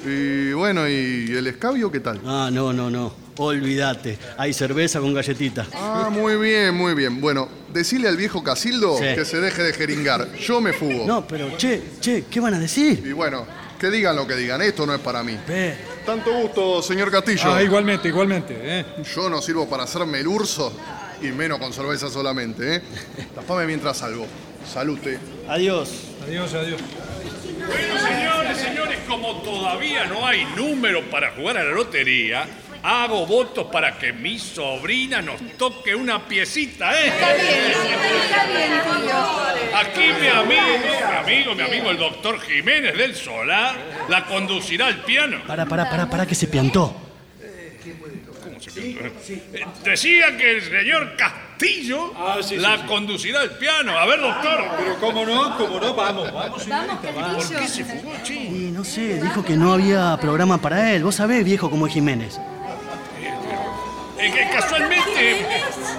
Y 0.05 0.53
bueno, 0.53 0.87
¿y 0.87 1.31
el 1.35 1.47
escabio 1.47 1.91
qué 1.91 1.99
tal? 1.99 2.21
Ah, 2.25 2.49
no, 2.51 2.71
no, 2.71 2.89
no. 2.89 3.25
Olvídate. 3.37 4.17
Hay 4.37 4.53
cerveza 4.53 4.99
con 4.99 5.13
galletita. 5.13 5.65
Ah, 5.73 6.09
muy 6.11 6.37
bien, 6.37 6.73
muy 6.73 6.93
bien. 6.93 7.19
Bueno, 7.19 7.49
decile 7.73 8.07
al 8.07 8.15
viejo 8.15 8.41
Casildo 8.43 8.97
Sí. 8.97 9.03
que 9.15 9.25
se 9.25 9.41
deje 9.41 9.61
de 9.63 9.73
jeringar. 9.73 10.31
Yo 10.37 10.61
me 10.61 10.71
fugo. 10.73 11.05
No, 11.05 11.27
pero 11.27 11.57
che, 11.57 11.81
che, 11.99 12.25
¿qué 12.29 12.39
van 12.39 12.53
a 12.53 12.59
decir? 12.59 13.03
Y 13.05 13.11
bueno, 13.11 13.45
que 13.79 13.89
digan 13.89 14.15
lo 14.15 14.25
que 14.25 14.35
digan. 14.35 14.61
Esto 14.61 14.85
no 14.85 14.93
es 14.93 15.01
para 15.01 15.21
mí. 15.23 15.37
Tanto 16.05 16.31
gusto, 16.33 16.81
señor 16.81 17.11
Castillo. 17.11 17.51
Ah, 17.53 17.61
igualmente, 17.61 18.07
igualmente, 18.07 18.55
¿eh? 18.61 18.85
Yo 19.15 19.27
no 19.29 19.41
sirvo 19.41 19.67
para 19.67 19.83
hacerme 19.83 20.19
el 20.19 20.27
urso 20.27 20.71
y 21.21 21.27
menos 21.27 21.59
con 21.59 21.73
cerveza 21.73 22.09
solamente, 22.09 22.75
¿eh? 22.77 22.81
Tapame 23.33 23.65
mientras 23.65 23.97
salgo. 23.97 24.27
Salute. 24.65 25.19
Adiós. 25.47 25.89
Adiós, 26.25 26.53
adiós. 26.53 26.81
Bueno, 27.67 27.99
señores, 27.99 28.57
señores, 28.57 28.99
como 29.07 29.41
todavía 29.41 30.05
no 30.05 30.25
hay 30.25 30.45
número 30.55 31.03
para 31.09 31.31
jugar 31.31 31.57
a 31.57 31.63
la 31.63 31.71
lotería, 31.71 32.45
hago 32.83 33.25
votos 33.25 33.67
para 33.71 33.97
que 33.97 34.13
mi 34.13 34.37
sobrina 34.37 35.21
nos 35.21 35.39
toque 35.57 35.95
una 35.95 36.27
piecita, 36.27 36.91
¿eh? 36.99 37.11
Aquí 39.73 40.01
mi 40.19 40.27
amigo, 40.27 40.61
mi 40.79 41.15
amigo, 41.17 41.55
mi 41.55 41.61
amigo, 41.63 41.91
el 41.91 41.97
doctor 41.97 42.39
Jiménez 42.39 42.95
del 42.97 43.15
Solar, 43.15 43.75
la 44.09 44.25
conducirá 44.25 44.87
al 44.87 45.03
piano. 45.03 45.41
Para, 45.47 45.65
para, 45.65 45.89
para, 45.89 46.09
para 46.09 46.25
que 46.25 46.35
se 46.35 46.47
piantó. 46.47 47.04
Eh, 48.75 49.65
Decía 49.83 50.37
que 50.37 50.51
el 50.51 50.61
señor 50.63 51.15
Castillo 51.15 52.13
la 52.57 52.85
conducirá 52.85 53.41
al 53.41 53.51
piano. 53.57 53.97
A 53.97 54.05
ver, 54.05 54.19
doctor. 54.19 54.65
Pero 54.77 54.99
cómo 54.99 55.25
no, 55.25 55.57
cómo 55.57 55.79
no, 55.79 55.93
vamos, 55.93 56.31
vamos. 56.33 56.67
Vamos, 56.67 56.97
¿Por 57.45 57.59
qué 57.59 57.67
se 57.67 57.85
fugó, 57.85 58.13
Y 58.29 58.71
no 58.71 58.83
sé, 58.83 59.21
dijo 59.21 59.43
que 59.43 59.55
no 59.55 59.73
había 59.73 60.17
programa 60.19 60.57
para 60.59 60.93
él. 60.93 61.03
Vos 61.03 61.15
sabés, 61.15 61.43
viejo, 61.43 61.69
como 61.69 61.87
es 61.87 61.93
Jiménez. 61.93 62.39
Eh, 64.17 64.31
que 64.31 64.49
casualmente, 64.49 65.41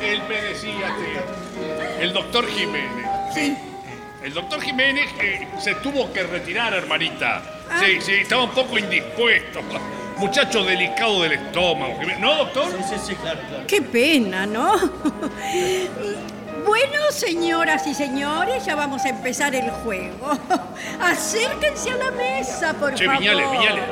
él 0.02 0.22
me 0.28 0.42
decía 0.42 0.94
que 0.96 2.04
el 2.04 2.12
doctor 2.12 2.46
Jiménez. 2.48 3.06
Sí. 3.34 3.56
El 4.22 4.34
doctor 4.34 4.60
Jiménez 4.60 5.08
eh, 5.20 5.46
se 5.60 5.76
tuvo 5.76 6.12
que 6.12 6.24
retirar, 6.24 6.74
hermanita. 6.74 7.42
Sí, 7.80 7.98
sí, 8.00 8.12
estaba 8.14 8.42
un 8.44 8.50
poco 8.50 8.76
indispuesto. 8.76 9.60
Muchacho 10.18 10.64
delicado 10.64 11.22
del 11.22 11.32
estómago. 11.32 11.94
¿No, 12.18 12.34
doctor? 12.36 12.64
Sí, 12.70 12.76
sí, 12.94 13.00
sí, 13.08 13.14
claro, 13.16 13.40
claro. 13.48 13.64
Qué 13.66 13.82
pena, 13.82 14.46
¿no? 14.46 14.72
Bueno, 16.64 17.00
señoras 17.10 17.86
y 17.86 17.94
señores, 17.94 18.64
ya 18.64 18.74
vamos 18.74 19.04
a 19.04 19.10
empezar 19.10 19.54
el 19.54 19.70
juego. 19.70 20.36
Acérquense 21.00 21.90
a 21.90 21.96
la 21.96 22.10
mesa, 22.10 22.72
por 22.74 22.94
Che, 22.94 23.04
favor. 23.04 23.20
Viñales, 23.20 23.50
Viñales. 23.52 23.84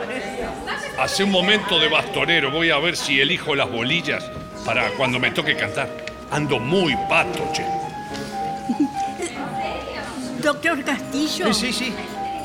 Hace 0.99 1.25
un 1.25 1.31
momento 1.31 1.79
de 1.79 1.89
bastonero. 1.89 2.51
Voy 2.51 2.70
a 2.70 2.79
ver 2.79 2.97
si 2.97 3.20
elijo 3.20 3.55
las 3.55 3.70
bolillas 3.70 4.25
para 4.64 4.89
cuando 4.93 5.18
me 5.20 5.31
toque 5.31 5.55
cantar. 5.57 5.89
Ando 6.31 6.59
muy 6.59 6.97
pato, 7.09 7.49
che. 7.53 7.64
Doctor 10.43 10.83
Castillo. 10.85 11.53
Sí, 11.53 11.66
sí, 11.66 11.72
sí. 11.72 11.95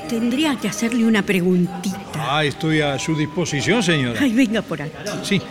Tendría 0.09 0.55
que 0.55 0.67
hacerle 0.67 1.05
una 1.05 1.21
preguntita. 1.21 1.99
Ah, 2.15 2.43
estoy 2.43 2.81
a 2.81 2.97
su 2.97 3.15
disposición, 3.15 3.83
señora. 3.83 4.19
Ay, 4.21 4.33
venga 4.33 4.61
por 4.61 4.81
aquí. 4.81 4.91
Sí. 5.23 5.41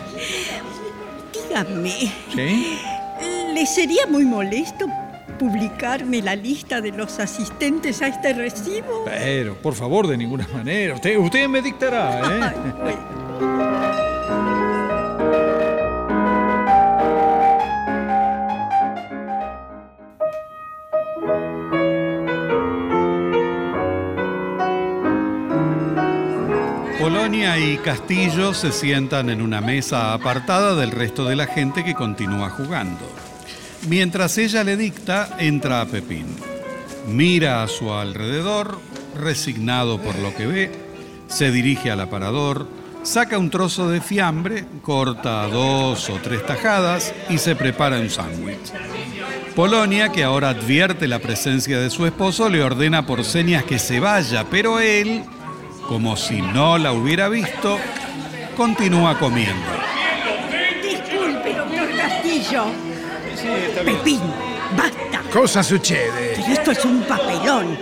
Dígame, 1.33 2.13
¿Sí? 2.35 2.79
¿le 3.55 3.67
sería 3.67 4.07
muy 4.07 4.25
molesto 4.25 4.87
publicarme 5.39 6.21
la 6.21 6.35
lista 6.35 6.81
de 6.81 6.91
los 6.91 7.21
asistentes 7.21 8.03
a 8.03 8.09
este 8.09 8.33
recibo? 8.33 9.05
Pero, 9.05 9.55
por 9.55 9.75
favor, 9.75 10.09
de 10.09 10.17
ninguna 10.17 10.47
manera. 10.53 10.95
Usted, 10.95 11.17
usted 11.17 11.49
me 11.49 11.63
dictará, 11.63 12.53
¿eh? 12.91 14.08
Polonia 26.99 27.57
y 27.59 27.79
Castillo 27.79 28.53
se 28.55 28.73
sientan 28.73 29.31
en 29.31 29.41
una 29.41 29.61
mesa 29.61 30.13
apartada 30.15 30.75
del 30.75 30.91
resto 30.91 31.27
de 31.27 31.37
la 31.37 31.47
gente 31.47 31.85
que 31.85 31.95
continúa 31.95 32.51
jugando. 32.51 33.09
Mientras 33.89 34.37
ella 34.37 34.65
le 34.65 34.77
dicta, 34.77 35.37
entra 35.39 35.81
a 35.81 35.87
Pepín. 35.87 36.27
Mira 37.07 37.63
a 37.63 37.69
su 37.69 37.93
alrededor, 37.93 38.81
resignado 39.17 40.01
por 40.01 40.19
lo 40.19 40.35
que 40.35 40.47
ve, 40.49 40.73
se 41.29 41.53
dirige 41.53 41.93
al 41.93 42.01
aparador, 42.01 42.67
saca 43.05 43.39
un 43.39 43.51
trozo 43.51 43.89
de 43.89 44.01
fiambre, 44.01 44.65
corta 44.83 45.47
dos 45.47 46.11
o 46.11 46.15
tres 46.15 46.45
tajadas 46.45 47.15
y 47.31 47.39
se 47.39 47.55
prepara 47.55 48.01
un 48.01 48.11
sándwich. 48.11 48.73
Polonia, 49.55 50.11
que 50.11 50.25
ahora 50.25 50.51
advierte 50.51 51.07
la 51.07 51.21
presencia 51.21 51.79
de 51.79 51.91
su 51.91 52.07
esposo, 52.07 52.49
le 52.49 52.63
ordena 52.63 53.07
por 53.07 53.25
señas 53.25 53.63
que 53.63 53.79
se 53.79 54.01
vaya, 54.01 54.45
pero 54.51 54.81
él, 54.81 55.23
como 55.89 56.17
si 56.17 56.43
no 56.43 56.77
la 56.77 56.93
hubiera 56.93 57.29
visto, 57.31 57.81
continúa 58.55 59.19
comiendo. 59.19 59.67
Disculpe, 60.83 61.55
doctor 61.55 61.97
Castillo. 61.97 62.65
Pepín, 63.85 64.21
basta. 64.77 65.23
Cosa 65.33 65.63
succede? 65.63 66.35
Pero 66.37 66.53
esto 66.53 66.71
es 66.73 66.85
un 66.85 67.01
papelón. 67.03 67.79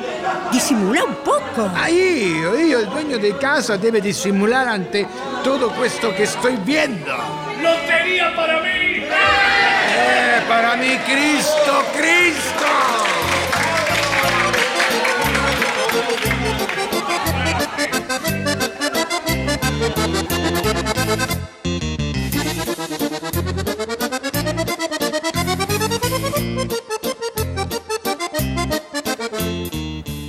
Disimula 0.53 1.05
un 1.05 1.17
poco. 1.17 1.69
Ah, 1.75 1.91
io, 1.91 2.57
io, 2.57 2.79
il 2.79 2.87
dueño 2.87 3.19
di 3.19 3.35
casa 3.35 3.77
deve 3.77 4.01
dissimulare 4.01 4.71
ante 4.71 5.07
tutto 5.43 5.71
questo 5.71 6.15
che 6.15 6.27
sto 6.27 6.49
viendo. 6.63 7.13
¡Lotería 7.61 8.33
para 8.37 8.61
mí! 8.61 9.03
Eh, 9.03 10.43
para 10.47 10.77
mí, 10.77 10.97
Cristo, 11.05 11.85
Cristo. 11.97 13.26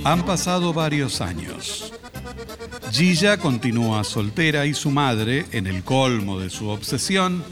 Han 0.08 0.24
pasado 0.24 0.72
varios 0.72 1.20
años. 1.20 1.92
Gilla 2.90 3.36
continúa 3.36 4.02
soltera 4.04 4.64
y 4.64 4.72
su 4.72 4.90
madre, 4.90 5.44
en 5.52 5.66
el 5.66 5.84
colmo 5.84 6.40
de 6.40 6.48
su 6.48 6.70
obsesión, 6.70 7.44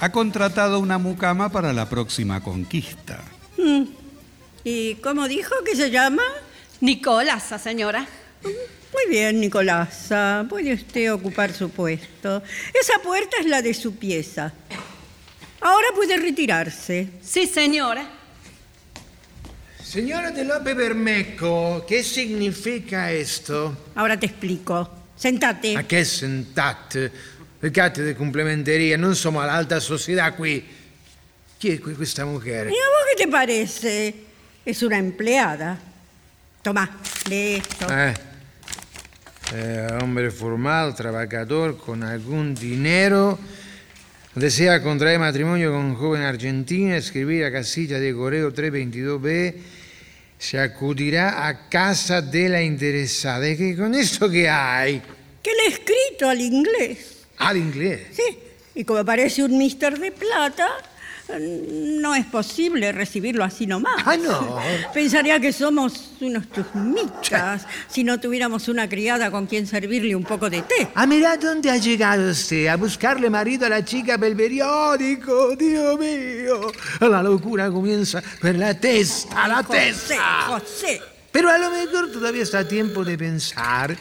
ha 0.00 0.10
contratado 0.10 0.80
una 0.80 0.98
mucama 0.98 1.52
para 1.52 1.72
la 1.72 1.88
próxima 1.88 2.42
conquista. 2.42 3.22
Mm. 3.56 3.84
¿Y 4.64 4.96
cómo 4.96 5.28
dijo 5.28 5.54
que 5.64 5.76
se 5.76 5.92
llama? 5.92 6.24
Nicolasa, 6.80 7.56
señora. 7.60 8.04
Muy 8.42 9.08
bien, 9.08 9.38
Nicolasa. 9.38 10.44
Puede 10.48 10.74
usted 10.74 11.12
ocupar 11.12 11.52
su 11.52 11.70
puesto. 11.70 12.42
Esa 12.74 12.98
puerta 13.00 13.36
es 13.38 13.46
la 13.46 13.62
de 13.62 13.74
su 13.74 13.94
pieza. 13.94 14.52
Ahora 15.60 15.86
puede 15.94 16.16
retirarse. 16.16 17.10
Sí, 17.22 17.46
señora. 17.46 18.21
Señora 19.92 20.30
de 20.30 20.42
Lope 20.44 20.72
Bermejo, 20.72 21.84
¿qué 21.86 22.02
significa 22.02 23.12
esto? 23.12 23.76
Ahora 23.94 24.18
te 24.18 24.24
explico. 24.24 24.88
Sentate. 25.14 25.76
A 25.76 25.84
che 25.84 26.02
sentate? 26.06 27.12
Peccate 27.58 28.02
di 28.02 28.14
complementeria, 28.14 28.96
non 28.96 29.14
siamo 29.14 29.42
all'alta 29.42 29.80
società 29.80 30.32
qui. 30.32 30.64
Chi 31.58 31.72
è 31.72 31.78
qui 31.78 31.94
questa 31.94 32.24
mujer? 32.24 32.68
¿Y 32.68 32.70
a 32.70 32.88
vos 32.88 33.04
qué 33.10 33.22
te 33.22 33.28
parece? 33.30 34.14
Es 34.64 34.80
una 34.80 34.96
empleada. 34.96 35.78
Toma, 36.62 36.88
lee 37.28 37.56
esto. 37.56 37.86
Eh. 37.92 38.14
Eh, 39.52 39.98
hombre 40.00 40.30
formal, 40.30 40.94
trabajador, 40.94 41.76
con 41.76 42.02
algún 42.02 42.54
dinero. 42.54 43.38
Desea 44.34 44.80
contraer 44.80 45.18
matrimonio 45.18 45.70
con 45.70 45.94
joven 45.96 46.22
argentina, 46.22 46.96
escribir 46.96 47.44
a 47.44 47.52
casilla 47.52 48.00
de 48.00 48.14
correo 48.14 48.54
322B. 48.54 49.81
Se 50.42 50.58
acudirá 50.58 51.46
a 51.46 51.68
casa 51.68 52.20
de 52.20 52.48
la 52.48 52.60
interesada. 52.60 53.48
¿Y 53.48 53.56
qué 53.56 53.76
con 53.76 53.94
esto 53.94 54.28
qué 54.28 54.48
hay? 54.48 55.00
Que 55.40 55.52
le 55.52 55.62
he 55.62 55.68
escrito 55.68 56.28
al 56.28 56.40
inglés. 56.40 57.18
Al 57.38 57.58
inglés. 57.58 58.08
Sí. 58.10 58.38
Y 58.74 58.82
como 58.82 59.04
parece 59.04 59.44
un 59.44 59.56
mister 59.56 59.96
de 60.00 60.10
plata, 60.10 60.68
no 61.38 62.14
es 62.14 62.26
posible 62.26 62.92
recibirlo 62.92 63.44
así 63.44 63.66
nomás. 63.66 64.02
Ah, 64.04 64.16
no. 64.16 64.58
Pensaría 64.94 65.40
que 65.40 65.52
somos 65.52 66.12
unos 66.20 66.50
chusmitas 66.50 67.66
si 67.88 68.04
no 68.04 68.20
tuviéramos 68.20 68.68
una 68.68 68.88
criada 68.88 69.30
con 69.30 69.46
quien 69.46 69.66
servirle 69.66 70.14
un 70.14 70.24
poco 70.24 70.50
de 70.50 70.62
té. 70.62 70.88
Ah, 70.94 71.06
mira 71.06 71.36
dónde 71.36 71.70
ha 71.70 71.76
llegado 71.76 72.30
usted, 72.30 72.66
a 72.66 72.76
buscarle 72.76 73.30
marido 73.30 73.66
a 73.66 73.68
la 73.68 73.84
chica 73.84 74.16
del 74.16 74.36
periódico, 74.36 75.56
Dios 75.56 75.98
mío. 75.98 76.72
La 77.00 77.22
locura 77.22 77.70
comienza 77.70 78.22
per 78.40 78.56
la 78.56 78.74
testa, 78.74 79.48
la 79.48 79.62
José, 79.62 79.78
testa. 79.78 80.40
José. 80.48 81.00
Pero 81.30 81.48
a 81.48 81.58
lo 81.58 81.70
mejor 81.70 82.12
todavía 82.12 82.42
está 82.42 82.60
a 82.60 82.68
tiempo 82.68 83.04
de 83.04 83.16
pensar. 83.16 83.96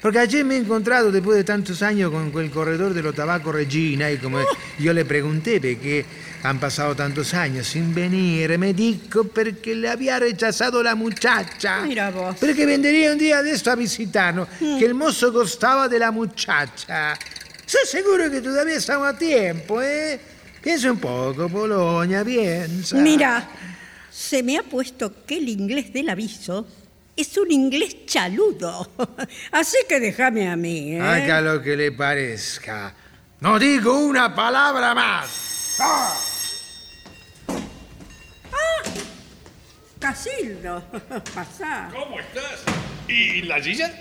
Porque 0.00 0.18
ayer 0.18 0.44
me 0.44 0.54
he 0.54 0.58
encontrado 0.58 1.12
después 1.12 1.36
de 1.36 1.44
tantos 1.44 1.82
años 1.82 2.10
con 2.10 2.32
el 2.42 2.50
corredor 2.50 2.94
de 2.94 3.02
los 3.02 3.14
tabacos 3.14 3.54
Regina 3.54 4.10
y 4.10 4.16
como 4.16 4.38
yo 4.78 4.94
le 4.94 5.04
pregunté 5.04 5.60
porque 5.60 6.06
han 6.42 6.58
pasado 6.58 6.96
tantos 6.96 7.34
años 7.34 7.66
sin 7.66 7.94
venir, 7.94 8.58
me 8.58 8.72
dijo 8.72 9.24
porque 9.24 9.74
le 9.74 9.88
había 9.88 10.18
rechazado 10.18 10.82
la 10.82 10.94
muchacha. 10.94 11.82
Mira 11.82 12.10
vos. 12.10 12.36
Pero 12.40 12.54
que 12.54 12.64
vendría 12.64 13.12
un 13.12 13.18
día 13.18 13.42
de 13.42 13.52
esto 13.52 13.70
a 13.70 13.74
visitarnos, 13.74 14.48
que 14.58 14.84
el 14.84 14.94
mozo 14.94 15.32
costaba 15.32 15.88
de 15.88 15.98
la 15.98 16.10
muchacha. 16.10 17.18
Soy 17.66 17.86
seguro 17.86 18.30
que 18.30 18.40
todavía 18.40 18.76
estamos 18.76 19.08
a 19.08 19.18
tiempo, 19.18 19.82
¿eh? 19.82 20.18
Piensa 20.62 20.90
un 20.90 20.98
poco, 20.98 21.48
Polonia, 21.48 22.24
piensa. 22.24 22.96
Mira, 22.96 23.48
se 24.10 24.42
me 24.42 24.58
ha 24.58 24.62
puesto 24.62 25.24
que 25.26 25.38
el 25.38 25.48
inglés 25.48 25.92
del 25.92 26.08
aviso 26.08 26.66
es 27.16 27.36
un 27.36 27.50
inglés 27.50 28.06
chaludo. 28.06 28.90
Así 29.52 29.76
que 29.88 30.00
déjame 30.00 30.48
a 30.48 30.56
mí, 30.56 30.94
¿eh? 30.96 31.00
Haga 31.00 31.40
lo 31.40 31.62
que 31.62 31.76
le 31.76 31.92
parezca. 31.92 32.94
No 33.40 33.58
digo 33.58 33.98
una 33.98 34.34
palabra 34.34 34.94
más. 34.94 35.59
¡Ah! 35.80 36.14
Casildo, 39.98 40.82
pasá. 41.34 41.90
¿Cómo 41.92 42.18
estás? 42.18 42.64
¿Y 43.08 43.42
la 43.42 43.60
Gilla? 43.60 43.92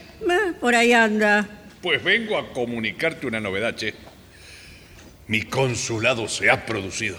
Por 0.59 0.75
ahí 0.75 0.93
anda. 0.93 1.47
Pues 1.81 2.03
vengo 2.03 2.37
a 2.37 2.51
comunicarte 2.51 3.27
una 3.27 3.39
novedad, 3.39 3.75
che. 3.75 3.93
Mi 5.27 5.43
consulado 5.43 6.27
se 6.27 6.49
ha 6.49 6.65
producido. 6.65 7.17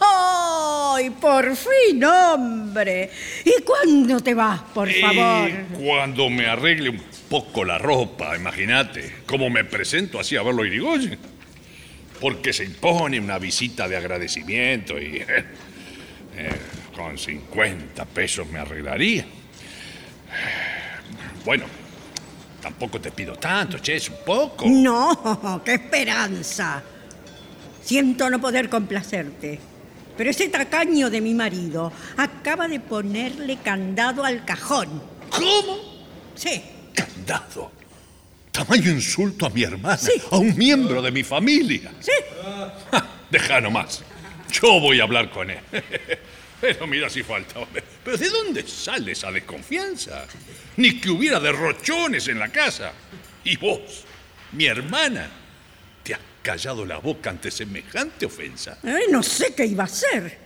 ¡Ay, 0.00 1.10
por 1.10 1.54
fin, 1.54 2.02
hombre! 2.04 3.10
¿Y 3.44 3.62
cuándo 3.62 4.20
te 4.20 4.34
vas, 4.34 4.62
por 4.74 4.90
favor? 4.90 5.50
Cuando 5.78 6.30
me 6.30 6.46
arregle 6.46 6.90
un 6.90 7.02
poco 7.28 7.64
la 7.64 7.76
ropa, 7.76 8.36
imagínate, 8.36 9.16
cómo 9.26 9.50
me 9.50 9.64
presento 9.64 10.18
así 10.18 10.36
a 10.36 10.42
verlo 10.42 10.64
Irigoyen. 10.64 11.35
Porque 12.20 12.52
se 12.52 12.64
impone 12.64 13.20
una 13.20 13.38
visita 13.38 13.88
de 13.88 13.96
agradecimiento 13.96 14.98
y 14.98 15.16
eh, 16.36 16.50
con 16.94 17.18
50 17.18 18.04
pesos 18.06 18.46
me 18.48 18.58
arreglaría. 18.58 19.26
Bueno, 21.44 21.64
tampoco 22.60 23.00
te 23.00 23.10
pido 23.10 23.36
tanto, 23.36 23.78
che, 23.80 23.96
es 23.96 24.08
un 24.08 24.16
poco. 24.24 24.66
No, 24.68 25.62
qué 25.64 25.74
esperanza. 25.74 26.82
Siento 27.82 28.28
no 28.30 28.40
poder 28.40 28.68
complacerte. 28.68 29.60
Pero 30.16 30.30
ese 30.30 30.48
tacaño 30.48 31.10
de 31.10 31.20
mi 31.20 31.34
marido 31.34 31.92
acaba 32.16 32.66
de 32.66 32.80
ponerle 32.80 33.58
candado 33.58 34.24
al 34.24 34.44
cajón. 34.44 35.02
¿Cómo? 35.30 35.78
Sí. 36.34 36.62
Candado. 36.94 37.75
Tamaño 38.56 38.90
insulto 38.90 39.46
a 39.46 39.50
mi 39.50 39.62
hermana, 39.64 39.96
Sí. 39.98 40.12
a 40.30 40.38
un 40.38 40.56
miembro 40.56 41.02
de 41.02 41.10
mi 41.10 41.22
familia. 41.22 41.92
Sí. 42.00 42.10
Ja, 42.90 43.06
deja 43.30 43.60
nomás. 43.60 44.02
Yo 44.50 44.80
voy 44.80 45.00
a 45.00 45.02
hablar 45.02 45.30
con 45.30 45.50
él. 45.50 45.58
Pero 46.60 46.86
mira 46.86 47.10
si 47.10 47.22
falta. 47.22 47.60
¿Pero 48.04 48.16
de 48.16 48.30
dónde 48.30 48.66
sale 48.66 49.12
esa 49.12 49.30
desconfianza? 49.30 50.24
Ni 50.78 50.98
que 51.00 51.10
hubiera 51.10 51.38
derrochones 51.38 52.28
en 52.28 52.38
la 52.38 52.48
casa. 52.48 52.92
Y 53.44 53.56
vos, 53.58 54.04
mi 54.52 54.64
hermana, 54.66 55.28
te 56.02 56.14
has 56.14 56.20
callado 56.42 56.86
la 56.86 56.96
boca 56.98 57.28
ante 57.30 57.50
semejante 57.50 58.24
ofensa. 58.26 58.78
No 59.10 59.22
sé 59.22 59.54
qué 59.54 59.66
iba 59.66 59.82
a 59.84 59.86
hacer. 59.86 60.38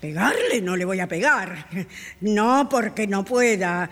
Pegarle 0.00 0.60
no 0.62 0.76
le 0.76 0.84
voy 0.84 0.98
a 0.98 1.06
pegar. 1.06 1.66
No 2.22 2.68
porque 2.68 3.06
no 3.06 3.24
pueda, 3.24 3.88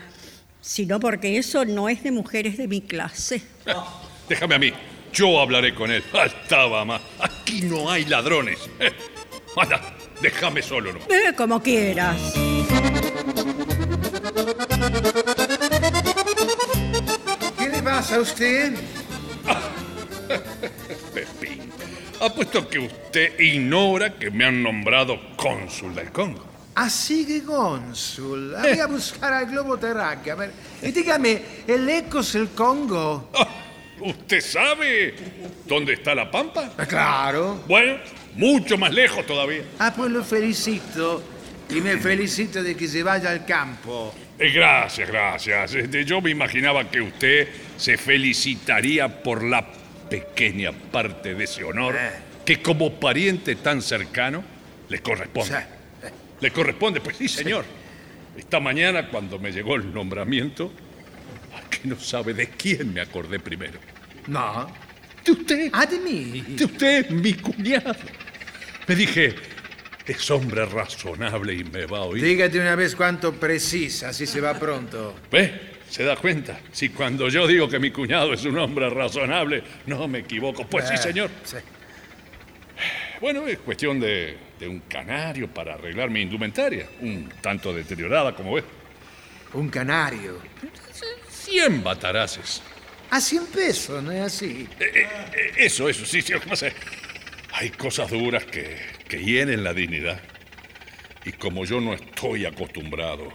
sino 0.61 0.99
porque 0.99 1.37
eso 1.37 1.65
no 1.65 1.89
es 1.89 2.03
de 2.03 2.11
mujeres 2.11 2.57
de 2.57 2.67
mi 2.67 2.81
clase. 2.81 3.41
Ah, 3.67 4.01
déjame 4.27 4.55
a 4.55 4.59
mí, 4.59 4.73
yo 5.13 5.39
hablaré 5.39 5.73
con 5.73 5.91
él. 5.91 6.03
Ah, 6.13 6.27
Faltaba 6.29 6.85
más. 6.85 7.01
Aquí 7.19 7.61
no 7.61 7.89
hay 7.89 8.05
ladrones. 8.05 8.59
Eh, 8.79 8.91
anda, 9.57 9.81
déjame 10.21 10.61
solo, 10.61 10.93
¿no? 10.93 10.99
Eh, 10.99 11.33
como 11.35 11.61
quieras. 11.61 12.17
¿Qué 17.57 17.69
le 17.69 17.81
pasa 17.83 18.15
a 18.15 18.19
usted? 18.19 18.73
Pepín, 21.13 21.71
apuesto 22.21 22.67
que 22.69 22.79
usted 22.79 23.39
ignora 23.39 24.17
que 24.17 24.29
me 24.31 24.45
han 24.45 24.61
nombrado 24.63 25.19
cónsul 25.35 25.95
del 25.95 26.11
Congo. 26.11 26.45
Así 26.79 27.25
que 27.25 27.43
cónsul. 27.43 28.55
Voy 28.61 28.79
a 28.79 28.87
buscar 28.87 29.33
al 29.33 29.47
globo 29.47 29.77
terráqueo. 29.77 30.31
A 30.33 30.37
ver, 30.37 30.51
y 30.81 30.91
dígame, 30.91 31.41
¿el 31.67 31.89
eco 31.89 32.21
es 32.21 32.35
el 32.35 32.47
Congo? 32.51 33.29
¿Usted 33.99 34.39
sabe 34.39 35.13
dónde 35.65 35.91
está 35.93 36.15
la 36.15 36.31
Pampa? 36.31 36.71
Claro. 36.87 37.65
Bueno, 37.67 37.97
mucho 38.35 38.77
más 38.77 38.93
lejos 38.93 39.25
todavía. 39.25 39.63
Ah, 39.77 39.93
pues 39.93 40.09
lo 40.09 40.23
felicito. 40.23 41.21
Y 41.69 41.81
me 41.81 41.97
felicito 41.97 42.63
de 42.63 42.77
que 42.77 42.87
se 42.87 43.03
vaya 43.03 43.29
al 43.31 43.45
campo. 43.45 44.15
Eh, 44.39 44.49
Gracias, 44.49 45.09
gracias. 45.09 45.73
Este, 45.73 46.05
Yo 46.05 46.21
me 46.21 46.31
imaginaba 46.31 46.89
que 46.89 47.01
usted 47.01 47.49
se 47.75 47.97
felicitaría 47.97 49.21
por 49.21 49.43
la 49.43 49.67
pequeña 50.09 50.71
parte 50.71 51.35
de 51.35 51.43
ese 51.43 51.61
honor 51.65 51.97
que 52.45 52.61
como 52.61 52.93
pariente 53.01 53.57
tan 53.57 53.81
cercano 53.81 54.45
le 54.87 54.99
corresponde. 55.01 55.78
Le 56.41 56.51
corresponde, 56.51 57.01
pues 57.01 57.17
sí, 57.17 57.27
señor. 57.27 57.65
Esta 58.37 58.59
mañana, 58.59 59.09
cuando 59.09 59.37
me 59.39 59.51
llegó 59.51 59.75
el 59.75 59.93
nombramiento, 59.93 60.71
¿a 61.55 61.69
que 61.69 61.79
no 61.87 61.99
sabe 61.99 62.33
de 62.33 62.47
quién 62.49 62.93
me 62.93 63.01
acordé 63.01 63.39
primero? 63.39 63.79
No. 64.27 64.71
De 65.25 65.31
usted. 65.31 65.69
Ah, 65.73 65.85
de 65.85 65.99
mí. 65.99 66.43
De 66.47 66.65
usted, 66.65 67.09
mi 67.09 67.33
cuñado. 67.33 67.95
Me 68.87 68.95
dije, 68.95 69.35
es 70.07 70.31
hombre 70.31 70.65
razonable 70.65 71.53
y 71.53 71.63
me 71.65 71.85
va 71.85 71.99
a 71.99 72.01
oír. 72.03 72.23
Dígate 72.23 72.59
una 72.59 72.75
vez 72.75 72.95
cuánto 72.95 73.33
precisa, 73.33 74.09
así 74.09 74.25
se 74.25 74.39
va 74.39 74.57
pronto. 74.57 75.15
¿Ve? 75.31 75.77
¿Se 75.89 76.03
da 76.03 76.15
cuenta? 76.15 76.59
Si 76.71 76.89
cuando 76.89 77.27
yo 77.29 77.47
digo 77.47 77.67
que 77.67 77.79
mi 77.79 77.91
cuñado 77.91 78.31
es 78.33 78.45
un 78.45 78.57
hombre 78.59 78.89
razonable, 78.89 79.63
no 79.87 80.07
me 80.07 80.19
equivoco. 80.19 80.65
Pues 80.65 80.87
sí, 80.87 80.93
Eh, 80.93 80.97
señor. 80.97 81.29
sí. 81.43 81.57
Bueno, 83.21 83.47
es 83.47 83.57
cuestión 83.59 83.99
de, 83.99 84.37
de 84.59 84.67
un 84.67 84.79
canario 84.81 85.47
para 85.53 85.73
arreglar 85.73 86.09
mi 86.09 86.21
indumentaria. 86.21 86.87
Un 87.01 87.29
tanto 87.41 87.73
deteriorada, 87.73 88.33
como 88.33 88.53
ves. 88.53 88.63
Un 89.53 89.69
canario. 89.69 90.39
100 91.29 91.83
bataraces. 91.83 92.61
A 93.09 93.19
100 93.19 93.45
pesos, 93.47 94.03
¿no 94.03 94.11
es 94.11 94.21
así? 94.21 94.67
Eh, 94.79 95.07
Eso, 95.57 95.89
eso, 95.89 96.05
sí, 96.05 96.21
sí. 96.21 96.33
¿cómo 96.41 96.55
se- 96.55 96.73
Hay 97.53 97.71
cosas 97.71 98.09
duras 98.11 98.45
que, 98.45 98.77
que 99.07 99.21
hieren 99.23 99.63
la 99.63 99.73
dignidad. 99.73 100.21
Y 101.25 101.31
como 101.33 101.65
yo 101.65 101.81
no 101.81 101.93
estoy 101.93 102.45
acostumbrado, 102.45 103.33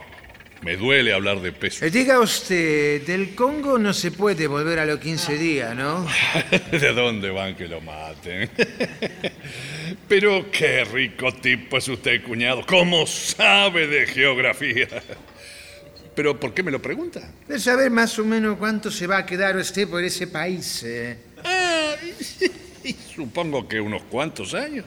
me 0.61 0.75
duele 0.77 1.13
hablar 1.13 1.41
de 1.41 1.51
peso. 1.51 1.85
Eh, 1.85 1.89
Diga 1.91 2.19
usted, 2.19 3.01
del 3.05 3.35
Congo 3.35 3.77
no 3.77 3.93
se 3.93 4.11
puede 4.11 4.47
volver 4.47 4.79
a 4.79 4.85
los 4.85 4.99
15 4.99 5.37
días, 5.37 5.75
¿no? 5.75 6.07
¿De 6.71 6.93
dónde 6.93 7.29
van 7.29 7.55
que 7.55 7.67
lo 7.67 7.81
maten? 7.81 8.49
Pero 10.07 10.49
qué 10.51 10.83
rico 10.85 11.31
tipo 11.33 11.77
es 11.77 11.87
usted, 11.87 12.23
cuñado. 12.23 12.65
¿Cómo 12.65 13.05
sabe 13.05 13.87
de 13.87 14.07
geografía? 14.07 14.87
¿Pero 16.15 16.39
por 16.39 16.53
qué 16.53 16.63
me 16.63 16.71
lo 16.71 16.81
pregunta? 16.81 17.29
De 17.47 17.59
saber 17.59 17.91
más 17.91 18.17
o 18.19 18.25
menos 18.25 18.57
cuánto 18.57 18.89
se 18.89 19.05
va 19.05 19.17
a 19.17 19.25
quedar 19.25 19.57
usted 19.57 19.87
por 19.87 20.03
ese 20.03 20.27
país. 20.27 20.83
eh. 20.83 21.17
Supongo 23.13 23.67
que 23.67 23.79
unos 23.81 24.03
cuantos 24.03 24.53
años. 24.53 24.85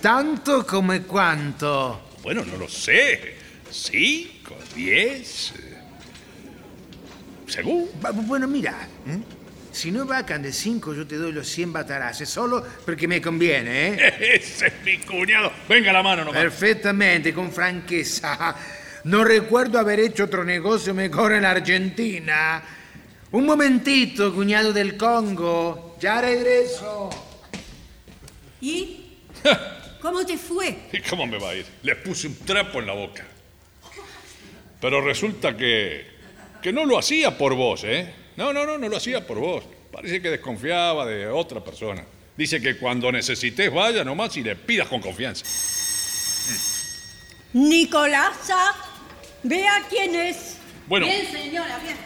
Tanto 0.00 0.66
como 0.66 0.98
cuánto. 1.02 2.08
Bueno, 2.22 2.44
no 2.44 2.56
lo 2.56 2.68
sé. 2.68 3.34
¿Cinco? 3.70 4.39
¿Diez? 4.74 5.52
eh, 5.56 5.78
¿Según? 7.46 7.88
Bueno, 8.26 8.46
mira. 8.46 8.88
Si 9.72 9.92
no 9.92 10.04
vacan 10.04 10.42
de 10.42 10.52
5, 10.52 10.94
yo 10.94 11.06
te 11.06 11.16
doy 11.16 11.32
los 11.32 11.46
100 11.48 11.72
bataraces, 11.72 12.28
solo 12.28 12.64
porque 12.84 13.06
me 13.06 13.20
conviene, 13.20 13.88
¿eh? 13.88 14.14
Ese 14.36 14.66
es 14.66 14.72
mi 14.84 14.98
cuñado. 14.98 15.52
Venga 15.68 15.92
la 15.92 16.02
mano 16.02 16.24
nomás. 16.24 16.40
Perfectamente, 16.40 17.32
con 17.32 17.52
franqueza. 17.52 18.54
No 19.04 19.24
recuerdo 19.24 19.78
haber 19.78 20.00
hecho 20.00 20.24
otro 20.24 20.44
negocio 20.44 20.92
mejor 20.92 21.32
en 21.32 21.44
Argentina. 21.44 22.62
Un 23.32 23.46
momentito, 23.46 24.34
cuñado 24.34 24.72
del 24.72 24.96
Congo. 24.96 25.96
Ya 26.00 26.20
regreso. 26.20 27.10
¿Y? 28.60 29.18
¿Cómo 30.02 30.26
te 30.26 30.36
fue? 30.36 30.76
¿Y 30.92 31.00
cómo 31.00 31.26
me 31.26 31.38
va 31.38 31.50
a 31.50 31.54
ir? 31.54 31.66
Le 31.82 31.94
puse 31.96 32.26
un 32.26 32.34
trapo 32.38 32.80
en 32.80 32.86
la 32.86 32.92
boca. 32.94 33.24
Pero 34.80 35.00
resulta 35.00 35.56
que, 35.56 36.06
que 36.62 36.72
no 36.72 36.84
lo 36.84 36.98
hacía 36.98 37.36
por 37.36 37.54
vos, 37.54 37.84
¿eh? 37.84 38.14
No, 38.36 38.52
no, 38.52 38.64
no, 38.64 38.78
no 38.78 38.88
lo 38.88 38.96
hacía 38.96 39.26
por 39.26 39.38
vos. 39.38 39.64
Parece 39.92 40.22
que 40.22 40.30
desconfiaba 40.30 41.04
de 41.04 41.26
otra 41.26 41.62
persona. 41.62 42.04
Dice 42.36 42.60
que 42.60 42.76
cuando 42.78 43.12
necesites 43.12 43.72
vaya 43.72 44.04
nomás 44.04 44.36
y 44.36 44.42
le 44.42 44.56
pidas 44.56 44.88
con 44.88 45.00
confianza. 45.00 45.44
Nicolasa, 47.52 48.74
vea 49.42 49.84
quién 49.90 50.14
es. 50.14 50.56
Bueno. 50.86 51.06
Bien, 51.06 51.30
señora, 51.30 51.78
bien. 51.78 51.96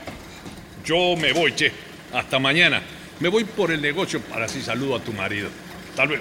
Yo 0.85 1.17
me 1.17 1.33
voy, 1.33 1.55
che. 1.55 1.71
Hasta 2.13 2.39
mañana. 2.39 2.83
Me 3.21 3.29
voy 3.29 3.45
por 3.45 3.71
el 3.71 3.81
negocio 3.81 4.21
para 4.21 4.47
así 4.47 4.61
saludo 4.61 4.97
a 4.97 5.01
tu 5.01 5.13
marido. 5.13 5.49
Tal 5.95 6.09
vez. 6.09 6.21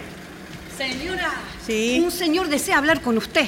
Señora. 0.78 1.34
Sí. 1.66 2.00
Un 2.04 2.12
señor 2.12 2.50
desea 2.50 2.78
hablar 2.78 3.02
con 3.02 3.18
usted. 3.18 3.48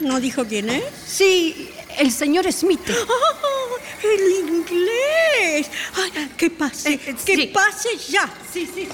¿No 0.00 0.18
dijo 0.18 0.44
quién 0.46 0.68
es? 0.70 0.82
Sí, 1.06 1.70
el 1.98 2.10
señor 2.10 2.50
Smith. 2.52 2.80
¡Oh, 3.08 3.78
el 4.02 4.48
inglés! 4.48 5.70
Ay, 5.94 6.30
que 6.36 6.50
pase, 6.50 6.98
que 6.98 7.36
sí. 7.36 7.46
pase 7.48 7.96
ya. 8.08 8.32
Sí, 8.52 8.68
sí. 8.72 8.88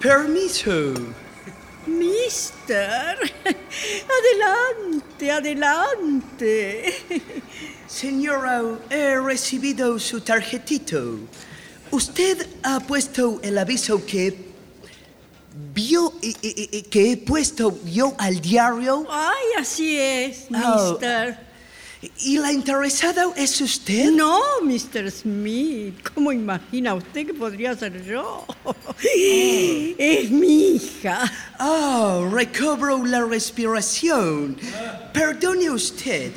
Permiso. 0.00 0.94
Mister, 1.86 3.16
adelante, 4.18 5.30
adelante. 5.30 6.94
Señora, 7.86 8.62
he 8.90 9.20
recibido 9.20 9.96
su 10.00 10.20
tarjetito. 10.20 11.20
Usted 11.92 12.44
ha 12.64 12.80
puesto 12.80 13.38
el 13.44 13.56
aviso 13.56 14.04
que 14.04 14.55
vio 15.74 16.12
eh, 16.22 16.34
eh, 16.42 16.68
eh, 16.72 16.82
que 16.84 17.12
he 17.12 17.16
puesto 17.16 17.78
yo 17.84 18.14
al 18.18 18.40
diario. 18.40 19.06
Ay, 19.10 19.60
así 19.60 19.98
es, 19.98 20.46
Oh. 20.54 20.92
mister. 20.92 21.46
¿Y 22.20 22.38
la 22.38 22.52
interesada 22.52 23.24
es 23.36 23.60
usted? 23.60 24.10
No, 24.12 24.38
Mr. 24.62 25.10
Smith. 25.10 25.94
¿Cómo 26.14 26.30
imagina 26.30 26.94
usted 26.94 27.26
que 27.26 27.34
podría 27.34 27.74
ser 27.74 28.04
yo? 28.04 28.46
Es 29.98 30.30
mi 30.30 30.76
hija. 30.76 31.30
Oh, 31.58 32.28
recobro 32.30 33.04
la 33.04 33.24
respiración. 33.24 34.56
Perdone 35.12 35.70
usted. 35.70 36.32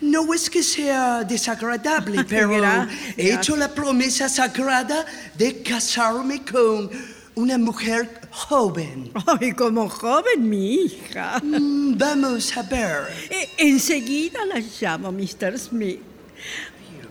No 0.00 0.32
es 0.32 0.48
que 0.48 0.62
sea 0.62 1.24
desagradable, 1.24 2.22
pero 2.28 2.50
Gracias. 2.50 2.98
he 3.16 3.34
hecho 3.34 3.56
la 3.56 3.74
promesa 3.74 4.28
sagrada 4.28 5.04
de 5.36 5.62
casarme 5.62 6.44
con 6.44 6.90
una 7.34 7.58
mujer 7.58 8.20
joven. 8.46 9.10
Ay, 9.26 9.52
como 9.52 9.88
joven, 9.88 10.48
mi 10.48 10.74
hija. 10.74 11.40
Mm, 11.42 11.96
Vamos 11.98 12.56
a 12.56 12.62
ver. 12.62 13.08
Eh, 13.30 13.48
enseguida 13.58 14.44
la 14.46 14.60
llamo, 14.80 15.10
Mr. 15.12 15.58
Smith. 15.58 16.00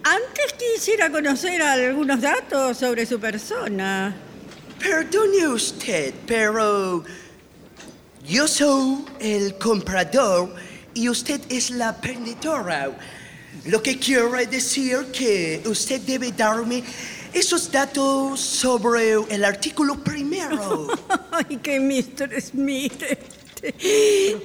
Antes 0.03 0.53
quisiera 0.57 1.11
conocer 1.11 1.61
algunos 1.61 2.21
datos 2.21 2.78
sobre 2.78 3.05
su 3.05 3.19
persona. 3.19 4.15
Perdone 4.80 5.47
usted, 5.47 6.13
pero 6.25 7.03
yo 8.25 8.47
soy 8.47 9.03
el 9.19 9.57
comprador 9.57 10.53
y 10.93 11.09
usted 11.09 11.41
es 11.49 11.71
la 11.71 11.91
vendedora. 11.91 12.91
Lo 13.65 13.82
que 13.84 13.97
quiere 13.99 14.45
decir 14.45 15.07
que 15.11 15.61
usted 15.65 15.99
debe 16.01 16.32
darme 16.32 16.84
esos 17.38 17.72
datos 17.72 18.40
sobre 18.40 19.14
el 19.30 19.46
artículo 19.46 19.96
primero. 20.04 20.88
Ay, 21.32 21.58
que 21.58 21.80
Mr. 21.80 22.42
Smith. 22.42 23.04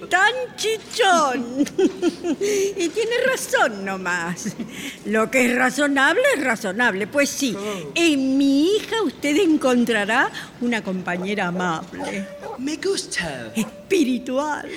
Tan 0.09 0.33
chichón. 0.57 1.65
Y 2.41 2.89
tiene 2.89 3.17
razón 3.27 3.85
nomás. 3.85 4.55
Lo 5.07 5.31
que 5.31 5.47
es 5.47 5.57
razonable 5.57 6.23
es 6.37 6.45
razonable. 6.45 7.07
Pues 7.07 7.29
sí, 7.29 7.57
en 7.95 8.39
mi 8.39 8.77
hija 8.77 9.03
usted 9.03 9.37
encontrará 9.37 10.31
una 10.61 10.83
compañera 10.83 11.49
amable. 11.49 12.27
Me 12.59 12.77
gusta. 12.77 13.53
Espiritual. 13.55 14.69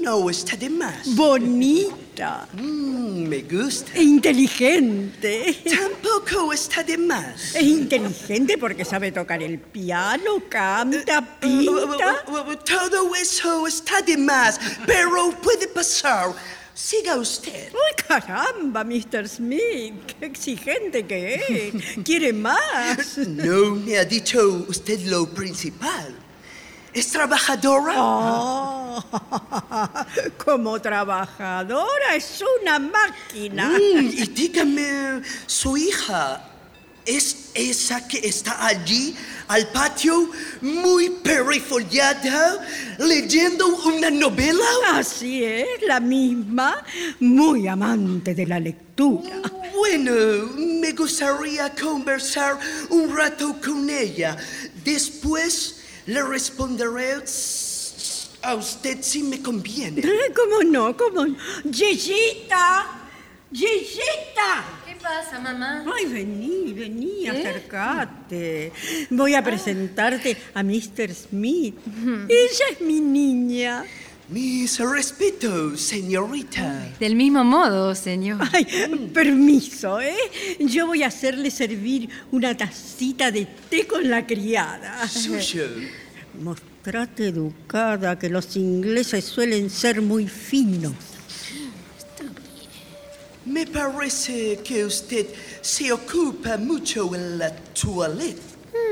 No 0.00 0.30
está 0.30 0.56
de 0.56 0.70
más. 0.70 1.14
Bonita. 1.14 2.48
Mm, 2.54 3.28
me 3.28 3.42
gusta. 3.42 3.92
E 3.94 4.02
inteligente. 4.02 5.62
Tampoco 5.64 6.52
está 6.52 6.82
de 6.82 6.96
más. 6.96 7.54
Es 7.54 7.62
inteligente 7.62 8.56
porque 8.56 8.84
sabe 8.84 9.12
tocar 9.12 9.42
el 9.42 9.58
piano, 9.58 10.42
canta, 10.48 11.38
pinta. 11.38 12.24
Todo 12.64 13.14
eso 13.14 13.66
está 13.66 14.00
de 14.00 14.16
más, 14.16 14.58
pero 14.86 15.30
puede 15.42 15.68
pasar. 15.68 16.34
Siga 16.72 17.16
usted. 17.16 17.70
¡Uy, 17.74 18.04
caramba, 18.08 18.82
Mr. 18.84 19.28
Smith! 19.28 19.94
¡Qué 20.18 20.26
exigente 20.26 21.04
que 21.04 21.34
es! 21.34 22.04
¿Quiere 22.04 22.32
más? 22.32 23.18
No 23.18 23.74
me 23.74 23.98
ha 23.98 24.04
dicho 24.04 24.64
usted 24.66 25.00
lo 25.06 25.28
principal. 25.28 26.14
¿Es 26.92 27.12
trabajadora? 27.12 27.94
Oh, 27.96 29.04
como 30.44 30.80
trabajadora 30.80 32.16
es 32.16 32.42
una 32.60 32.80
máquina. 32.80 33.68
Mm, 33.68 34.08
y 34.08 34.26
dígame, 34.26 35.22
su 35.46 35.76
hija, 35.76 36.44
¿es 37.06 37.50
esa 37.54 38.08
que 38.08 38.18
está 38.18 38.66
allí 38.66 39.14
al 39.46 39.68
patio 39.68 40.30
muy 40.62 41.10
perifollada 41.10 42.58
leyendo 42.98 43.68
una 43.68 44.10
novela? 44.10 44.64
Así 44.94 45.44
es, 45.44 45.68
la 45.86 46.00
misma, 46.00 46.84
muy 47.20 47.68
amante 47.68 48.34
de 48.34 48.46
la 48.46 48.58
lectura. 48.58 49.42
Bueno, 49.76 50.12
me 50.56 50.90
gustaría 50.90 51.72
conversar 51.72 52.58
un 52.90 53.16
rato 53.16 53.56
con 53.64 53.88
ella. 53.88 54.36
Después 54.84 55.79
le 56.10 56.22
responderé 56.24 57.22
a 58.42 58.54
usted 58.54 58.98
si 59.00 59.22
me 59.22 59.40
conviene. 59.40 60.00
Eh, 60.00 60.32
¿Cómo 60.34 60.62
no? 60.64 60.96
¿Cómo 60.96 61.24
no? 61.24 61.36
Yeyita, 61.64 62.86
Yeyita. 63.52 64.64
¿Qué 64.86 64.96
pasa, 65.00 65.38
mamá? 65.38 65.84
Ay, 65.94 66.06
vení, 66.06 66.72
vení, 66.72 67.22
¿Qué? 67.22 67.30
acércate. 67.30 68.72
Voy 69.10 69.34
a 69.34 69.44
presentarte 69.44 70.36
a 70.52 70.62
Mr. 70.64 71.14
Smith. 71.14 71.76
Ella 72.28 72.64
es 72.72 72.80
mi 72.80 73.00
niña. 73.00 73.84
Mis 74.30 74.78
respetos, 74.78 75.80
señorita. 75.80 76.88
Del 77.00 77.16
mismo 77.16 77.42
modo, 77.42 77.96
señor. 77.96 78.38
Ay, 78.52 78.64
permiso, 79.12 80.00
¿eh? 80.00 80.14
Yo 80.60 80.86
voy 80.86 81.02
a 81.02 81.08
hacerle 81.08 81.50
servir 81.50 82.08
una 82.30 82.56
tacita 82.56 83.32
de 83.32 83.46
té 83.68 83.88
con 83.88 84.08
la 84.08 84.24
criada. 84.24 85.08
Suyo. 85.08 85.64
Mostrate 86.34 87.28
educada, 87.28 88.18
que 88.18 88.28
los 88.28 88.56
ingleses 88.56 89.24
suelen 89.24 89.68
ser 89.70 90.00
muy 90.00 90.28
finos. 90.28 90.94
Me 93.44 93.66
parece 93.66 94.60
que 94.62 94.84
usted 94.84 95.26
se 95.60 95.90
ocupa 95.92 96.56
mucho 96.56 97.14
en 97.14 97.38
la 97.38 97.54
toilette. 97.54 98.40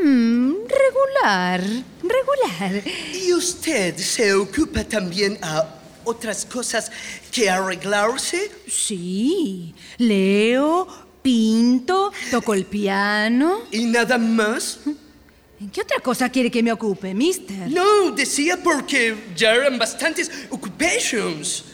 Hmm, 0.02 0.52
regular, 0.66 1.62
regular. 2.02 2.82
¿Y 3.14 3.32
usted 3.32 3.96
se 3.96 4.32
ocupa 4.32 4.82
también 4.84 5.38
a 5.42 5.66
otras 6.04 6.44
cosas 6.44 6.90
que 7.30 7.48
arreglarse? 7.48 8.50
Sí, 8.66 9.74
leo, 9.98 10.88
pinto, 11.22 12.12
toco 12.30 12.54
el 12.54 12.64
piano. 12.64 13.60
¿Y 13.70 13.84
nada 13.86 14.18
más? 14.18 14.80
¿En 15.60 15.70
qué 15.70 15.80
otra 15.80 15.98
cosa 15.98 16.28
quiere 16.28 16.50
que 16.52 16.62
me 16.62 16.70
ocupe, 16.70 17.12
mister? 17.14 17.68
No, 17.68 18.12
decía 18.12 18.56
porque 18.62 19.16
ya 19.34 19.54
eran 19.54 19.76
bastantes 19.76 20.30
occupations. 20.50 21.64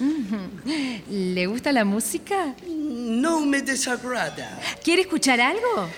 ¿Le 1.11 1.47
gusta 1.47 1.71
la 1.71 1.85
música? 1.85 2.55
No 2.67 3.41
me 3.41 3.61
desagrada. 3.61 4.59
¿Quiere 4.83 5.03
escuchar 5.03 5.39
algo? 5.39 5.91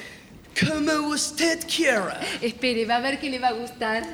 Como 0.58 1.08
usted 1.10 1.64
quiera. 1.66 2.20
Espere, 2.40 2.84
va 2.86 2.96
a 2.96 3.00
ver 3.00 3.20
que 3.20 3.30
le 3.30 3.38
va 3.38 3.48
a 3.48 3.52
gustar. 3.52 4.04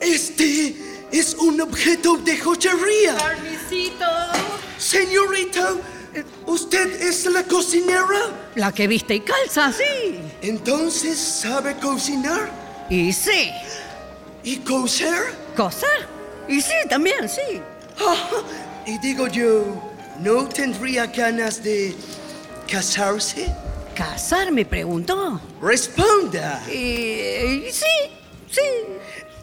Este 0.00 0.74
es 1.12 1.34
un 1.34 1.60
objeto 1.60 2.16
de 2.18 2.38
joyería. 2.38 3.16
Permisito. 3.16 4.06
Señorita, 4.78 5.74
¿usted 6.46 7.02
es 7.02 7.26
la 7.26 7.42
cocinera? 7.44 8.50
La 8.54 8.72
que 8.72 8.86
viste 8.86 9.14
y 9.16 9.20
calza, 9.20 9.72
sí. 9.72 10.18
Entonces, 10.42 11.18
¿sabe 11.18 11.76
cocinar? 11.76 12.50
Y 12.90 13.12
sí. 13.12 13.50
¿Y 14.42 14.58
coser? 14.58 15.34
¿Coser? 15.56 16.08
Y 16.48 16.60
sí, 16.60 16.74
también, 16.88 17.28
sí. 17.28 17.60
Y 18.86 18.98
digo 18.98 19.26
yo, 19.28 19.82
¿no 20.20 20.46
tendría 20.48 21.06
ganas 21.06 21.62
de 21.62 21.94
casarse? 22.70 23.46
¿Casar? 23.94 24.52
Me 24.52 24.66
preguntó. 24.66 25.40
Responda. 25.62 26.62
Y, 26.68 26.74
y 26.74 27.68
sí, 27.72 27.86
sí. 28.50 28.60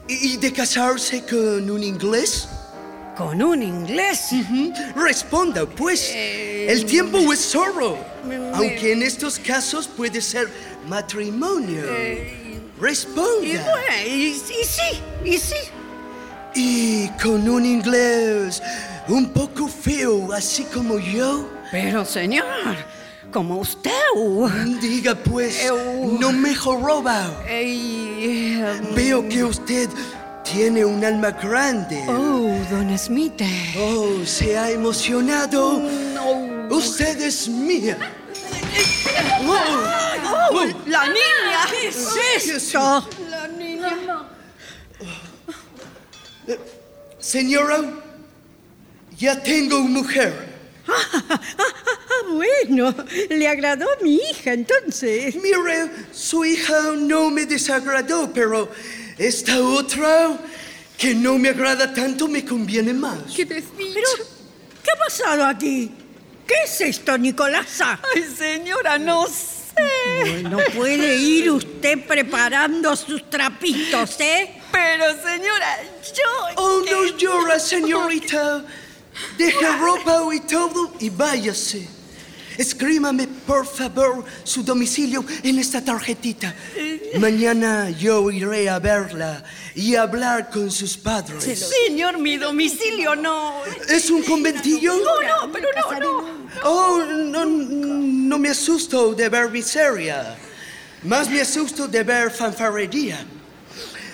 ¿Y 0.07 0.37
de 0.37 0.51
casarse 0.51 1.23
con 1.25 1.69
un 1.69 1.83
inglés? 1.83 2.47
¿Con 3.21 3.41
un 3.41 3.61
inglés? 3.61 4.29
Responda, 4.95 5.65
pues. 5.67 6.11
El 6.15 6.85
tiempo 6.85 7.31
es 7.31 7.55
oro. 7.55 7.97
Aunque 8.53 8.93
en 8.93 9.03
estos 9.03 9.37
casos 9.37 9.87
puede 9.87 10.21
ser 10.21 10.49
matrimonio. 10.87 11.83
Responda. 12.79 13.45
Y 13.45 13.51
bueno, 13.51 14.07
y, 14.07 14.09
y 14.09 14.33
sí, 14.33 15.01
y 15.23 15.37
sí. 15.37 15.55
Y 16.55 17.09
con 17.21 17.47
un 17.47 17.63
inglés 17.65 18.61
un 19.07 19.29
poco 19.29 19.67
feo, 19.67 20.33
así 20.33 20.63
como 20.63 20.97
yo. 20.97 21.47
Pero, 21.71 22.03
señor, 22.03 22.45
como 23.31 23.57
usted. 23.57 23.91
Diga 24.81 25.15
pues, 25.15 25.71
no 26.19 26.31
me 26.31 26.55
joroba. 26.55 27.31
Veo 28.95 29.29
que 29.29 29.43
usted 29.43 29.89
tiene 30.51 30.83
un 30.83 31.03
alma 31.03 31.31
grande. 31.31 32.03
Oh, 32.07 32.53
don 32.69 32.97
Smith. 32.97 33.41
Oh, 33.77 34.25
se 34.25 34.57
ha 34.57 34.69
emocionado. 34.69 35.81
Usted 36.69 37.21
es 37.21 37.47
mía. 37.47 37.97
Oh, 39.47 40.65
la 40.87 41.05
niña. 41.05 41.65
¿Qué 41.69 41.87
es 42.35 42.47
esto? 42.47 43.07
La 43.29 43.47
niña. 43.47 43.97
Señora, 47.19 47.81
ya 49.17 49.41
tengo 49.41 49.77
una 49.77 49.89
mujer. 49.89 50.51
Ah, 50.87 51.39
bueno, 52.33 52.93
le 53.29 53.47
agradó 53.47 53.85
a 53.85 54.03
mi 54.03 54.15
hija 54.15 54.53
entonces. 54.53 55.35
Mire, 55.35 55.89
su 56.11 56.43
hija 56.43 56.93
no 56.97 57.29
me 57.29 57.45
desagradó, 57.45 58.31
pero 58.33 58.69
esta 59.27 59.61
otra 59.61 60.37
que 60.97 61.13
no 61.13 61.37
me 61.37 61.49
agrada 61.49 61.93
tanto 61.93 62.27
me 62.27 62.43
conviene 62.43 62.93
más. 62.93 63.19
¿Qué 63.35 63.45
Pero, 63.45 63.63
¿qué 64.83 64.91
ha 64.91 64.97
pasado 64.97 65.45
aquí? 65.45 65.91
¿Qué 66.47 66.55
es 66.65 66.81
esto, 66.81 67.17
Nicolasa? 67.17 67.99
Ay, 68.15 68.23
señora, 68.35 68.97
no 68.97 69.27
sé. 69.27 70.43
No 70.43 70.57
puede 70.75 71.15
ir 71.17 71.51
usted 71.51 72.05
preparando 72.05 72.95
sus 72.95 73.29
trapitos, 73.29 74.19
¿eh? 74.19 74.59
Pero, 74.71 75.05
señora, 75.21 75.79
yo... 76.15 76.61
Oh, 76.61 76.81
no 76.89 77.17
llora, 77.17 77.59
señorita. 77.59 78.65
Deja 79.37 79.77
ropa 79.77 80.23
y 80.33 80.39
todo 80.41 80.93
y 80.99 81.09
váyase. 81.09 81.87
Escríbame, 82.57 83.27
por 83.27 83.65
favor, 83.65 84.25
su 84.43 84.63
domicilio 84.63 85.25
en 85.43 85.59
esta 85.59 85.83
tarjetita. 85.83 86.53
Mañana 87.19 87.89
yo 87.89 88.29
iré 88.31 88.69
a 88.69 88.79
verla 88.79 89.43
y 89.75 89.95
hablar 89.95 90.49
con 90.49 90.69
sus 90.69 90.97
padres. 90.97 91.43
Señor, 91.87 92.17
mi 92.17 92.37
domicilio 92.37 93.15
no... 93.15 93.61
¿Es 93.89 94.09
un 94.09 94.23
conventillo? 94.23 94.93
No, 94.93 95.47
no, 95.47 95.51
pero 95.51 95.67
no, 95.75 95.99
no. 95.99 96.49
Oh, 96.63 97.03
no, 97.05 97.45
no 97.45 98.39
me 98.39 98.49
asusto 98.49 99.13
de 99.13 99.29
ver 99.29 99.49
miseria. 99.49 100.35
Más 101.03 101.29
me 101.29 101.41
asusto 101.41 101.87
de 101.87 102.03
ver 102.03 102.31
fanfarrería. 102.31 103.25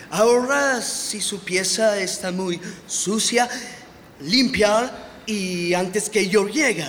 Ahora, 0.10 0.82
si 0.82 1.20
su 1.20 1.40
pieza 1.40 2.00
está 2.00 2.32
muy 2.32 2.62
sucia, 2.88 3.50
limpia 4.22 4.92
y 5.26 5.74
antes 5.74 6.10
que 6.10 6.30
yo 6.30 6.48
llegue. 6.48 6.86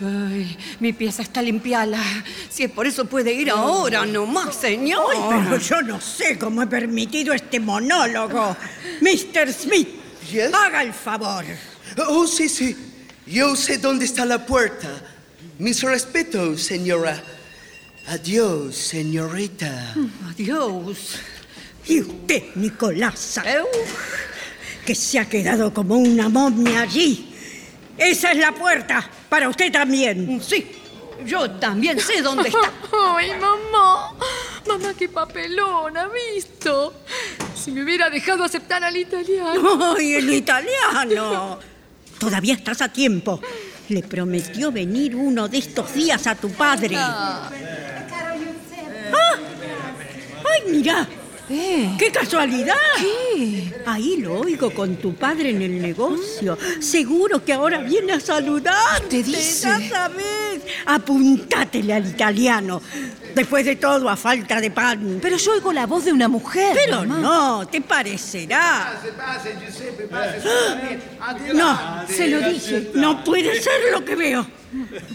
Ay, 0.00 0.56
mi 0.80 0.92
pieza 0.92 1.22
está 1.22 1.42
limpiada. 1.42 2.02
Si 2.48 2.64
es 2.64 2.70
por 2.70 2.86
eso 2.86 3.04
puede 3.04 3.32
ir 3.32 3.50
ahora 3.50 4.04
nomás, 4.06 4.56
señor. 4.56 5.14
Ay, 5.14 5.40
pero 5.44 5.58
yo 5.58 5.82
no 5.82 6.00
sé 6.00 6.38
cómo 6.38 6.62
he 6.62 6.66
permitido 6.66 7.32
este 7.32 7.60
monólogo. 7.60 8.56
Mr. 9.00 9.52
Smith, 9.52 9.88
haga 10.52 10.82
el 10.82 10.92
favor. 10.92 11.44
Oh, 12.08 12.26
sí, 12.26 12.48
sí. 12.48 12.76
Yo 13.26 13.54
sé 13.54 13.78
dónde 13.78 14.04
está 14.04 14.24
la 14.24 14.44
puerta. 14.44 14.88
Mis 15.58 15.82
respetos, 15.82 16.62
señora. 16.62 17.22
Adiós, 18.08 18.74
señorita. 18.74 19.94
Adiós. 20.30 21.20
Y 21.86 22.00
usted, 22.00 22.42
Nicolasa, 22.56 23.44
que 24.84 24.94
se 24.94 25.18
ha 25.18 25.28
quedado 25.28 25.72
como 25.72 25.96
una 25.96 26.28
momia 26.28 26.82
allí. 26.82 27.32
Esa 27.96 28.32
es 28.32 28.38
la 28.38 28.52
puerta. 28.52 29.08
Para 29.32 29.48
usted 29.48 29.72
también. 29.72 30.42
Sí, 30.42 30.66
yo 31.24 31.50
también 31.52 31.98
sé 31.98 32.20
dónde 32.20 32.50
está. 32.50 32.70
Ay, 33.16 33.30
mamá. 33.30 34.12
Mamá, 34.68 34.92
qué 34.92 35.08
papelón, 35.08 35.96
¿ha 35.96 36.06
visto? 36.08 36.92
Si 37.56 37.70
me 37.70 37.82
hubiera 37.82 38.10
dejado 38.10 38.44
aceptar 38.44 38.84
al 38.84 38.94
italiano. 38.94 39.94
¡Ay, 39.98 40.16
el 40.16 40.34
italiano! 40.34 41.58
Todavía 42.18 42.52
estás 42.52 42.82
a 42.82 42.92
tiempo. 42.92 43.40
Le 43.88 44.02
prometió 44.02 44.70
venir 44.70 45.16
uno 45.16 45.48
de 45.48 45.56
estos 45.56 45.94
días 45.94 46.26
a 46.26 46.34
tu 46.34 46.50
padre. 46.50 46.94
Ah. 46.98 47.50
¡Ah! 49.14 49.36
Mirá. 50.68 51.08
¡Qué 51.98 52.10
casualidad! 52.12 52.76
¿Qué? 52.98 53.72
Ahí 53.86 54.16
lo 54.18 54.40
oigo 54.40 54.70
con 54.72 54.96
tu 54.96 55.14
padre 55.14 55.50
en 55.50 55.62
el 55.62 55.80
negocio. 55.80 56.56
Seguro 56.80 57.44
que 57.44 57.52
ahora 57.52 57.78
viene 57.78 58.12
a 58.12 58.20
saludarte. 58.20 59.08
¿Te 59.08 59.22
dice? 59.22 59.68
Ya 59.68 59.88
sabes. 59.88 60.62
Apuntátele 60.86 61.92
al 61.92 62.06
italiano. 62.06 62.80
Después 63.34 63.64
de 63.64 63.76
todo, 63.76 64.08
a 64.08 64.16
falta 64.16 64.60
de 64.60 64.70
pan. 64.70 65.18
Pero 65.20 65.36
yo 65.36 65.52
oigo 65.52 65.72
la 65.72 65.86
voz 65.86 66.04
de 66.04 66.12
una 66.12 66.28
mujer. 66.28 66.74
Pero 66.74 67.04
mamá. 67.04 67.18
no, 67.18 67.68
te 67.68 67.80
parecerá. 67.80 69.00
No, 71.54 72.04
se 72.08 72.28
lo 72.28 72.40
dije. 72.48 72.90
No 72.94 73.24
puede 73.24 73.60
ser 73.60 73.92
lo 73.92 74.04
que 74.04 74.16
veo. 74.16 74.46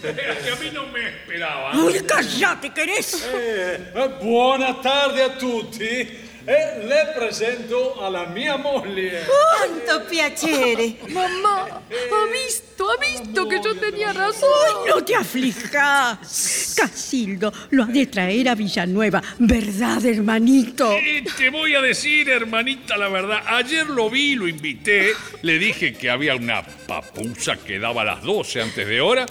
que 0.00 0.50
a 0.50 0.56
mí 0.56 0.70
no 0.72 0.86
me 0.88 1.08
esperaba. 1.08 1.76
Uy, 1.76 1.94
callate, 2.06 2.70
¿querés? 2.70 3.28
Eh, 3.32 3.92
buona 4.22 4.80
tarde 4.80 5.22
a 5.22 5.38
tutti. 5.38 6.27
E 6.50 6.82
le 6.82 7.12
presento 7.14 8.02
alla 8.02 8.24
mia 8.24 8.56
moglie. 8.56 9.22
¡Cuánto 9.26 10.08
piacere! 10.08 10.96
Mamá, 11.10 11.66
ha 11.66 12.32
visto, 12.32 12.90
ha 12.90 12.96
visto 12.96 13.46
que 13.46 13.60
yo 13.62 13.76
tenía 13.76 14.14
razón. 14.14 14.48
Ay, 14.66 14.88
no 14.88 15.04
te 15.04 15.14
aflijas. 15.14 16.74
Casildo 16.74 17.52
lo 17.68 17.82
ha 17.82 17.86
de 17.88 18.06
traer 18.06 18.48
a 18.48 18.54
Villanueva. 18.54 19.22
¿Verdad, 19.40 20.02
hermanito? 20.06 20.90
Eh, 20.92 21.22
te 21.36 21.50
voy 21.50 21.74
a 21.74 21.82
decir, 21.82 22.30
hermanita, 22.30 22.96
la 22.96 23.10
verdad. 23.10 23.42
Ayer 23.46 23.86
lo 23.86 24.08
vi, 24.08 24.34
lo 24.34 24.48
invité. 24.48 25.12
Le 25.42 25.58
dije 25.58 25.92
que 25.92 26.08
había 26.08 26.34
una 26.34 26.62
papusa 26.62 27.58
que 27.58 27.78
daba 27.78 28.00
a 28.00 28.04
las 28.06 28.22
12 28.22 28.62
antes 28.62 28.88
de 28.88 29.02
hora, 29.02 29.26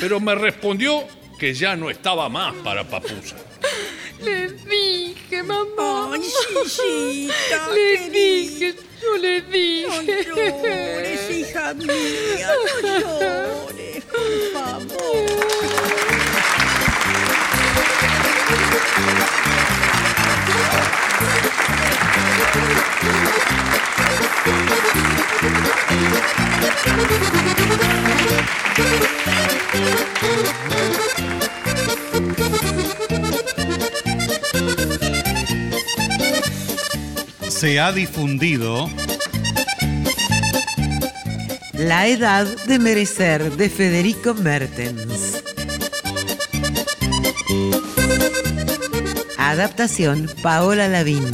pero 0.00 0.20
me 0.20 0.34
respondió 0.34 1.06
que 1.38 1.52
ya 1.52 1.76
no 1.76 1.90
estaba 1.90 2.30
más 2.30 2.54
para 2.64 2.84
papusa. 2.84 3.36
Le 4.24 4.48
dije, 4.70 5.42
mamá. 5.42 6.12
Ay, 6.14 6.20
chichita, 6.22 7.68
Le 7.74 7.98
querida. 7.98 8.12
dije, 8.12 8.74
yo 9.02 9.16
le 9.16 9.40
dije. 9.42 10.24
No 10.28 10.34
llores, 10.36 11.30
hija 11.30 11.74
mía. 11.74 12.50
No 12.82 12.98
llores, 13.10 14.04
por 14.04 14.30
favor. 14.52 16.02
Se 37.62 37.78
ha 37.78 37.92
difundido 37.92 38.90
La 41.74 42.08
edad 42.08 42.44
de 42.66 42.80
merecer 42.80 43.52
de 43.52 43.70
Federico 43.70 44.34
Mertens. 44.34 45.44
Adaptación 49.38 50.28
Paola 50.42 50.88
Lavín. 50.88 51.30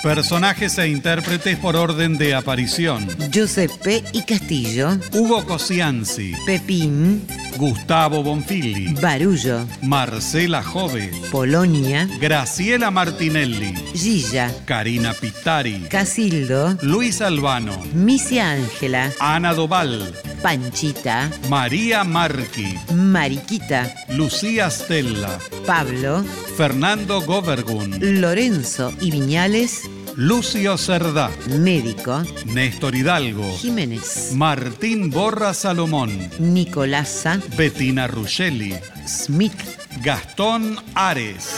personajes 0.00 0.78
e 0.78 0.88
intérpretes 0.88 1.58
por 1.58 1.74
orden 1.74 2.16
de 2.18 2.34
aparición. 2.34 3.06
Giuseppe 3.32 4.04
y 4.12 4.22
Castillo. 4.22 4.96
Hugo 5.12 5.44
Cosianzi. 5.44 6.32
Pepín. 6.46 7.26
Gustavo 7.58 8.22
Bonfilli. 8.22 8.94
Barullo. 9.00 9.66
Marcela 9.82 10.62
Jove. 10.62 11.10
Polonia. 11.32 12.08
Graciela 12.20 12.88
Martinelli. 12.90 13.74
Gilla. 13.92 14.48
Karina 14.64 15.12
Pittari. 15.12 15.88
Casildo. 15.90 16.78
Luis 16.82 17.20
Albano. 17.20 17.84
Misia 17.92 18.52
Ángela. 18.52 19.10
Ana 19.18 19.54
Doval. 19.54 20.14
Panchita. 20.40 21.28
María 21.48 22.04
Marqui. 22.04 22.78
Mariquita. 22.94 23.92
Lucía 24.10 24.70
Stella. 24.70 25.36
Pablo. 25.66 26.24
Fernando 26.56 27.20
Govergun. 27.22 28.20
Lorenzo 28.20 28.92
y 29.00 29.10
Viñales. 29.10 29.90
Lucio 30.20 30.76
Cerdá. 30.76 31.30
Médico. 31.60 32.24
Néstor 32.46 32.96
Hidalgo. 32.96 33.56
Jiménez. 33.56 34.32
Martín 34.34 35.10
Borra 35.10 35.54
Salomón. 35.54 36.10
Nicolasa. 36.40 37.40
Bettina 37.56 38.08
Ruggeli. 38.08 38.74
Smith. 39.06 39.54
Gastón 40.02 40.76
Ares. 40.96 41.54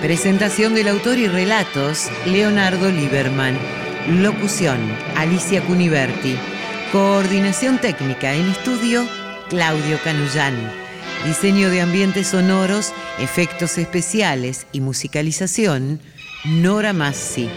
Presentación 0.00 0.74
del 0.74 0.88
autor 0.88 1.18
y 1.18 1.28
relatos, 1.28 2.08
Leonardo 2.24 2.90
Lieberman. 2.90 3.79
Locución, 4.08 4.78
Alicia 5.14 5.60
Cuniverti. 5.62 6.34
Coordinación 6.90 7.78
técnica 7.78 8.34
en 8.34 8.48
estudio, 8.48 9.06
Claudio 9.50 9.98
Canullán. 10.02 10.54
Diseño 11.24 11.68
de 11.68 11.82
ambientes 11.82 12.28
sonoros, 12.28 12.94
efectos 13.18 13.76
especiales 13.76 14.66
y 14.72 14.80
musicalización, 14.80 16.00
Nora 16.46 16.94
Massi. 16.94 17.48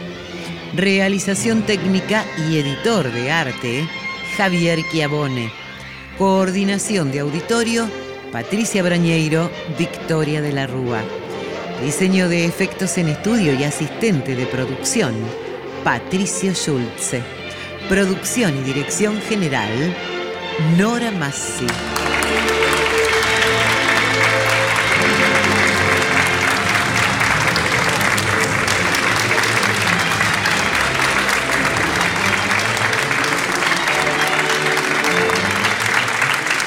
Realización 0.75 1.63
técnica 1.63 2.25
y 2.49 2.57
editor 2.57 3.09
de 3.11 3.31
arte, 3.31 3.87
Javier 4.35 4.79
Chiavone. 4.91 5.49
Coordinación 6.17 7.11
de 7.11 7.21
auditorio, 7.21 7.89
Patricia 8.33 8.83
Brañeiro, 8.83 9.49
Victoria 9.79 10.41
de 10.41 10.51
la 10.51 10.67
Rúa. 10.67 11.01
Diseño 11.81 12.27
de 12.27 12.45
efectos 12.45 12.97
en 12.97 13.07
estudio 13.07 13.53
y 13.53 13.63
asistente 13.63 14.35
de 14.35 14.45
producción, 14.45 15.13
Patricio 15.83 16.53
Schulze. 16.53 17.21
Producción 17.89 18.57
y 18.57 18.61
dirección 18.61 19.19
general, 19.21 19.93
Nora 20.77 21.11
Massi. 21.11 21.67